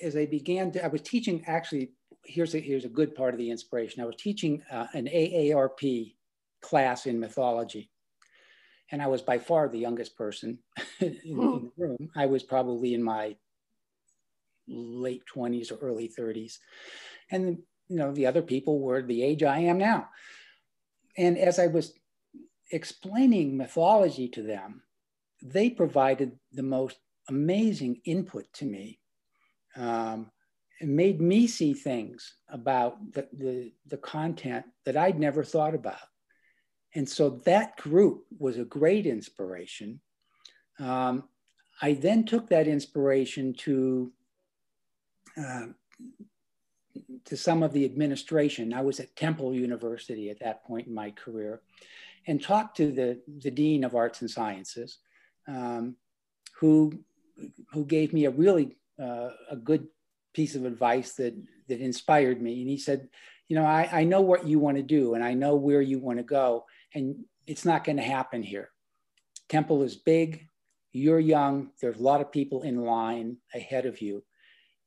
as 0.00 0.16
I 0.16 0.26
began, 0.26 0.70
to, 0.72 0.84
I 0.84 0.88
was 0.88 1.02
teaching. 1.02 1.42
Actually, 1.48 1.90
here's 2.24 2.54
a 2.54 2.60
here's 2.60 2.84
a 2.84 2.88
good 2.88 3.16
part 3.16 3.34
of 3.34 3.38
the 3.38 3.50
inspiration. 3.50 4.00
I 4.00 4.06
was 4.06 4.16
teaching 4.16 4.62
uh, 4.70 4.86
an 4.94 5.06
AARP 5.06 6.14
class 6.62 7.06
in 7.06 7.18
mythology, 7.18 7.90
and 8.92 9.02
I 9.02 9.08
was 9.08 9.22
by 9.22 9.38
far 9.38 9.68
the 9.68 9.78
youngest 9.78 10.16
person 10.16 10.60
in, 11.00 11.18
in 11.24 11.36
the 11.36 11.72
room. 11.76 12.10
I 12.14 12.26
was 12.26 12.44
probably 12.44 12.94
in 12.94 13.02
my 13.02 13.34
late 14.70 15.22
20s 15.34 15.72
or 15.72 15.76
early 15.76 16.08
30s, 16.08 16.58
and 17.30 17.58
you 17.88 17.96
know 17.96 18.12
the 18.12 18.26
other 18.26 18.42
people 18.42 18.80
were 18.80 19.02
the 19.02 19.22
age 19.22 19.42
I 19.42 19.60
am 19.60 19.78
now. 19.78 20.08
And 21.18 21.36
as 21.36 21.58
I 21.58 21.66
was 21.66 21.92
explaining 22.70 23.56
mythology 23.56 24.28
to 24.28 24.42
them, 24.42 24.82
they 25.42 25.70
provided 25.70 26.38
the 26.52 26.62
most 26.62 26.98
amazing 27.28 28.00
input 28.04 28.52
to 28.54 28.64
me. 28.64 29.00
Um, 29.76 30.30
it 30.80 30.88
made 30.88 31.20
me 31.20 31.46
see 31.46 31.74
things 31.74 32.34
about 32.48 33.12
the, 33.12 33.28
the, 33.32 33.72
the 33.86 33.98
content 33.98 34.64
that 34.84 34.96
I'd 34.96 35.18
never 35.18 35.44
thought 35.44 35.74
about. 35.74 35.98
And 36.94 37.08
so 37.08 37.30
that 37.44 37.76
group 37.76 38.24
was 38.38 38.58
a 38.58 38.64
great 38.64 39.06
inspiration. 39.06 40.00
Um, 40.78 41.24
I 41.82 41.94
then 41.94 42.24
took 42.24 42.48
that 42.48 42.66
inspiration 42.66 43.54
to 43.58 44.12
uh, 45.36 45.66
to 47.24 47.36
some 47.36 47.62
of 47.62 47.72
the 47.72 47.84
administration. 47.84 48.72
I 48.72 48.82
was 48.82 49.00
at 49.00 49.14
Temple 49.16 49.54
University 49.54 50.30
at 50.30 50.40
that 50.40 50.64
point 50.64 50.86
in 50.86 50.94
my 50.94 51.10
career, 51.10 51.60
and 52.26 52.42
talked 52.42 52.76
to 52.78 52.92
the 52.92 53.20
the 53.38 53.50
dean 53.50 53.84
of 53.84 53.94
arts 53.94 54.20
and 54.20 54.30
sciences, 54.30 54.98
um, 55.48 55.96
who 56.58 56.92
who 57.72 57.84
gave 57.84 58.12
me 58.12 58.24
a 58.26 58.30
really 58.30 58.76
uh, 59.00 59.30
a 59.50 59.56
good 59.56 59.86
piece 60.32 60.54
of 60.54 60.64
advice 60.64 61.14
that 61.14 61.34
that 61.68 61.80
inspired 61.80 62.42
me. 62.42 62.60
And 62.60 62.70
he 62.70 62.78
said, 62.78 63.08
you 63.48 63.56
know, 63.56 63.64
I, 63.64 63.88
I 63.92 64.04
know 64.04 64.20
what 64.20 64.46
you 64.46 64.58
want 64.58 64.76
to 64.76 64.82
do, 64.82 65.14
and 65.14 65.24
I 65.24 65.34
know 65.34 65.54
where 65.56 65.82
you 65.82 65.98
want 65.98 66.18
to 66.18 66.24
go, 66.24 66.66
and 66.94 67.24
it's 67.46 67.64
not 67.64 67.84
going 67.84 67.96
to 67.96 68.02
happen 68.02 68.42
here. 68.42 68.70
Temple 69.48 69.82
is 69.82 69.96
big. 69.96 70.46
You're 70.92 71.20
young. 71.20 71.70
There's 71.80 71.98
a 71.98 72.02
lot 72.02 72.20
of 72.20 72.32
people 72.32 72.62
in 72.62 72.76
line 72.84 73.38
ahead 73.54 73.86
of 73.86 74.00
you. 74.00 74.22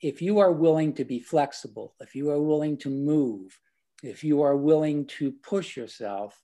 If 0.04 0.22
you 0.22 0.39
are 0.39 0.51
willing 0.51 0.93
to 0.95 1.06
be 1.06 1.20
flexible, 1.20 1.95
if 1.99 2.14
you 2.14 2.30
are 2.30 2.41
willing 2.41 2.78
to 2.80 2.89
move, 2.89 3.58
if 4.04 4.24
you 4.24 4.41
are 4.41 4.56
willing 4.56 5.06
to 5.18 5.32
push 5.32 5.78
yourself, 5.78 6.39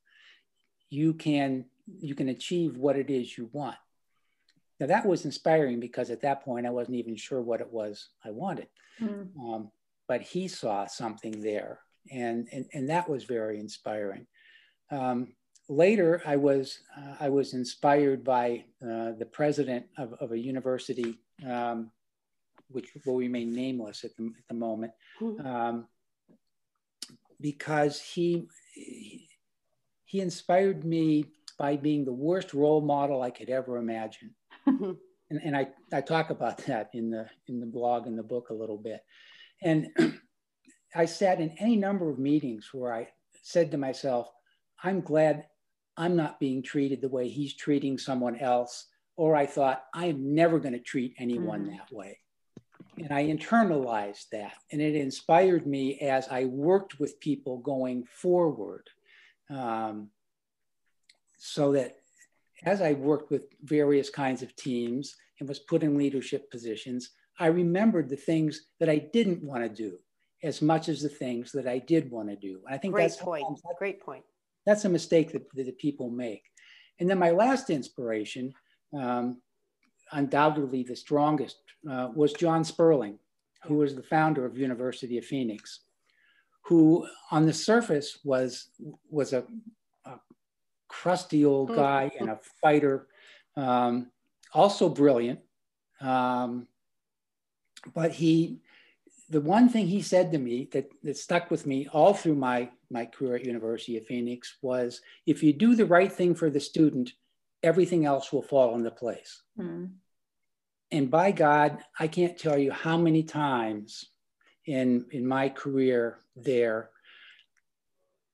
you 0.90 1.14
can 1.14 1.66
you 2.00 2.16
can 2.16 2.30
achieve 2.30 2.78
what 2.78 2.96
it 2.96 3.10
is 3.10 3.38
you 3.38 3.50
want. 3.52 3.76
Now 4.80 4.88
that 4.88 5.06
was 5.06 5.26
inspiring 5.26 5.80
because 5.80 6.10
at 6.10 6.22
that 6.22 6.44
point 6.44 6.66
I 6.66 6.70
wasn't 6.70 6.98
even 6.98 7.16
sure 7.16 7.42
what 7.42 7.62
it 7.62 7.72
was 7.72 8.10
I 8.24 8.32
wanted. 8.32 8.70
Mm. 9.02 9.28
Um, 9.38 9.72
but 10.08 10.22
he 10.22 10.48
saw 10.48 10.88
something 10.88 11.42
there, 11.42 11.80
and, 12.12 12.48
and, 12.52 12.66
and 12.74 12.90
that 12.90 13.10
was 13.10 13.26
very 13.26 13.60
inspiring. 13.60 14.26
Um, 14.90 15.36
later, 15.68 16.22
I 16.26 16.36
was, 16.36 16.80
uh, 16.98 17.16
I 17.20 17.30
was 17.30 17.54
inspired 17.54 18.24
by 18.24 18.66
uh, 18.82 19.12
the 19.20 19.28
president 19.32 19.86
of, 19.98 20.14
of 20.14 20.32
a 20.32 20.40
university, 20.40 21.20
um, 21.48 21.92
which 22.70 22.90
will 23.06 23.18
remain 23.18 23.54
nameless 23.54 24.04
at 24.04 24.16
the, 24.18 24.26
at 24.26 24.48
the 24.48 24.56
moment, 24.56 24.92
mm-hmm. 25.22 25.46
um, 25.46 25.88
because 27.42 28.02
he, 28.02 28.48
he 30.06 30.20
inspired 30.20 30.86
me 30.86 31.26
by 31.58 31.76
being 31.76 32.06
the 32.06 32.14
worst 32.14 32.54
role 32.54 32.82
model 32.82 33.22
I 33.22 33.30
could 33.32 33.50
ever 33.50 33.78
imagine. 33.78 34.34
and, 34.66 34.98
and 35.30 35.56
I, 35.56 35.68
I 35.92 36.02
talk 36.02 36.30
about 36.30 36.58
that 36.66 36.90
in 36.94 37.12
the 37.12 37.28
in 37.48 37.60
the 37.60 37.66
blog 37.66 38.08
and 38.08 38.18
the 38.18 38.24
book 38.24 38.50
a 38.50 38.54
little 38.54 38.78
bit. 38.78 39.02
And 39.62 39.88
I 40.96 41.06
sat 41.06 41.40
in 41.40 41.56
any 41.60 41.76
number 41.76 42.10
of 42.10 42.18
meetings 42.18 42.70
where 42.74 42.94
I 42.94 43.10
said 43.44 43.72
to 43.72 43.78
myself, 43.78 44.30
I'm 44.84 45.02
glad 45.02 45.46
I'm 45.98 46.16
not 46.16 46.40
being 46.40 46.64
treated 46.64 47.02
the 47.02 47.10
way 47.10 47.28
he's 47.28 47.56
treating 47.56 47.98
someone 47.98 48.38
else. 48.38 48.88
Or 49.18 49.36
I 49.36 49.46
thought, 49.46 49.84
I'm 49.94 50.34
never 50.34 50.60
going 50.60 50.74
to 50.74 50.80
treat 50.80 51.14
anyone 51.20 51.66
mm. 51.66 51.78
that 51.78 51.92
way. 51.92 52.18
And 53.00 53.12
I 53.14 53.26
internalized 53.26 54.30
that. 54.32 54.54
And 54.72 54.82
it 54.82 54.96
inspired 54.96 55.66
me 55.66 56.00
as 56.00 56.28
I 56.28 56.46
worked 56.46 57.00
with 57.00 57.20
people 57.20 57.58
going 57.58 58.06
forward. 58.06 58.90
Um, 59.50 60.10
so 61.38 61.72
that 61.74 61.98
as 62.66 62.82
I 62.82 62.94
worked 62.94 63.32
with 63.32 63.44
various 63.64 64.10
kinds 64.10 64.42
of 64.42 64.56
teams 64.56 65.16
and 65.40 65.48
was 65.48 65.60
put 65.60 65.84
in 65.84 65.98
leadership 65.98 66.52
positions, 66.52 67.12
I 67.40 67.48
remembered 67.48 68.10
the 68.10 68.18
things 68.18 68.64
that 68.80 68.90
I 68.90 68.98
didn't 68.98 69.44
want 69.44 69.64
to 69.64 69.70
do 69.70 69.98
as 70.44 70.62
much 70.62 70.90
as 70.90 71.02
the 71.02 71.10
things 71.10 71.52
that 71.54 71.68
I 71.68 71.80
did 71.80 72.12
want 72.12 72.30
to 72.30 72.36
do. 72.36 72.62
And 72.66 72.76
I 72.76 72.78
think 72.78 72.94
Great 72.94 73.10
that's 73.10 73.18
point. 73.18 73.46
Great 73.78 74.02
point. 74.02 74.24
That's 74.66 74.86
a 74.86 74.90
mistake 74.90 75.32
that, 75.32 75.50
that 75.56 75.66
the 75.66 75.72
people 75.72 76.10
make. 76.10 76.44
And 77.00 77.10
then 77.10 77.18
my 77.18 77.32
last 77.32 77.70
inspiration, 77.70 78.54
um, 78.94 79.42
undoubtedly 80.12 80.84
the 80.84 80.96
strongest, 80.96 81.58
uh, 81.90 82.10
was 82.14 82.34
John 82.34 82.64
Sperling, 82.64 83.20
who 83.64 83.76
was 83.76 83.96
the 83.96 84.04
founder 84.04 84.46
of 84.46 84.58
University 84.58 85.18
of 85.18 85.26
Phoenix, 85.26 85.82
who 86.64 87.08
on 87.32 87.46
the 87.46 87.54
surface 87.54 88.20
was 88.24 88.70
was 89.10 89.34
a 89.34 89.44
crusty 90.90 91.46
old 91.46 91.70
mm-hmm. 91.70 91.80
guy 91.80 92.12
and 92.20 92.30
a 92.30 92.40
fighter, 92.62 93.08
um, 93.56 94.12
also 94.54 94.90
brilliant. 94.90 95.40
Um, 96.02 96.68
but 97.94 98.12
he, 98.12 98.60
the 99.30 99.40
one 99.40 99.70
thing 99.70 99.88
he 99.88 100.02
said 100.02 100.32
to 100.32 100.38
me 100.38 100.68
that, 100.74 100.90
that 101.04 101.18
stuck 101.18 101.50
with 101.50 101.66
me 101.66 101.88
all 101.94 102.14
through 102.14 102.36
my, 102.36 102.70
my 102.90 103.06
career 103.06 103.36
at 103.36 103.46
University 103.46 103.98
of 103.98 104.06
Phoenix 104.06 104.58
was, 104.62 105.02
if 105.26 105.42
you 105.42 105.54
do 105.54 105.76
the 105.76 105.86
right 105.86 106.12
thing 106.12 106.36
for 106.36 106.50
the 106.50 106.60
student, 106.60 107.14
everything 107.64 108.06
else 108.06 108.32
will 108.32 108.42
fall 108.42 108.76
into 108.76 108.92
place. 108.92 109.42
Mm. 109.60 109.92
And 110.92 111.12
by 111.12 111.32
God, 111.32 111.84
I 112.00 112.08
can't 112.08 112.38
tell 112.38 112.58
you 112.58 112.72
how 112.72 112.98
many 112.98 113.24
times 113.24 114.06
in, 114.66 115.06
in 115.12 115.26
my 115.26 115.50
career 115.50 116.20
there, 116.36 116.90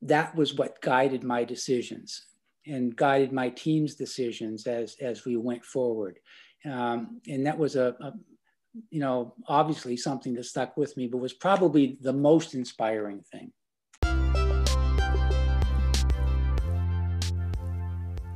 that 0.02 0.36
was 0.36 0.54
what 0.54 0.82
guided 0.82 1.24
my 1.24 1.44
decisions 1.44 2.26
and 2.68 2.96
guided 2.96 3.32
my 3.32 3.50
team's 3.50 3.96
decisions 3.96 4.68
as 4.68 4.96
as 5.02 5.26
we 5.26 5.38
went 5.38 5.64
forward. 5.64 6.20
Um, 6.66 7.22
and 7.28 7.46
that 7.46 7.58
was 7.58 7.76
a, 7.76 7.96
a, 8.02 8.14
you 8.90 9.00
know, 9.00 9.36
obviously 9.48 9.98
something 9.98 10.34
that 10.34 10.46
stuck 10.46 10.76
with 10.76 10.98
me, 10.98 11.08
but 11.08 11.18
was 11.18 11.34
probably 11.34 11.98
the 12.02 12.14
most 12.14 12.54
inspiring 12.54 13.22
thing. 13.32 13.52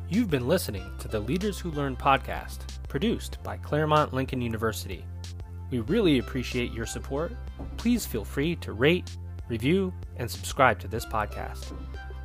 You've 0.10 0.30
been 0.30 0.48
listening 0.48 0.92
to 1.00 1.08
the 1.08 1.20
Leaders 1.20 1.60
Who 1.60 1.72
Learn 1.72 1.96
podcast, 1.96 2.60
produced 2.88 3.42
by 3.44 3.58
Claremont 3.58 4.14
Lincoln 4.14 4.42
University. 4.42 5.06
We 5.72 5.80
really 5.80 6.20
appreciate 6.20 6.74
your 6.74 6.86
support. 6.86 7.32
Please 7.78 8.06
feel 8.06 8.26
free 8.26 8.56
to 8.58 8.74
rate, 8.74 9.16
review, 9.48 9.94
and 10.18 10.30
subscribe 10.30 10.80
to 10.80 10.88
this 10.88 11.06
podcast 11.06 11.74